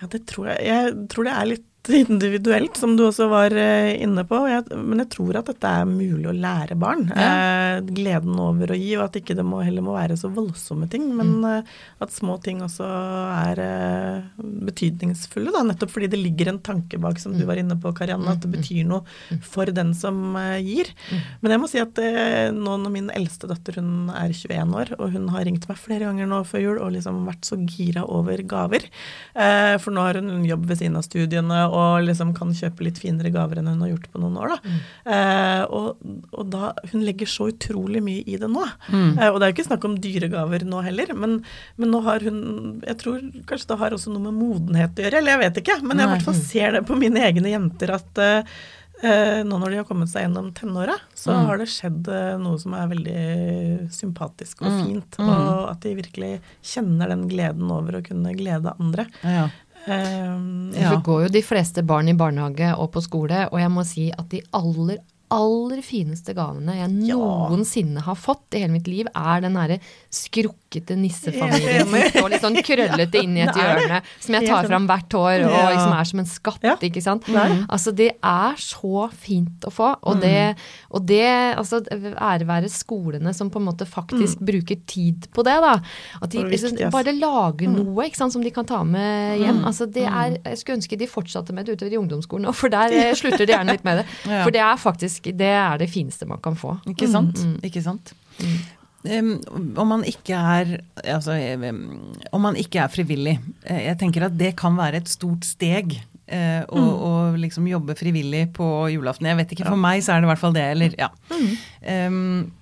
Ja, 0.00 0.06
det 0.06 0.26
tror 0.26 0.46
jeg. 0.46 0.64
Jeg 0.66 1.08
tror 1.08 1.24
det 1.24 1.32
er 1.32 1.44
litt 1.46 1.64
individuelt, 1.88 2.76
som 2.76 2.96
du 2.96 3.06
også 3.06 3.26
var 3.30 3.54
eh, 3.56 3.94
inne 4.02 4.24
på. 4.28 4.42
Jeg, 4.50 4.66
men 4.76 5.00
jeg 5.02 5.10
tror 5.14 5.38
at 5.40 5.48
dette 5.48 5.70
er 5.80 5.88
mulig 5.88 6.28
å 6.28 6.34
lære 6.36 6.76
barn. 6.78 7.06
Eh, 7.14 7.80
gleden 7.88 8.36
over 8.42 8.74
å 8.74 8.78
gi, 8.78 8.90
og 8.98 9.06
at 9.06 9.16
ikke 9.20 9.36
det 9.38 9.44
må, 9.46 9.62
heller 9.64 9.84
må 9.84 9.94
være 9.96 10.18
så 10.20 10.28
voldsomme 10.34 10.90
ting. 10.92 11.08
Men 11.16 11.32
eh, 11.48 11.70
at 12.04 12.12
små 12.14 12.36
ting 12.44 12.60
også 12.66 12.84
er 12.84 13.62
eh, 13.64 14.44
betydningsfulle, 14.68 15.54
da. 15.54 15.64
Nettopp 15.66 15.94
fordi 15.94 16.10
det 16.12 16.20
ligger 16.20 16.52
en 16.52 16.60
tanke 16.64 17.00
bak, 17.00 17.20
som 17.22 17.36
du 17.38 17.46
var 17.48 17.60
inne 17.60 17.78
på, 17.80 17.94
Karianne, 17.96 18.36
at 18.36 18.44
det 18.44 18.52
betyr 18.52 18.84
noe 18.88 19.40
for 19.44 19.70
den 19.72 19.94
som 19.96 20.36
eh, 20.40 20.58
gir. 20.60 20.92
Men 21.40 21.56
jeg 21.56 21.64
må 21.64 21.70
si 21.70 21.82
at 21.82 22.02
eh, 22.04 22.50
nå 22.54 22.76
når 22.84 22.94
min 22.94 23.10
eldste 23.16 23.48
datter 23.50 23.80
hun 23.80 24.12
er 24.12 24.34
21 24.36 24.76
år, 24.76 24.94
og 25.00 25.16
hun 25.16 25.30
har 25.34 25.48
ringt 25.48 25.66
meg 25.70 25.80
flere 25.80 26.06
ganger 26.10 26.28
nå 26.30 26.42
før 26.48 26.66
jul 26.66 26.82
og 26.84 26.92
liksom 26.98 27.24
vært 27.28 27.48
så 27.48 27.58
gira 27.64 28.04
over 28.04 28.44
gaver. 28.44 28.86
Eh, 29.32 29.74
for 29.80 29.96
nå 29.96 30.04
har 30.04 30.20
hun 30.20 30.44
jobb 30.44 30.68
ved 30.68 30.82
siden 30.82 31.00
av 31.00 31.06
studiene 31.08 31.64
og 31.70 32.04
liksom 32.06 32.32
kan 32.36 32.50
kjøpe 32.56 32.84
litt 32.86 32.98
finere 33.02 33.30
gaver 33.34 33.60
enn 33.60 33.70
hun 33.72 33.80
har 33.84 33.92
gjort 33.92 34.08
på 34.12 34.20
noen 34.22 34.36
år. 34.42 34.54
da. 34.56 34.74
Eh, 35.14 35.62
og, 35.70 36.02
og 36.32 36.50
da, 36.52 36.72
Hun 36.92 37.04
legger 37.06 37.30
så 37.30 37.48
utrolig 37.52 38.02
mye 38.04 38.24
i 38.26 38.36
det 38.40 38.50
nå. 38.50 38.64
Eh, 38.90 39.28
og 39.30 39.38
det 39.40 39.46
er 39.46 39.52
jo 39.52 39.56
ikke 39.58 39.68
snakk 39.70 39.86
om 39.88 39.96
dyre 40.02 40.28
gaver 40.32 40.66
nå 40.66 40.82
heller, 40.86 41.14
men, 41.14 41.38
men 41.76 41.90
nå 41.94 42.02
har 42.06 42.20
hun 42.26 42.82
Jeg 42.86 42.98
tror 43.02 43.20
kanskje 43.46 43.70
det 43.72 43.78
har 43.84 43.96
også 43.96 44.12
noe 44.12 44.26
med 44.30 44.36
modenhet 44.40 44.98
å 44.98 45.06
gjøre, 45.06 45.18
eller 45.22 45.36
jeg 45.36 45.44
vet 45.46 45.62
ikke. 45.64 45.80
Men 45.86 45.98
jeg 45.98 46.06
i 46.08 46.12
hvert 46.16 46.28
fall 46.28 46.38
ser 46.44 46.76
det 46.78 46.84
på 46.90 46.98
mine 47.00 47.24
egne 47.30 47.54
jenter 47.56 47.96
at 48.00 48.18
eh, 48.26 48.60
Eh, 49.00 49.38
nå 49.48 49.56
når 49.56 49.70
de 49.72 49.76
har 49.78 49.86
kommet 49.88 50.10
seg 50.12 50.26
gjennom 50.26 50.50
tenåra, 50.52 50.92
så 51.16 51.32
Mm. 51.32 51.46
har 51.48 51.56
det 51.56 51.66
skjedd 51.72 52.08
eh, 52.12 52.34
noe 52.36 52.58
som 52.60 52.74
er 52.76 52.90
veldig 52.90 53.88
sympatisk 53.96 54.60
og 54.60 54.68
Mm. 54.74 54.82
fint. 54.84 55.16
Mm. 55.16 55.30
Og 55.30 55.70
at 55.70 55.80
de 55.80 55.94
virkelig 55.96 56.40
kjenner 56.62 57.08
den 57.08 57.26
gleden 57.30 57.70
over 57.72 57.96
å 57.96 58.02
kunne 58.04 58.34
glede 58.36 58.74
andre. 58.78 59.06
Ja. 59.24 59.48
Eh, 59.86 60.80
Ja. 60.80 60.90
For 60.90 61.02
går 61.02 61.22
jo 61.24 61.28
de 61.28 61.42
fleste 61.42 61.82
barn 61.86 62.08
i 62.08 62.12
barnehage 62.14 62.74
og 62.78 62.92
på 62.92 63.02
skole, 63.02 63.48
og 63.52 63.58
jeg 63.58 63.70
må 63.70 63.84
si 63.84 64.10
at 64.12 64.28
de 64.28 64.40
aller, 64.52 64.98
aller 65.30 65.80
fineste 65.82 66.34
gavene 66.34 66.74
jeg 66.76 67.06
Ja. 67.08 67.16
noensinne 67.16 68.00
har 68.02 68.14
fått 68.14 68.54
i 68.54 68.58
hele 68.60 68.72
mitt 68.72 68.86
liv, 68.88 69.06
er 69.14 69.40
den 69.40 69.54
derre 69.54 69.78
skrukkete 70.10 70.69
Jeg 71.50 71.64
er 71.66 71.84
som 71.84 71.96
står 72.14 72.30
litt 72.30 72.44
sånn 72.44 72.58
krøllete 72.62 73.22
i 73.24 73.42
et 73.42 73.58
hjørne, 73.58 74.00
som 74.22 74.36
jeg 74.36 74.46
tar 74.46 74.68
fram 74.70 74.86
hvert 74.90 75.16
år, 75.18 75.44
og 75.48 75.56
liksom 75.74 75.94
er 75.96 76.10
som 76.10 76.22
en 76.22 76.30
skatt, 76.30 76.68
ikke 76.86 77.02
sant. 77.04 77.26
Altså, 77.66 77.92
det 77.96 78.10
er 78.14 78.60
så 78.62 79.08
fint 79.10 79.66
å 79.66 79.72
få, 79.74 79.90
og 80.06 80.22
det, 80.22 80.54
og 80.94 81.04
det 81.08 81.26
altså, 81.58 81.82
ære 81.90 82.46
være 82.48 82.70
skolene 82.72 83.34
som 83.36 83.50
på 83.50 83.60
en 83.60 83.68
måte 83.70 83.88
faktisk 83.88 84.42
bruker 84.46 84.78
tid 84.90 85.26
på 85.34 85.44
det, 85.46 85.56
da. 85.64 85.76
At 86.20 86.32
de 86.32 86.44
liksom, 86.46 86.78
bare 86.94 87.14
lager 87.16 87.70
noe, 87.70 88.06
ikke 88.06 88.22
sant, 88.22 88.34
som 88.36 88.44
de 88.44 88.54
kan 88.54 88.68
ta 88.68 88.82
med 88.86 89.40
hjem. 89.40 89.60
Mm. 89.60 89.68
Altså, 89.70 89.88
det 89.90 90.06
er, 90.06 90.38
jeg 90.38 90.60
skulle 90.62 90.80
ønske 90.80 91.00
de 91.00 91.10
fortsatte 91.10 91.56
med 91.56 91.66
det 91.66 91.78
utover 91.78 91.96
i 91.96 92.00
ungdomsskolen 92.00 92.50
òg, 92.50 92.56
for 92.56 92.72
der 92.72 92.94
eh, 92.94 93.12
slutter 93.18 93.46
de 93.46 93.56
gjerne 93.56 93.76
litt 93.76 93.86
med 93.86 94.02
det. 94.02 94.08
For 94.44 94.52
det 94.54 94.60
er 94.64 94.76
faktisk 94.80 95.26
det, 95.36 95.54
er 95.58 95.80
det 95.80 95.90
fineste 95.92 96.26
man 96.28 96.40
kan 96.42 96.56
få. 96.58 96.76
Ikke 96.90 97.08
sant? 97.10 97.40
Mm. 97.44 97.56
Ikke 97.66 97.82
sant? 97.84 98.14
Um, 99.00 99.30
om 99.80 99.88
man 99.88 100.02
ikke 100.04 100.36
er 100.36 100.74
altså, 101.08 101.32
Om 102.36 102.42
man 102.44 102.56
ikke 102.60 102.82
er 102.82 102.90
frivillig. 102.92 103.38
eh, 103.64 103.86
Jeg 103.86 103.96
tenker 104.02 104.26
at 104.26 104.36
det 104.36 104.50
kan 104.60 104.76
være 104.76 105.00
et 105.00 105.08
stort 105.08 105.46
steg. 105.48 105.94
eh, 106.28 106.60
å, 106.68 106.78
å 106.78 107.12
liksom 107.40 107.64
jobbe 107.66 107.96
frivillig 107.98 108.52
på 108.54 108.66
julaften. 108.92 109.26
Jeg 109.26 109.38
vet 109.40 109.52
ikke, 109.56 109.66
For 109.66 109.80
meg 109.80 110.02
så 110.04 110.12
er 110.14 110.20
det 110.20 110.28
i 110.28 110.30
hvert 110.34 110.42
fall 110.44 110.52
det. 110.54 110.66
Eller, 110.76 110.94
ja. 111.00 111.08
Um, 112.06 112.52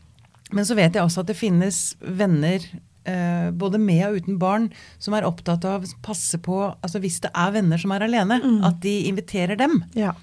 men 0.55 0.65
så 0.65 0.77
vet 0.79 0.95
jeg 0.95 1.03
også 1.05 1.21
at 1.21 1.29
det 1.29 1.37
finnes 1.37 1.81
venner 2.01 2.63
uh, 3.05 3.51
både 3.53 3.77
med 3.83 4.07
og 4.07 4.17
uten 4.23 4.39
barn 4.41 4.71
som 5.03 5.13
er 5.19 5.27
opptatt 5.29 5.67
av 5.69 5.85
å 5.85 5.91
passe 6.07 6.39
på 6.41 6.63
altså 6.71 7.03
Hvis 7.03 7.19
det 7.27 7.35
er 7.37 7.53
venner 7.59 7.77
som 7.83 7.93
er 7.93 8.07
alene, 8.07 8.39
at 8.65 8.79
de 8.81 8.95
inviterer 9.11 9.59
dem. 9.61 9.83
ja. 9.99 10.15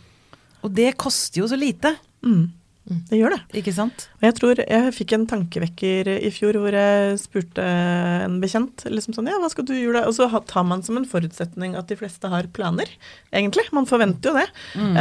Og 0.65 0.71
det 0.73 0.95
koster 0.97 1.43
jo 1.43 1.47
så 1.51 1.59
lite. 1.59 1.91
Mm. 2.25 2.47
Det 2.85 3.17
gjør 3.17 3.33
det. 3.33 3.39
Ikke 3.61 3.73
sant? 3.73 4.03
Og 4.19 4.27
jeg 4.27 4.35
tror 4.37 4.59
jeg 4.61 4.93
fikk 4.93 5.15
en 5.15 5.25
tankevekker 5.29 6.09
i 6.13 6.29
fjor 6.33 6.59
hvor 6.61 6.75
jeg 6.77 7.15
spurte 7.17 7.63
en 7.65 8.37
bekjent 8.43 8.85
liksom 8.91 9.15
sånn, 9.15 9.29
ja, 9.31 9.39
hva 9.41 9.49
skal 9.49 9.65
du 9.65 9.73
gjøre? 9.73 10.03
Og 10.05 10.13
så 10.17 10.27
tar 10.45 10.67
man 10.69 10.85
som 10.85 10.99
en 10.99 11.07
forutsetning 11.09 11.73
at 11.79 11.89
de 11.89 11.97
fleste 11.97 12.29
har 12.29 12.51
planer, 12.53 12.91
egentlig. 13.33 13.65
Man 13.73 13.89
forventer 13.89 14.29
jo 14.29 14.37
det. 14.37 14.45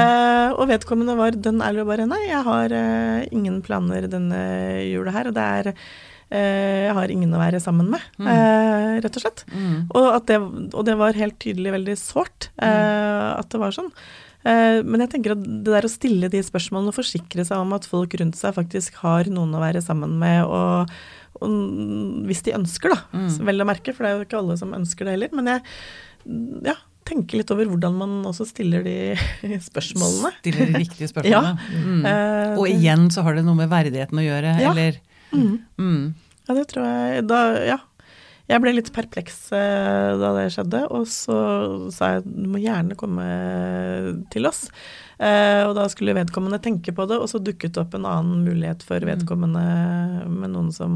Eh, 0.00 0.54
og 0.56 0.70
vedkommende 0.72 1.18
var 1.18 1.36
dønn 1.36 1.60
ærlig 1.64 1.84
og 1.84 1.92
bare 1.92 2.08
nei, 2.08 2.22
jeg 2.30 2.42
har 2.48 2.78
eh, 2.80 3.28
ingen 3.36 3.60
planer 3.66 4.08
denne 4.08 4.42
jula 4.88 5.12
her. 5.18 5.28
Og 5.28 5.36
det 5.36 5.46
er 5.60 5.72
eh, 5.74 6.88
jeg 6.88 6.96
har 6.96 7.12
ingen 7.12 7.36
å 7.36 7.44
være 7.44 7.60
sammen 7.60 7.92
med, 7.92 8.10
eh, 8.24 8.96
rett 9.04 9.20
og 9.20 9.26
slett. 9.26 9.44
Mm. 9.52 9.78
Og, 9.92 10.08
det, 10.30 10.40
og 10.72 10.88
det 10.88 10.96
var 11.04 11.20
helt 11.20 11.36
tydelig 11.42 11.76
veldig 11.76 12.00
sårt 12.00 12.48
eh, 12.56 13.32
at 13.34 13.52
det 13.52 13.60
var 13.60 13.76
sånn. 13.76 13.92
Eh, 14.44 14.82
men 14.84 15.00
jeg 15.04 15.10
tenker 15.14 15.32
at 15.32 15.42
det 15.44 15.72
der 15.72 15.86
å 15.88 15.92
stille 15.92 16.28
de 16.32 16.42
spørsmålene 16.44 16.92
og 16.92 16.98
forsikre 16.98 17.44
seg 17.48 17.58
om 17.64 17.72
at 17.76 17.86
folk 17.88 18.14
rundt 18.20 18.36
seg 18.36 18.52
faktisk 18.56 18.98
har 19.04 19.24
noen 19.32 19.54
å 19.56 19.62
være 19.62 19.80
sammen 19.84 20.18
med, 20.20 20.44
og, 20.44 20.90
og 21.40 21.54
hvis 22.28 22.42
de 22.44 22.52
ønsker, 22.58 22.92
da, 22.92 22.98
Mm. 23.16 23.30
vel 23.48 23.64
å 23.64 23.68
merke, 23.68 23.94
for 23.96 24.04
det 24.04 24.10
er 24.10 24.18
jo 24.18 24.26
ikke 24.28 24.40
alle 24.42 24.56
som 24.60 24.74
ønsker 24.76 25.04
det 25.08 25.14
heller. 25.16 25.32
Men 25.32 25.48
jeg 25.54 25.62
ja, 26.68 26.74
tenker 27.04 27.40
litt 27.40 27.50
over 27.52 27.68
hvordan 27.72 27.96
man 28.00 28.12
også 28.28 28.46
stiller 28.48 28.84
de 28.84 29.16
spørsmålene. 29.70 30.34
Stiller 30.42 30.70
de 30.72 30.78
riktige 30.84 31.08
spørsmålene. 31.12 31.56
Mm. 31.72 32.04
Eh, 32.12 32.54
Og 32.60 32.68
igjen 32.68 33.08
så 33.12 33.24
har 33.26 33.34
det 33.40 33.44
noe 33.48 33.56
med 33.58 33.72
verdigheten 33.72 34.20
å 34.20 34.24
gjøre, 34.28 34.54
Ja. 34.60 34.70
eller 34.74 35.00
mm. 35.32 35.58
mm. 35.80 36.14
Ja, 36.44 36.54
det 36.60 36.66
tror 36.68 36.84
jeg 36.84 37.26
da, 37.32 37.42
Ja. 37.64 37.78
Jeg 38.44 38.60
ble 38.60 38.74
litt 38.76 38.90
perpleks 38.92 39.38
eh, 39.56 40.10
da 40.20 40.34
det 40.36 40.50
skjedde, 40.52 40.82
og 40.92 41.06
så 41.08 41.36
sa 41.94 42.10
jeg 42.18 42.26
du 42.28 42.44
må 42.52 42.60
gjerne 42.60 42.96
komme 43.00 43.24
til 44.34 44.44
oss. 44.50 44.66
Eh, 45.16 45.62
og 45.64 45.72
da 45.78 45.86
skulle 45.88 46.12
vedkommende 46.18 46.60
tenke 46.60 46.92
på 46.92 47.06
det, 47.08 47.16
og 47.22 47.30
så 47.30 47.40
dukket 47.40 47.72
det 47.72 47.80
opp 47.86 47.96
en 47.96 48.04
annen 48.10 48.44
mulighet 48.44 48.84
for 48.84 49.00
Mm. 49.00 49.08
vedkommende 49.14 49.64
med 50.28 50.52
noen 50.52 50.68
som, 50.76 50.94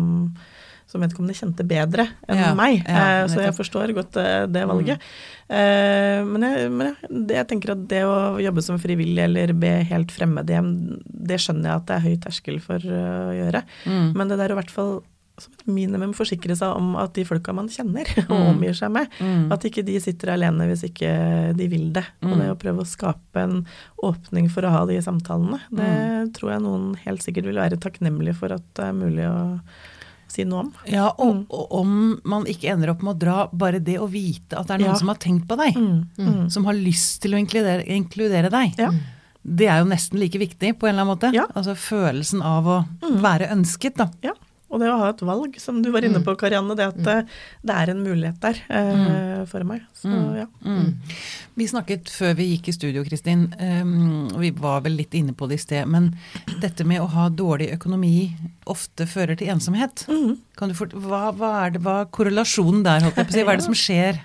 som 0.89 1.01
vedkommende 1.01 1.37
kjente 1.41 1.65
bedre 1.69 2.05
enn 2.29 2.37
Ja, 2.43 2.53
meg. 2.55 2.83
ja, 2.85 3.25
eh, 3.25 3.27
så 3.33 3.41
jeg 3.47 3.57
forstår 3.57 3.95
godt 3.97 4.13
det 4.53 4.67
valget. 4.69 5.01
Eh, 5.49 6.21
men 6.29 6.43
jeg, 6.45 6.71
men 6.71 6.87
jeg, 6.93 7.13
jeg 7.33 7.49
tenker 7.49 7.73
at 7.79 7.89
det 7.89 8.05
å 8.05 8.37
jobbe 8.45 8.63
som 8.65 8.77
frivillig 8.79 9.25
eller 9.25 9.53
be 9.57 9.73
helt 9.89 10.13
fremmede 10.13 10.53
hjem, 10.53 10.73
det 11.09 11.41
skjønner 11.41 11.71
jeg 11.73 11.77
at 11.81 11.87
det 11.89 11.97
er 11.97 12.07
høy 12.11 12.17
terskel 12.29 12.61
for 12.61 12.77
å 12.77 13.33
gjøre. 13.41 13.65
Mm. 13.89 14.13
Men 14.21 14.29
det 14.29 14.37
der 14.43 14.53
å 14.53 14.59
i 14.59 14.61
hvert 14.61 14.71
fall 14.75 14.99
som 15.41 15.53
et 15.53 15.67
minimum 15.67 16.13
forsikre 16.15 16.57
seg 16.57 16.77
om 16.77 16.95
at 16.97 17.13
de 17.15 17.25
folka 17.25 17.53
man 17.55 17.69
kjenner 17.69 18.07
og 18.31 18.37
Mm. 18.39 18.49
omgir 18.57 18.75
seg 18.75 18.91
med, 18.93 19.09
Mm. 19.21 19.53
at 19.53 19.61
ikke 19.65 19.85
de 19.85 19.99
sitter 20.01 20.29
alene 20.35 20.67
hvis 20.69 20.85
ikke 20.91 21.57
de 21.57 21.69
vil 21.69 21.93
det. 21.93 22.05
Og 22.23 22.31
Mm. 22.31 22.39
det 22.39 22.49
å 22.51 22.59
prøve 22.59 22.81
å 22.83 22.87
skape 22.87 23.37
en 23.43 23.67
åpning 24.03 24.51
for 24.51 24.63
å 24.63 24.71
ha 24.71 24.85
de 24.87 24.99
samtalene, 25.01 25.61
det 25.71 25.87
Mm. 25.89 26.33
tror 26.35 26.51
jeg 26.53 26.63
noen 26.63 26.97
helt 27.05 27.21
sikkert 27.23 27.45
vil 27.45 27.55
være 27.57 27.79
takknemlige 27.79 28.35
for 28.37 28.53
at 28.53 28.63
det 28.75 28.85
er 28.85 28.93
mulig 28.93 29.25
å 29.29 29.61
si 30.29 30.45
noe 30.45 30.61
om. 30.61 30.75
Ja, 30.87 31.09
og, 31.19 31.35
Mm. 31.35 31.47
og 31.51 31.67
om 31.73 32.21
man 32.25 32.45
ikke 32.45 32.69
ender 32.71 32.91
opp 32.91 33.03
med 33.03 33.17
å 33.17 33.19
dra, 33.19 33.49
bare 33.53 33.79
det 33.81 33.97
å 33.99 34.09
vite 34.11 34.59
at 34.59 34.67
det 34.67 34.75
er 34.75 34.79
noen 34.85 34.93
Ja. 34.93 34.95
som 34.95 35.09
har 35.09 35.17
tenkt 35.17 35.47
på 35.49 35.57
deg, 35.57 35.75
Mm. 35.75 36.07
Mm. 36.19 36.51
som 36.53 36.65
har 36.65 36.75
lyst 36.75 37.21
til 37.23 37.33
å 37.33 37.39
inkludere, 37.41 37.87
inkludere 37.89 38.51
deg, 38.51 38.75
Ja. 38.79 38.91
det 39.43 39.67
er 39.69 39.79
jo 39.83 39.87
nesten 39.89 40.19
like 40.21 40.35
viktig 40.39 40.79
på 40.79 40.87
en 40.87 40.99
eller 40.99 41.05
annen 41.05 41.17
måte. 41.17 41.33
Ja. 41.35 41.47
Altså 41.57 41.75
følelsen 41.75 42.43
av 42.43 42.65
å 42.67 42.87
Mm. 43.01 43.21
være 43.23 43.49
ønsket, 43.51 43.95
da. 43.97 44.11
Ja. 44.23 44.33
Og 44.69 44.83
det 44.83 44.89
å 44.93 44.99
ha 45.01 45.09
et 45.15 45.23
valg, 45.25 45.55
som 45.61 45.79
du 45.81 45.89
var 45.95 46.05
inne 46.05 46.21
på, 46.25 46.35
Karianne. 46.37 46.77
Det 46.77 46.89
at 46.91 47.07
eh, 47.09 47.37
det 47.65 47.77
er 47.77 47.93
en 47.93 48.03
mulighet 48.05 48.37
der 48.43 48.59
eh, 48.69 49.45
for 49.49 49.65
meg. 49.65 49.87
Så 49.97 50.13
ja. 50.37 50.45
Mm. 50.61 50.93
Vi 51.57 51.69
snakket 51.71 52.13
før 52.13 52.37
vi 52.39 52.51
gikk 52.51 52.69
i 52.69 52.75
studio, 52.77 53.05
Kristin, 53.07 53.47
um, 53.57 54.29
og 54.35 54.43
vi 54.45 54.53
var 54.55 54.85
vel 54.85 54.99
litt 55.01 55.17
inne 55.17 55.33
på 55.37 55.49
det 55.49 55.59
i 55.59 55.63
sted, 55.65 55.89
men 55.91 56.13
dette 56.63 56.85
med 56.87 57.01
å 57.03 57.09
ha 57.15 57.29
dårlig 57.33 57.71
økonomi 57.79 58.29
ofte 58.69 59.09
fører 59.09 59.41
til 59.41 59.55
ensomhet. 59.55 60.05
Mm. 60.11 60.37
Kan 60.61 60.71
du 60.71 60.77
fort, 60.77 60.93
hva, 60.93 61.29
hva 61.35 61.55
er 61.65 61.75
det, 61.75 61.83
hva 61.87 62.03
er 62.03 62.13
korrelasjonen 62.15 62.85
der, 62.85 63.07
holdt 63.07 63.23
jeg 63.23 63.31
på 63.31 63.35
å 63.35 63.39
si? 63.39 63.47
Hva 63.49 63.57
er 63.57 63.63
det 63.63 63.71
som 63.71 63.81
skjer? 63.87 64.21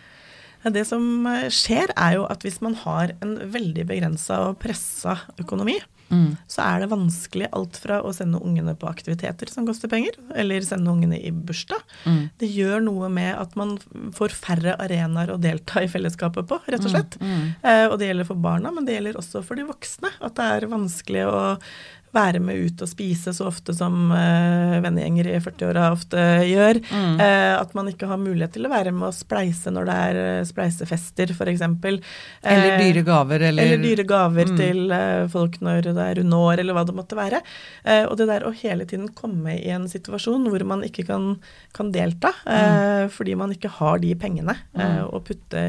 Det 0.75 0.85
som 0.87 1.25
eh, 1.27 1.49
skjer, 1.51 1.91
er 1.95 2.19
jo 2.19 2.27
at 2.31 2.43
hvis 2.45 2.61
man 2.63 2.75
har 2.83 3.15
en 3.23 3.35
veldig 3.51 3.87
begrensa 3.87 4.43
og 4.49 4.59
pressa 4.63 5.17
økonomi, 5.41 5.79
Mm. 6.13 6.35
så 6.47 6.63
er 6.65 6.83
det 6.83 6.91
vanskelig 6.91 7.49
alt 7.57 7.79
fra 7.81 7.99
å 8.05 8.11
sende 8.15 8.41
ungene 8.43 8.75
på 8.79 8.89
aktiviteter 8.89 9.49
som 9.51 9.67
koster 9.67 9.91
penger, 9.91 10.17
eller 10.35 10.65
sende 10.65 10.91
ungene 10.91 11.19
i 11.19 11.31
bursdag. 11.33 11.81
Mm. 12.05 12.21
Det 12.39 12.49
gjør 12.53 12.85
noe 12.85 13.09
med 13.13 13.33
at 13.39 13.55
man 13.59 13.75
får 14.15 14.35
færre 14.37 14.77
arenaer 14.83 15.33
å 15.33 15.39
delta 15.41 15.83
i 15.83 15.89
fellesskapet 15.91 16.47
på, 16.49 16.59
rett 16.69 16.85
og 16.85 16.93
slett. 16.93 17.17
Mm. 17.21 17.49
Eh, 17.61 17.87
og 17.89 17.97
det 17.99 18.11
gjelder 18.11 18.29
for 18.29 18.45
barna, 18.45 18.71
men 18.75 18.87
det 18.87 18.97
gjelder 18.97 19.19
også 19.19 19.43
for 19.45 19.59
de 19.59 19.67
voksne. 19.67 20.13
At 20.23 20.37
det 20.39 20.49
er 20.55 20.71
vanskelig 20.71 21.27
å 21.29 21.43
være 22.13 22.39
med 22.43 22.59
ut 22.67 22.81
og 22.85 22.89
spise 22.91 23.33
så 23.33 23.47
ofte 23.49 23.73
som 23.73 24.11
uh, 24.13 24.77
vennegjenger 24.83 25.31
i 25.31 25.39
40-åra 25.41 25.87
ofte 25.95 26.21
gjør. 26.45 26.79
Mm. 26.91 27.15
Uh, 27.17 27.53
at 27.57 27.73
man 27.77 27.89
ikke 27.89 28.09
har 28.09 28.21
mulighet 28.21 28.53
til 28.57 28.67
å 28.67 28.71
være 28.73 28.93
med 28.93 29.07
og 29.09 29.15
spleise 29.17 29.73
når 29.73 29.89
det 29.89 29.95
er 30.07 30.19
eh, 30.21 30.45
spleisefester, 30.45 31.33
f.eks. 31.33 31.63
Eller 31.63 32.77
dyre 32.81 33.03
gaver, 33.07 33.47
eller, 33.49 33.63
Eller 33.63 33.81
dyre 33.83 34.05
gaver 34.07 34.51
Mm. 34.53 34.57
til 34.59 34.93
folk 35.31 35.55
når 35.63 35.81
det 35.85 35.93
er 36.03 36.17
runde 36.19 36.37
år, 36.45 36.59
eller 36.61 36.75
hva 36.75 36.83
det 36.85 36.95
måtte 36.97 37.15
være. 37.17 37.39
Og 38.09 38.15
det 38.19 38.27
der 38.29 38.43
å 38.45 38.51
hele 38.53 38.85
tiden 38.89 39.07
komme 39.15 39.55
i 39.55 39.69
en 39.73 39.85
situasjon 39.89 40.45
hvor 40.51 40.65
man 40.67 40.83
ikke 40.85 41.05
kan, 41.07 41.37
kan 41.73 41.91
delta, 41.95 42.33
mm. 42.45 43.09
fordi 43.13 43.35
man 43.39 43.53
ikke 43.55 43.71
har 43.79 44.01
de 44.03 44.13
pengene 44.19 44.57
Mm. 44.73 45.07
å 45.13 45.19
putte 45.23 45.61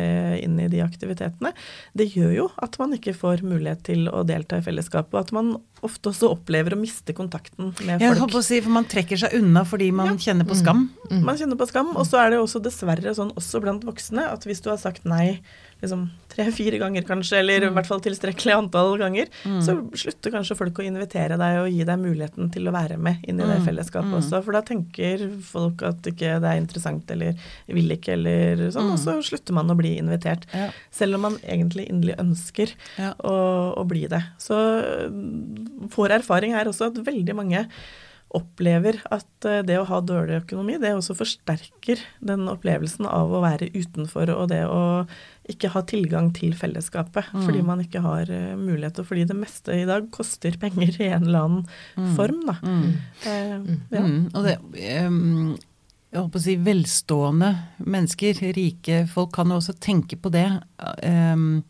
inn 0.43 0.59
i 0.61 0.69
de 0.73 0.81
aktivitetene, 0.85 1.53
det 1.97 2.11
gjør 2.15 2.33
jo 2.35 2.47
at 2.63 2.79
man 2.81 2.95
ikke 2.97 3.15
får 3.17 3.45
mulighet 3.47 3.85
til 3.87 4.09
å 4.11 4.25
delta 4.27 4.59
i 4.59 4.65
fellesskapet, 4.65 5.15
og 5.15 5.21
at 5.27 5.33
man 5.37 5.55
ofte 5.85 6.11
også 6.11 6.31
opplever 6.33 6.75
å 6.75 6.79
miste 6.81 7.15
kontakten 7.17 7.73
med 7.85 8.01
Jeg 8.01 8.09
holdt 8.11 8.23
folk. 8.25 8.33
på 8.35 8.41
å 8.41 8.47
si, 8.47 8.61
for 8.65 8.75
Man 8.75 8.89
trekker 8.91 9.21
seg 9.21 9.37
unna 9.39 9.63
fordi 9.69 9.91
man 9.93 10.17
kjenner 10.19 10.49
på 10.49 10.57
skam. 10.59 10.87
Man 11.11 11.37
kjenner 11.41 11.59
på 11.61 11.69
skam. 11.71 11.93
Og 11.97 12.07
så 12.09 12.19
er 12.23 12.31
det 12.35 12.41
også 12.41 12.63
dessverre 12.65 13.15
sånn 13.17 13.33
også 13.37 13.61
blant 13.65 13.85
voksne 13.87 14.27
at 14.33 14.45
hvis 14.49 14.63
du 14.65 14.71
har 14.73 14.81
sagt 14.81 15.05
nei 15.05 15.41
liksom 15.85 16.07
tre-fire 16.35 16.81
ganger 16.83 17.05
kanskje, 17.07 17.39
eller 17.39 17.67
i 17.67 17.71
hvert 17.71 17.87
fall 17.87 18.01
tilstrekkelig 18.03 18.55
antall 18.57 18.97
ganger, 18.99 19.29
så 19.63 19.77
slutter 19.95 20.33
kanskje 20.35 20.57
folk 20.59 20.81
å 20.83 20.87
invitere 20.87 21.37
deg 21.39 21.61
og 21.63 21.69
gi 21.71 21.85
deg 21.87 22.01
muligheten 22.03 22.49
til 22.55 22.67
å 22.67 22.75
være 22.75 22.97
med 22.99 23.23
inn 23.31 23.39
i 23.39 23.47
det 23.47 23.61
fellesskapet 23.67 24.17
også. 24.19 24.41
For 24.43 24.57
da 24.57 24.63
tenker 24.67 25.23
folk 25.47 25.85
at 25.87 26.09
ikke 26.11 26.39
det 26.43 26.51
er 26.51 26.61
interessant 26.63 27.13
eller 27.15 27.39
vil 27.71 27.95
ikke 27.95 28.17
eller 28.17 28.65
sånn, 28.75 28.91
og 28.97 28.99
så 29.03 29.15
slutter 29.23 29.55
man 29.55 29.71
å 29.71 29.79
bli 29.79 29.95
invitert. 30.01 30.49
Ja. 30.55 30.71
Selv 30.95 31.21
om 31.21 31.29
man 31.29 31.39
egentlig 31.45 31.87
inderlig 31.93 32.19
ønsker 32.23 32.75
Ja. 32.99 33.13
å, 33.23 33.37
å 33.79 33.85
bli 33.89 34.07
det. 34.11 34.23
Så 34.43 34.59
får 35.95 36.05
vår 36.05 36.19
erfaring 36.21 36.53
er 36.57 36.69
også 36.69 36.91
at 36.91 36.99
veldig 37.07 37.37
mange 37.39 37.65
opplever 38.35 38.99
at 39.15 39.47
eh, 39.47 39.63
det 39.67 39.77
å 39.79 39.87
ha 39.89 40.01
dårlig 40.03 40.41
økonomi, 40.43 40.77
det 40.83 40.91
også 40.97 41.15
forsterker 41.17 42.01
den 42.25 42.49
opplevelsen 42.51 43.07
av 43.07 43.31
å 43.31 43.43
være 43.45 43.71
utenfor 43.77 44.33
og 44.35 44.49
det 44.51 44.65
å 44.67 44.81
ikke 45.51 45.69
ha 45.75 45.83
tilgang 45.85 46.31
til 46.37 46.55
fellesskapet 46.57 47.27
fordi 47.35 47.61
man 47.67 47.83
ikke 47.85 48.01
har 48.05 48.31
uh, 48.31 48.55
mulighet, 48.57 49.03
og 49.03 49.09
fordi 49.11 49.27
det 49.29 49.37
meste 49.37 49.77
i 49.77 49.85
dag 49.89 50.07
koster 50.15 50.57
penger 50.61 50.97
i 51.03 51.11
en 51.13 51.29
eller 51.29 51.49
annen 51.49 52.15
form, 52.17 52.41
da. 52.49 52.57
Eh, 53.29 53.51
ja. 53.93 54.05
Mm. 54.05 54.23
Og 54.33 54.47
det 54.47 54.59
um, 55.05 55.55
jeg 56.15 56.23
holdt 56.23 56.31
på 56.37 56.39
å 56.39 56.45
si 56.45 56.55
velstående 56.63 57.51
mennesker, 57.83 58.39
rike 58.55 59.01
folk, 59.11 59.33
kan 59.35 59.51
jo 59.51 59.59
også 59.59 59.75
tenke 59.83 60.15
på 60.15 60.31
det. 60.31 60.47
um, 61.03 61.65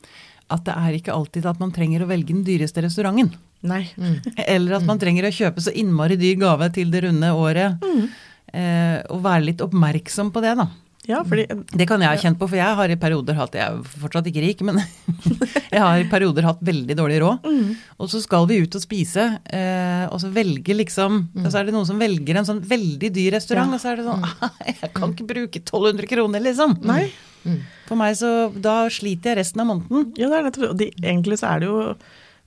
at 0.52 0.66
det 0.66 0.74
er 0.76 0.96
ikke 0.98 1.14
alltid 1.14 1.46
at 1.48 1.60
man 1.62 1.72
trenger 1.72 2.04
å 2.04 2.08
velge 2.10 2.34
den 2.34 2.44
dyreste 2.44 2.82
restauranten. 2.84 3.32
Nei. 3.64 3.86
Eller 4.44 4.76
at 4.76 4.84
man 4.84 5.00
trenger 5.00 5.24
å 5.24 5.32
kjøpe 5.32 5.64
så 5.64 5.72
innmari 5.72 6.18
dyr 6.20 6.36
gave 6.42 6.68
til 6.76 6.92
det 6.92 7.06
runde 7.06 7.30
året. 7.32 7.80
Uh, 8.54 9.00
og 9.10 9.24
være 9.24 9.46
litt 9.48 9.64
oppmerksom 9.64 10.28
på 10.34 10.44
det, 10.44 10.52
da. 10.60 10.68
Ja, 11.06 11.18
fordi 11.28 11.44
Det 11.76 11.84
kan 11.88 12.00
jeg 12.00 12.08
ha 12.08 12.16
kjent 12.16 12.38
på, 12.40 12.46
for 12.48 12.56
jeg 12.56 12.76
har 12.78 12.88
i 12.88 12.96
perioder 12.96 13.36
hatt 13.36 13.52
Jeg 13.58 13.64
er 13.66 13.82
fortsatt 14.00 14.28
ikke 14.30 14.40
rik, 14.44 14.62
men 14.64 14.78
jeg 15.74 15.80
har 15.82 15.98
i 16.00 16.06
perioder 16.08 16.46
hatt 16.48 16.62
veldig 16.64 16.96
dårlig 16.96 17.18
råd. 17.20 17.50
Og 18.00 18.08
så 18.08 18.22
skal 18.24 18.46
vi 18.48 18.62
ut 18.64 18.78
og 18.78 18.84
spise, 18.84 19.26
eh, 19.52 20.06
og 20.08 20.16
så 20.22 20.30
velger 20.32 20.78
liksom 20.80 21.20
Og 21.44 21.50
så 21.52 21.60
er 21.60 21.68
det 21.68 21.74
noen 21.76 21.86
som 21.88 22.00
velger 22.00 22.40
en 22.40 22.48
sånn 22.48 22.62
veldig 22.64 23.12
dyr 23.14 23.36
restaurant, 23.36 23.68
Ja. 23.68 23.76
og 23.76 23.84
så 23.84 23.92
er 23.92 24.00
det 24.00 24.08
sånn 24.08 24.24
Jeg 24.72 24.92
kan 24.96 25.12
ikke 25.12 25.28
bruke 25.34 25.60
1200 25.60 26.08
kroner, 26.14 26.40
liksom. 26.48 26.78
Nei. 26.88 27.06
For 27.84 28.00
meg 28.00 28.16
så 28.16 28.30
Da 28.56 28.86
sliter 28.88 29.34
jeg 29.34 29.42
resten 29.42 29.60
av 29.60 29.68
måneden. 29.74 30.12
Ja, 30.16 30.30
det 30.32 30.38
er 30.38 30.46
nettopp 30.48 30.62
det. 30.64 30.70
Og 30.72 30.78
de, 30.80 30.92
egentlig 31.04 31.36
så 31.42 31.50
er 31.52 31.60
det 31.60 31.68
jo 31.68 31.82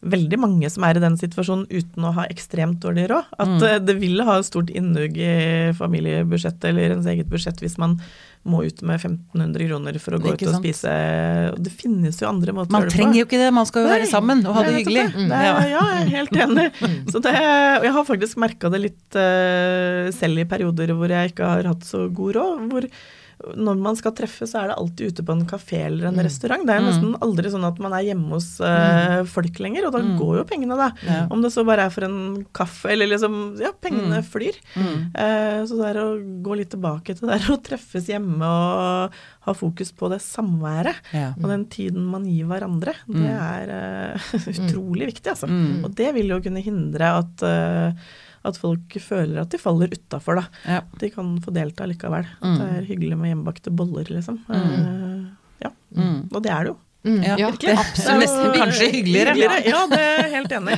veldig 0.08 0.38
mange 0.38 0.70
som 0.70 0.84
er 0.86 0.98
i 0.98 1.02
den 1.02 1.16
situasjonen 1.18 1.64
uten 1.74 2.04
å 2.06 2.12
ha 2.14 2.26
ekstremt 2.30 2.78
dårlig 2.84 3.08
råd. 3.10 3.30
At 3.42 3.64
eh, 3.66 3.78
det 3.82 3.96
vil 4.02 4.22
ha 4.26 4.36
stort 4.46 4.70
innhugg 4.70 5.16
i 5.18 5.32
familiebudsjettet 5.78 6.68
eller 6.70 6.94
ens 6.98 7.10
eget 7.10 7.30
budsjett 7.30 7.62
hvis 7.64 7.78
man 7.82 7.96
må 8.50 8.64
ut 8.66 8.82
med 8.88 9.02
1500 9.02 9.68
kroner 9.68 10.00
for 10.04 10.18
å 10.18 10.22
gå 10.24 10.34
ut 10.34 10.46
og 10.46 10.54
sant? 10.56 10.64
spise. 10.64 10.94
Og 11.54 11.60
det 11.66 11.74
finnes 11.76 12.22
jo 12.22 12.30
andre 12.30 12.56
måter 12.56 12.72
å 12.72 12.82
gjøre 12.82 12.88
det 12.88 12.92
på. 12.92 12.96
Man 12.96 12.96
trenger 12.96 13.20
jo 13.20 13.28
ikke 13.28 13.42
det, 13.42 13.52
man 13.58 13.70
skal 13.70 13.86
jo 13.86 13.92
være 13.92 14.10
sammen 14.10 14.44
og 14.48 14.58
ha 14.58 14.66
det 14.68 14.74
hyggelig. 14.80 15.06
det. 15.14 15.28
Det 15.32 15.44
er, 15.44 15.62
ja, 15.74 15.84
jeg 15.92 16.02
er 16.02 16.12
helt 16.16 16.42
enig. 16.48 16.68
Så 17.12 17.22
det, 17.28 17.36
og 17.38 17.88
jeg 17.90 17.96
har 18.00 18.10
faktisk 18.14 18.42
merka 18.44 18.74
det 18.74 18.84
litt 18.88 19.20
uh, 19.20 20.10
selv 20.16 20.44
i 20.44 20.50
perioder 20.50 20.96
hvor 20.98 21.14
jeg 21.14 21.34
ikke 21.34 21.54
har 21.54 21.72
hatt 21.74 21.88
så 21.88 22.08
god 22.08 22.40
råd. 22.40 22.68
hvor 22.72 22.90
når 23.38 23.78
man 23.78 23.98
skal 23.98 24.14
treffe, 24.18 24.48
så 24.50 24.64
er 24.64 24.72
det 24.72 24.78
alltid 24.80 25.14
ute 25.14 25.24
på 25.26 25.34
en 25.36 25.44
kafé 25.50 25.84
eller 25.86 26.10
en 26.10 26.22
restaurant. 26.26 26.64
Det 26.66 26.74
er 26.74 26.82
nesten 26.84 27.14
aldri 27.22 27.52
sånn 27.54 27.68
at 27.68 27.78
man 27.84 27.94
er 27.94 28.08
hjemme 28.10 28.32
hos 28.34 28.48
uh, 28.64 29.22
folk 29.30 29.62
lenger, 29.62 29.88
og 29.88 29.94
da 29.94 30.02
går 30.18 30.40
jo 30.40 30.46
pengene, 30.50 30.78
da. 30.80 30.90
Ja. 31.06 31.20
Om 31.34 31.44
det 31.46 31.52
så 31.54 31.66
bare 31.68 31.86
er 31.86 31.94
for 31.94 32.08
en 32.08 32.20
kaffe, 32.58 32.90
eller 32.96 33.12
liksom 33.12 33.38
Ja, 33.62 33.72
pengene 33.78 34.24
flyr. 34.26 34.58
Uh, 34.78 35.62
så 35.70 35.78
det 35.78 35.92
er 35.92 36.02
å 36.02 36.08
gå 36.46 36.58
litt 36.58 36.74
tilbake 36.74 37.14
til 37.14 37.28
det 37.28 37.38
der 37.38 37.50
å 37.56 37.62
treffes 37.70 38.10
hjemme 38.10 38.50
og 38.50 39.18
ha 39.48 39.56
fokus 39.56 39.94
på 39.96 40.10
det 40.12 40.20
samværet. 40.26 40.98
Ja. 41.14 41.32
Og 41.38 41.48
den 41.54 41.68
tiden 41.72 42.10
man 42.10 42.26
gir 42.28 42.50
hverandre, 42.50 42.98
det 43.06 43.34
er 43.38 43.76
uh, 44.18 44.32
utrolig 44.56 45.12
viktig, 45.14 45.36
altså. 45.36 45.52
Og 45.86 45.94
det 45.98 46.10
vil 46.18 46.34
jo 46.34 46.42
kunne 46.42 46.66
hindre 46.66 47.14
at, 47.22 47.46
at 48.48 48.60
folk 48.60 48.98
føler 49.04 49.42
at 49.44 49.54
de 49.54 49.60
faller 49.62 49.94
utafor, 49.94 50.42
da. 50.42 50.64
Ja. 50.66 50.82
De 51.02 51.12
kan 51.14 51.36
få 51.44 51.54
delta 51.56 51.88
likevel. 51.90 52.28
At 52.40 52.60
det 52.62 52.68
er 52.78 52.90
hyggelig 52.90 53.20
med 53.20 53.34
hjemmebakte 53.34 53.74
boller, 53.76 54.10
liksom. 54.12 54.40
Eh, 54.50 55.26
ja. 55.66 55.72
Mm. 55.96 56.28
Og 56.32 56.42
det 56.44 56.54
er 56.54 56.68
det 56.68 56.74
jo. 56.74 56.78
Mm, 57.08 57.22
Ja, 57.24 57.36
ja, 57.40 57.50
det- 57.52 57.76
absolutt. 57.80 58.20
Det 58.20 58.28
er 58.28 58.46
jo 58.46 58.62
Kanskje 58.62 58.90
hyggeligere. 58.92 59.36
Ja, 59.66 59.82
det 59.88 60.00
er 60.00 60.22
jeg 60.24 60.32
helt 60.36 60.52
enig. 60.58 60.78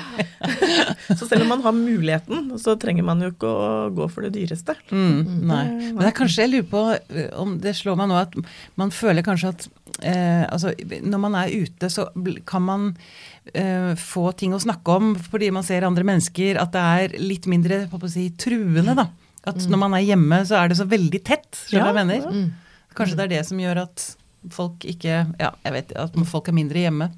Så 1.20 1.28
selv 1.28 1.42
om 1.42 1.48
man 1.56 1.62
har 1.66 1.74
muligheten, 1.74 2.52
så 2.62 2.76
trenger 2.80 3.04
man 3.08 3.22
jo 3.24 3.32
ikke 3.34 3.50
å 3.50 3.70
gå 3.96 4.08
for 4.14 4.22
det 4.28 4.34
dyreste. 4.38 4.76
Mm, 4.92 5.26
nei. 5.50 5.64
Men 5.90 6.00
det 6.04 6.08
er 6.12 6.18
kanskje 6.20 6.46
jeg 6.46 6.52
lurer 6.54 6.70
på 6.70 6.84
eh, 6.96 7.30
om 7.42 7.58
det 7.64 7.74
slår 7.76 7.98
meg 8.00 8.12
nå 8.12 8.20
at 8.22 8.38
man 8.80 8.94
føler 8.94 9.26
kanskje 9.26 9.52
at 9.56 9.68
eh, 10.04 10.46
altså, 10.48 10.74
når 11.02 11.20
man 11.26 11.36
er 11.42 11.50
ute, 11.66 11.90
så 11.92 12.08
kan 12.48 12.62
man 12.68 12.86
eh, 13.54 13.96
få 14.00 14.30
ting 14.38 14.54
å 14.56 14.62
snakke 14.62 14.96
om 15.00 15.16
fordi 15.20 15.50
man 15.56 15.66
ser 15.66 15.88
andre 15.88 16.06
mennesker, 16.08 16.60
at 16.62 16.72
det 16.76 16.86
er 16.86 17.18
litt 17.20 17.50
mindre 17.50 17.88
på 17.92 18.00
å 18.00 18.12
si, 18.12 18.30
truende, 18.38 18.96
da. 18.96 19.10
At 19.50 19.66
når 19.72 19.80
man 19.82 19.94
er 19.98 20.04
hjemme, 20.06 20.42
så 20.46 20.60
er 20.62 20.70
det 20.70 20.78
så 20.78 20.86
veldig 20.86 21.22
tett. 21.26 21.48
Skjønner 21.70 21.90
du 21.90 21.98
hva 21.98 22.04
jeg 22.04 22.22
Ja, 22.22 22.30
mener? 22.30 22.50
Kanskje 22.98 23.16
det 23.18 23.24
er 23.30 23.32
det 23.38 23.46
som 23.48 23.60
gjør 23.62 23.84
at 23.88 24.04
folk 24.50 24.86
ikke 24.88 25.26
Ja, 25.40 25.52
jeg 25.66 25.74
vet 25.74 25.92
at 26.00 26.16
folk 26.30 26.48
er 26.48 26.56
mindre 26.56 26.80
hjemme. 26.86 27.10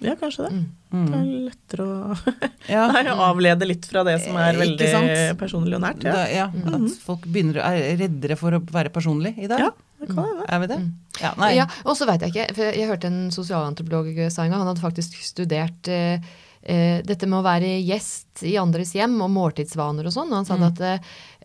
Ja, 0.00 0.12
kanskje 0.14 0.46
det. 0.46 0.58
Det 0.92 1.16
er 1.18 1.24
lettere 1.48 1.84
å 1.84 2.16
Ja. 2.74 2.84
Nei, 2.94 3.02
avlede 3.10 3.66
litt 3.66 3.84
fra 3.90 4.04
det 4.06 4.20
som 4.22 4.36
er 4.38 4.54
Eh, 4.54 4.60
veldig 4.60 5.36
personlig 5.40 5.74
og 5.74 5.82
nært. 5.82 6.04
Da, 6.06 6.12
Ja, 6.30 6.46
ja, 6.54 6.76
At 6.78 6.94
folk 7.02 7.26
begynner, 7.26 7.58
er 7.66 7.96
reddere 7.98 8.36
for 8.38 8.54
å 8.54 8.60
være 8.62 8.92
personlig 8.94 9.34
i 9.42 9.48
dag. 9.50 9.58
ja 9.66 9.72
det 9.98 10.06
kan 10.12 10.22
være. 10.22 10.44
Er 10.54 10.60
vi 10.62 10.66
det? 10.70 10.76
Ja, 11.20 11.32
nei. 11.36 11.48
Ja, 11.56 11.64
og 11.84 11.96
så 11.98 12.06
vet 12.06 12.22
jeg 12.22 12.30
ikke, 12.30 12.54
for 12.54 12.62
jeg 12.70 12.86
hørte 12.86 13.08
en 13.10 13.32
sosialantropolog 13.34 14.12
sa 14.30 14.44
en 14.44 14.52
gang, 14.54 14.60
han 14.62 14.68
hadde 14.70 14.84
faktisk 14.84 15.16
studert 15.26 15.88
eh, 15.90 16.22
eh, 16.62 17.00
dette 17.02 17.26
med 17.26 17.40
å 17.40 17.42
være 17.42 17.72
gjest 17.82 18.44
i 18.46 18.54
andres 18.62 18.94
hjem 18.94 19.16
og 19.26 19.32
måltidsvaner 19.34 20.06
og 20.06 20.14
sånn. 20.14 20.30
Og 20.30 20.38
han 20.38 20.46
sa 20.46 20.54
Mm. 20.54 20.68
at 20.70 20.84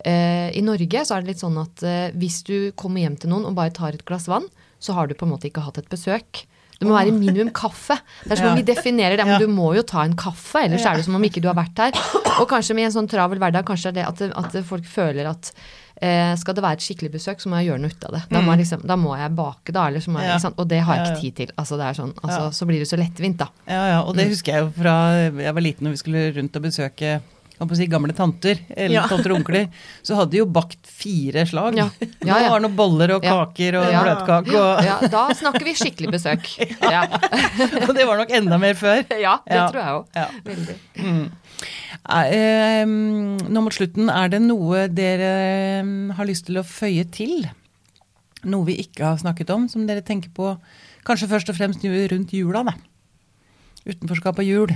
eh, 0.05 0.51
i 0.53 0.61
Norge 0.61 1.01
så 1.09 1.17
er 1.17 1.21
det 1.25 1.33
litt 1.33 1.41
sånn 1.41 1.57
at 1.57 1.81
eh, 1.81 2.11
hvis 2.13 2.43
du 2.45 2.71
kommer 2.77 3.01
hjem 3.01 3.17
til 3.17 3.33
noen 3.33 3.49
og 3.49 3.55
bare 3.57 3.73
tar 3.73 3.97
et 3.97 4.05
glass 4.05 4.29
vann, 4.29 4.45
så 4.83 4.95
har 4.97 5.07
du 5.07 5.15
på 5.17 5.27
en 5.27 5.33
måte 5.33 5.49
ikke 5.49 5.63
hatt 5.65 5.79
et 5.81 5.91
besøk. 5.91 6.43
Det 6.79 6.89
må 6.89 6.97
være 6.97 7.13
minimum 7.15 7.51
kaffe. 7.55 7.95
Det 8.25 8.33
er 8.35 8.41
som 8.41 8.49
om 8.51 8.59
vi 8.59 8.65
definerer 8.67 9.15
det, 9.19 9.27
men 9.27 9.39
du 9.39 9.47
må 9.51 9.69
jo 9.77 9.85
ta 9.87 10.03
en 10.03 10.17
kaffe, 10.19 10.65
ellers 10.65 10.83
er 10.89 10.99
det 10.99 11.05
som 11.07 11.15
om 11.15 11.23
ikke 11.23 11.43
du 11.43 11.47
har 11.47 11.55
vært 11.55 11.79
her. 11.79 11.95
Og 12.41 12.49
kanskje 12.49 12.75
med 12.75 12.89
en 12.89 12.95
sånn 12.97 13.07
travel 13.11 13.39
hverdag, 13.39 13.63
kanskje 13.67 13.93
er 13.93 13.97
det 14.01 14.07
at, 14.09 14.23
at 14.41 14.57
folk 14.67 14.87
føler 14.89 15.29
at 15.29 15.51
eh, 16.01 16.33
skal 16.39 16.57
det 16.57 16.63
være 16.65 16.79
et 16.79 16.85
skikkelig 16.87 17.13
besøk, 17.13 17.39
så 17.39 17.51
må 17.51 17.61
jeg 17.61 17.71
gjøre 17.71 17.83
noe 17.85 17.93
ut 17.93 18.07
av 18.09 18.17
det. 18.17 18.23
Da 18.33 18.41
må 18.41 18.55
jeg, 18.55 18.63
liksom, 18.65 18.83
da 18.89 18.97
må 18.99 19.13
jeg 19.19 19.35
bake, 19.37 19.75
da. 19.75 19.85
Eller 19.87 20.03
så 20.03 20.13
må 20.15 20.23
jeg, 20.25 20.41
sant? 20.43 20.59
Og 20.59 20.67
det 20.73 20.81
har 20.83 20.99
jeg 20.99 21.11
ikke 21.11 21.21
tid 21.21 21.37
til. 21.39 21.53
Altså, 21.61 21.79
det 21.79 21.87
er 21.87 21.99
sånn, 22.01 22.15
altså. 22.23 22.49
Så 22.57 22.67
blir 22.69 22.83
det 22.83 22.89
så 22.89 22.99
lettvint, 22.99 23.39
da. 23.39 23.49
Ja, 23.69 23.83
ja, 23.93 24.01
og 24.03 24.17
det 24.19 24.27
husker 24.33 24.57
jeg 24.57 24.65
jo 24.65 24.73
fra 24.81 24.97
jeg 25.23 25.55
var 25.59 25.63
liten 25.63 25.87
og 25.87 25.95
vi 25.95 26.01
skulle 26.03 26.25
rundt 26.35 26.59
og 26.59 26.67
besøke 26.67 27.19
kan 27.57 27.69
på 27.69 27.75
si, 27.77 27.85
gamle 27.87 28.13
tanter 28.17 28.57
eller 28.75 28.95
Ja. 28.95 29.03
tanter 29.07 29.31
og 29.31 29.37
onkler, 29.41 29.67
så 30.03 30.15
hadde 30.17 30.31
de 30.31 30.37
jo 30.41 30.45
bakt 30.45 30.87
fire 30.89 31.45
slag. 31.45 31.75
Ja. 31.77 31.89
Ja, 32.25 32.39
Nå 32.39 32.49
var 32.49 32.59
det 32.59 32.65
noen 32.67 32.75
boller 32.75 33.11
og 33.15 33.23
Ja. 33.23 33.45
kaker 33.45 33.77
og 33.79 33.91
Ja. 33.91 34.01
bløtkake, 34.03 34.55
og, 34.57 34.83
Ja, 34.83 34.99
da 35.07 35.27
snakker 35.33 35.63
vi 35.63 35.73
skikkelig 35.73 36.11
besøk. 36.11 36.49
Ja, 36.81 37.03
og 37.87 37.93
det 37.95 38.05
var 38.07 38.17
nok 38.17 38.31
enda 38.31 38.57
mer 38.59 38.73
før. 38.73 39.05
ja 39.19 39.37
det 39.45 39.53
Ja. 39.55 39.67
tror 39.69 39.81
jeg 39.81 39.93
òg. 39.93 40.05
Ja. 40.15 40.27
Mm. 40.97 41.31
Eh, 42.09 42.85
nå 42.85 43.61
mot 43.63 43.71
slutten, 43.73 44.09
er 44.11 44.27
det 44.33 44.41
noe 44.41 44.87
dere 44.91 45.83
har 46.17 46.25
lyst 46.25 46.45
til 46.49 46.57
å 46.59 46.63
føye 46.67 47.05
til? 47.09 47.45
Noe 48.43 48.65
vi 48.67 48.75
ikke 48.83 49.05
har 49.05 49.17
snakket 49.21 49.49
om, 49.53 49.69
som 49.69 49.85
dere 49.87 50.01
tenker 50.03 50.29
på 50.35 50.57
kanskje 51.05 51.29
først 51.31 51.49
og 51.49 51.55
fremst 51.55 51.83
rundt 52.11 52.33
jula, 52.35 52.63
da? 52.67 52.73
Utenforskap 53.87 54.39
og 54.39 54.45
jul. 54.45 54.73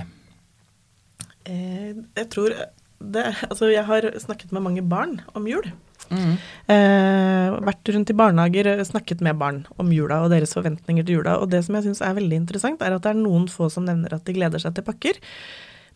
Eh, 1.48 1.96
jeg 2.18 2.30
tror 2.34 2.54
det, 2.54 3.26
Altså, 3.48 3.70
jeg 3.72 3.86
har 3.86 4.08
snakket 4.20 4.52
med 4.52 4.66
mange 4.66 4.84
barn 4.84 5.20
om 5.38 5.48
jul. 5.48 5.66
Mm. 6.08 6.38
Eh, 6.72 7.56
vært 7.68 7.92
rundt 7.94 8.12
i 8.12 8.16
barnehager, 8.16 8.68
eh, 8.68 8.84
snakket 8.88 9.22
med 9.22 9.38
barn 9.38 9.66
om 9.78 9.92
jula 9.92 10.22
og 10.24 10.32
deres 10.32 10.54
forventninger 10.56 11.06
til 11.06 11.20
jula. 11.20 11.38
Og 11.42 11.52
det 11.52 11.64
som 11.66 11.76
jeg 11.76 11.88
syns 11.88 12.02
er 12.02 12.16
veldig 12.18 12.42
interessant, 12.42 12.82
er 12.82 12.96
at 12.96 13.04
det 13.04 13.12
er 13.12 13.20
noen 13.22 13.48
få 13.52 13.70
som 13.72 13.86
nevner 13.86 14.14
at 14.14 14.26
de 14.26 14.34
gleder 14.34 14.60
seg 14.60 14.76
til 14.76 14.88
pakker. 14.88 15.20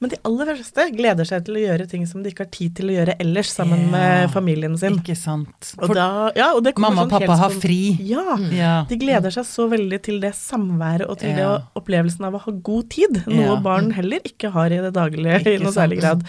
Men 0.01 0.09
de 0.09 0.17
aller 0.25 0.47
fleste 0.55 0.83
gleder 0.97 1.27
seg 1.29 1.43
til 1.45 1.59
å 1.59 1.61
gjøre 1.61 1.85
ting 1.91 2.07
som 2.09 2.23
de 2.23 2.31
ikke 2.31 2.47
har 2.47 2.49
tid 2.55 2.73
til 2.79 2.89
å 2.89 2.93
gjøre 2.95 3.13
ellers 3.21 3.51
sammen 3.53 3.83
Ja. 3.85 3.91
med 3.93 4.31
familien 4.33 4.77
sin. 4.81 4.95
Ikke 4.97 5.15
sant. 5.15 5.73
Og 5.77 5.93
da, 5.93 6.07
ja, 6.35 6.47
og 6.57 6.63
det 6.65 6.73
mamma 6.81 7.03
og 7.03 7.11
sånn 7.11 7.19
pappa 7.19 7.35
har 7.37 7.53
fri. 7.53 7.97
Ja. 8.01 8.37
Ja. 8.51 8.71
De 8.89 8.97
gleder 8.97 9.29
seg 9.31 9.45
så 9.45 9.67
veldig 9.69 10.01
til 10.01 10.17
det 10.23 10.33
samværet 10.33 11.05
og 11.07 11.19
til 11.21 11.35
det 11.37 11.45
opplevelsen 11.77 12.25
av 12.25 12.33
å 12.33 12.41
ha 12.41 12.51
god 12.51 12.89
tid. 12.89 13.21
Noe 13.27 13.59
barn 13.61 13.91
heller 13.93 14.19
ikke 14.25 14.49
har 14.51 14.73
i 14.73 14.81
det 14.81 14.91
daglige 14.97 15.45
i 15.53 15.57
noe 15.61 15.71
særlig 15.71 16.01
grad. 16.01 16.25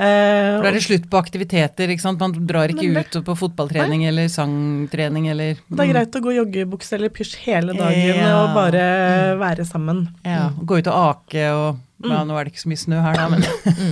For 0.00 0.62
da 0.64 0.68
er 0.70 0.72
det 0.78 0.80
slutt 0.86 1.10
på 1.12 1.18
aktiviteter, 1.20 1.90
ikke 1.92 2.00
sant. 2.00 2.18
Man 2.24 2.32
drar 2.48 2.68
ikke 2.72 2.88
det- 2.88 3.16
ut 3.18 3.24
på 3.26 3.34
fotballtrening 3.36 4.06
eller 4.08 4.28
sangtrening 4.32 5.28
eller 5.28 5.58
det 5.68 5.78
er 5.84 5.92
greit 5.92 6.16
å 6.16 6.22
gå 6.24 6.32
joggebukse 6.40 6.94
eller 6.96 7.10
pysj 7.10 7.36
hele 7.44 7.74
dagen 7.76 8.16
Ja. 8.16 8.44
og 8.46 8.54
bare 8.54 9.36
være 9.36 9.66
sammen. 9.68 10.08
Ja, 10.24 10.48
Gå 10.64 10.78
ut 10.78 10.86
og 10.86 11.16
ake 11.28 11.44
og 11.52 11.76
ja, 12.04 12.22
Nå 12.24 12.36
er 12.38 12.44
det 12.48 12.52
ikke 12.54 12.62
så 12.62 12.70
mye 12.72 12.80
snø 12.80 13.00
her, 13.04 13.18
da, 13.18 13.26
men 13.28 13.44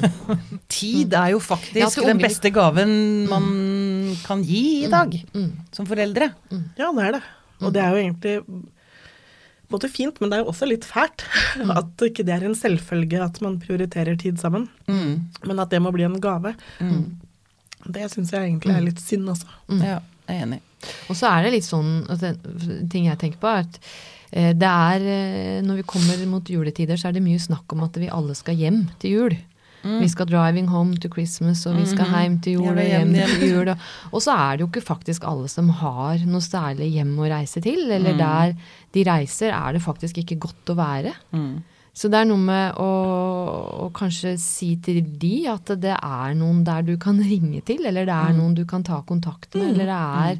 Tid 0.72 1.12
er 1.18 1.32
jo 1.34 1.40
faktisk 1.44 1.98
ja, 2.00 2.06
den 2.08 2.20
beste 2.22 2.50
gaven 2.54 2.92
man 3.28 3.46
kan 4.24 4.42
gi 4.46 4.62
i 4.86 4.90
dag, 4.92 5.12
Mm. 5.34 5.50
som 5.76 5.86
foreldre. 5.88 6.30
Ja, 6.78 6.90
det 6.96 7.04
er 7.08 7.12
det. 7.18 7.22
Og 7.60 7.72
det 7.74 7.82
er 7.82 7.90
jo 7.94 8.02
egentlig 8.02 8.34
både 9.68 9.88
fint, 9.92 10.20
men 10.20 10.30
det 10.30 10.38
er 10.38 10.44
jo 10.44 10.50
også 10.52 10.68
litt 10.70 10.86
fælt. 10.88 11.24
At 11.74 12.04
ikke 12.06 12.24
det 12.24 12.36
er 12.38 12.46
en 12.48 12.54
selvfølge 12.56 13.20
at 13.24 13.40
man 13.44 13.58
prioriterer 13.60 14.16
tid 14.20 14.38
sammen. 14.40 14.68
Mm. 14.88 15.26
Men 15.44 15.58
at 15.60 15.68
det 15.74 15.82
må 15.84 15.92
bli 15.92 16.06
en 16.08 16.16
gave. 16.24 16.54
Mm. 16.80 17.18
Det 17.92 18.06
syns 18.12 18.32
jeg 18.32 18.46
egentlig 18.48 18.74
er 18.76 18.86
litt 18.86 19.00
synd, 19.04 19.28
altså. 19.34 19.50
Ja, 19.82 19.98
jeg 20.28 20.38
er 20.38 20.46
enig. 20.46 20.60
Og 21.10 21.16
så 21.18 21.28
er 21.34 21.44
det 21.48 21.52
litt 21.58 21.66
sånn 21.66 22.06
ting 22.90 23.08
jeg 23.10 23.18
tenker 23.20 23.40
på, 23.42 23.50
er 23.50 23.66
at 23.66 23.80
det 24.30 24.62
er 24.68 25.00
eh, 25.00 25.60
Når 25.64 25.76
vi 25.76 25.82
kommer 25.88 26.26
mot 26.28 26.44
juletider, 26.44 26.96
så 27.00 27.08
er 27.08 27.12
det 27.16 27.22
mye 27.24 27.38
snakk 27.40 27.72
om 27.72 27.82
at 27.86 27.96
vi 27.96 28.08
alle 28.12 28.34
skal 28.34 28.54
hjem 28.54 28.88
til 29.00 29.10
jul. 29.16 29.36
Vi 29.84 30.08
skal 30.10 30.26
'driving 30.26 30.66
home 30.68 30.96
to 30.98 31.08
Christmas', 31.08 31.64
og 31.70 31.76
vi 31.78 31.86
skal 31.86 32.04
Mhm. 32.04 32.14
hjem 32.20 32.40
til 32.42 32.52
jul 32.54 32.68
og 32.76 32.84
hjem 32.84 33.12
hjem, 33.14 33.28
til 33.40 33.48
jul. 33.54 33.68
Og, 33.68 33.78
og 34.12 34.20
så 34.20 34.32
er 34.36 34.56
det 34.56 34.60
jo 34.60 34.66
ikke 34.66 34.84
faktisk 34.86 35.22
alle 35.24 35.48
som 35.48 35.68
har 35.68 36.18
noe 36.26 36.40
særlig 36.40 36.90
hjem 36.92 37.16
å 37.16 37.30
reise 37.30 37.60
til. 37.62 37.90
Eller 37.90 38.12
Mm. 38.12 38.18
der 38.18 38.54
de 38.92 39.04
reiser, 39.04 39.50
er 39.54 39.72
det 39.72 39.82
faktisk 39.82 40.18
ikke 40.18 40.38
godt 40.40 40.66
å 40.66 40.74
være. 40.76 41.12
Mm. 41.32 41.62
Så 41.94 42.10
det 42.10 42.14
er 42.20 42.24
noe 42.24 42.36
med 42.38 42.74
å, 42.74 43.86
å 43.86 43.92
kanskje 43.92 44.36
si 44.38 44.76
til 44.76 45.00
de 45.18 45.46
at 45.48 45.64
det 45.80 45.96
er 46.02 46.34
noen 46.34 46.64
der 46.64 46.82
du 46.82 46.96
kan 46.96 47.16
ringe 47.32 47.64
til, 47.64 47.86
eller 47.86 48.04
det 48.04 48.14
er 48.14 48.32
Mm. 48.32 48.36
noen 48.36 48.54
du 48.54 48.64
kan 48.64 48.82
ta 48.82 49.00
kontakt 49.02 49.54
med, 49.54 49.70
eller 49.78 49.86
det 49.86 49.94
er 49.94 50.38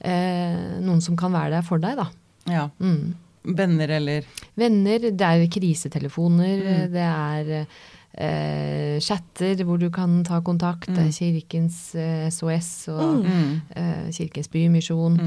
eh, 0.00 0.80
noen 0.80 1.00
som 1.02 1.16
kan 1.16 1.32
være 1.32 1.50
der 1.50 1.62
for 1.62 1.78
deg, 1.78 1.96
da. 1.96 2.06
Ja. 2.48 2.68
Mm. 2.78 3.14
Venner 3.56 3.88
eller 3.96 4.26
Venner, 4.58 4.98
det 5.10 5.20
er 5.24 5.46
krisetelefoner, 5.48 6.58
Mm. 6.58 6.92
det 6.92 7.04
er 7.06 7.66
eh, 8.18 8.98
chatter 9.00 9.62
hvor 9.64 9.78
du 9.78 9.88
kan 9.90 10.22
ta 10.24 10.40
kontakt, 10.40 10.88
det 10.88 11.06
er 11.06 11.12
Kirkens 11.12 11.94
eh, 11.94 12.28
SOS 12.30 12.88
og 12.88 13.24
mm. 13.24 13.60
eh, 13.76 14.10
Kirkens 14.12 14.48
Bymisjon. 14.48 15.18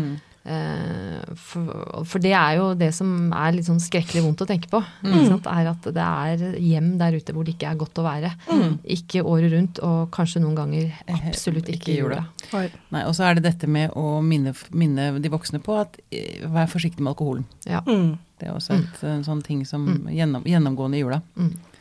Mm. 0.44 0.52
Eh, 0.52 1.34
for, 1.38 2.04
for 2.08 2.24
det 2.24 2.34
er 2.34 2.56
jo 2.58 2.72
det 2.78 2.89
som 2.98 3.32
er 3.38 3.54
litt 3.56 3.68
sånn 3.68 3.82
skrekkelig 3.82 4.24
vondt 4.26 4.44
å 4.46 4.48
tenke 4.50 4.72
på. 4.72 4.82
Mm. 5.04 5.12
Ikke 5.12 5.28
sant? 5.30 5.50
Er 5.52 5.70
at 5.72 5.89
det 5.98 6.08
er 6.08 6.58
hjem 6.58 6.89
der 7.02 7.18
ute 7.20 7.36
hvor 7.36 7.48
det 7.48 7.56
ikke 7.56 7.72
er 7.72 7.80
godt 7.82 8.02
å 8.02 8.06
være. 8.08 8.34
Mm. 8.50 8.80
Ikke 8.98 9.24
året 9.28 9.54
rundt, 9.54 9.82
og 9.86 10.10
kanskje 10.16 10.44
noen 10.44 10.58
ganger 10.58 10.89
absolutt 11.12 11.70
Ikke 11.72 11.94
i 11.94 12.00
jula. 12.00 12.24
Nei, 12.52 13.06
Og 13.06 13.14
så 13.18 13.28
er 13.28 13.38
det 13.38 13.46
dette 13.50 13.70
med 13.70 13.94
å 13.98 14.20
minne, 14.26 14.56
minne 14.74 15.12
de 15.22 15.34
voksne 15.34 15.62
på 15.64 15.78
at 15.82 16.00
eh, 16.10 16.42
vær 16.50 16.70
forsiktig 16.72 17.04
med 17.04 17.14
alkoholen. 17.14 17.46
Ja. 17.70 17.84
Mm. 17.88 18.18
Det 18.42 18.50
er 18.50 18.58
også 18.58 18.74
et 18.80 19.04
en 19.06 19.22
sånn 19.22 19.44
ting 19.46 19.62
som 19.70 19.86
gjennom, 20.10 20.42
gjennomgående 20.50 20.98
i 20.98 21.04
jula. 21.04 21.22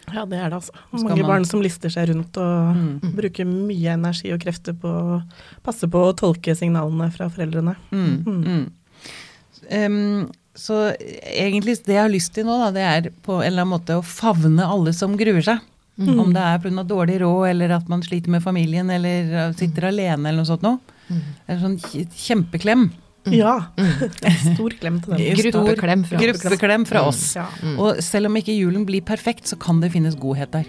Mm. 0.09 0.15
Ja, 0.15 0.25
det 0.27 0.39
er 0.39 0.49
det, 0.51 0.57
altså. 0.59 0.73
Mange 0.93 1.17
man- 1.21 1.27
barn 1.29 1.45
som 1.47 1.61
lister 1.63 1.89
seg 1.91 2.09
rundt 2.09 2.37
og 2.37 2.77
Mm. 2.77 3.15
bruker 3.15 3.45
mye 3.47 3.93
energi 3.95 4.33
og 4.33 4.41
krefter 4.41 4.73
på 4.75 4.89
å 4.89 5.23
passe 5.63 5.87
på 5.91 5.99
å 6.09 6.15
tolke 6.17 6.57
signalene 6.57 7.13
fra 7.13 7.29
foreldrene. 7.29 7.77
Mm, 7.93 8.25
Mm. 8.25 8.45
mm. 8.45 8.71
Em, 9.71 10.31
så 10.57 10.97
egentlig 10.99 11.85
det 11.85 11.95
jeg 11.95 12.03
har 12.03 12.11
lyst 12.11 12.33
til 12.35 12.45
nå, 12.45 12.57
da, 12.59 12.71
det 12.75 12.83
er 12.83 13.11
på 13.23 13.39
en 13.41 13.47
eller 13.53 13.63
annen 13.63 13.79
måte 13.79 13.97
å 13.99 14.03
favne 14.05 14.65
alle 14.67 14.93
som 14.93 15.17
gruer 15.17 15.43
seg. 15.43 15.61
Mm. 16.01 16.19
Om 16.19 16.33
det 16.33 16.41
er 16.43 16.59
pga. 16.59 16.85
dårlig 16.89 17.21
råd, 17.21 17.51
eller 17.51 17.71
at 17.77 17.89
man 17.89 18.01
sliter 18.03 18.29
med 18.29 18.43
familien, 18.43 18.91
eller 18.91 19.53
sitter 19.53 19.59
sitter 19.75 19.83
alene, 19.91 20.27
eller 20.29 20.43
noe 20.43 20.47
sånt 20.49 20.63
noe. 20.63 20.79
Mm. 21.11 21.21
En 21.49 21.61
sånn 21.61 21.79
kj- 21.79 22.09
kjempeklem. 22.09 22.91
Ja. 23.37 23.55
Stor 24.55 24.75
klem 24.81 25.01
til 25.05 25.15
dem. 25.17 25.37
Gruppeklem 25.41 26.05
fra 26.09 26.17
oss. 26.17 26.25
Gruppeklem 26.43 26.87
fra 26.87 27.03
oss. 27.09 27.23
Ja, 27.37 27.47
Mm. 27.63 27.79
Og 27.79 28.01
selv 28.03 28.27
om 28.31 28.37
ikke 28.37 28.55
julen 28.57 28.87
blir 28.89 29.03
perfekt, 29.05 29.47
så 29.51 29.57
kan 29.61 29.81
det 29.81 29.93
finnes 29.93 30.17
godhet 30.17 30.51
der. 30.53 30.65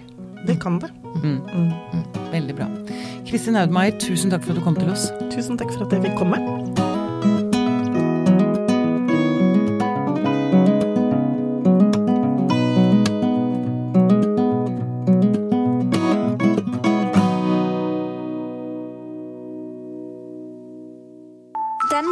det 0.47 0.59
kan 0.59 0.79
det. 0.81 0.89
Mm. 1.23 1.41
Mm. 1.53 2.03
Veldig 2.31 2.55
bra. 2.55 2.67
Kristin 3.27 3.55
Audmeier, 3.55 3.93
tusen 3.99 4.31
takk 4.31 4.43
for 4.43 4.51
at 4.55 4.57
du 4.59 4.63
kom 4.65 4.75
til 4.75 4.89
oss. 4.89 5.11
Tusen 5.33 5.57
takk 5.59 5.71
for 5.75 5.85
at 5.85 5.91
jeg 5.93 6.01
fikk 6.09 6.17
komme. 6.17 6.80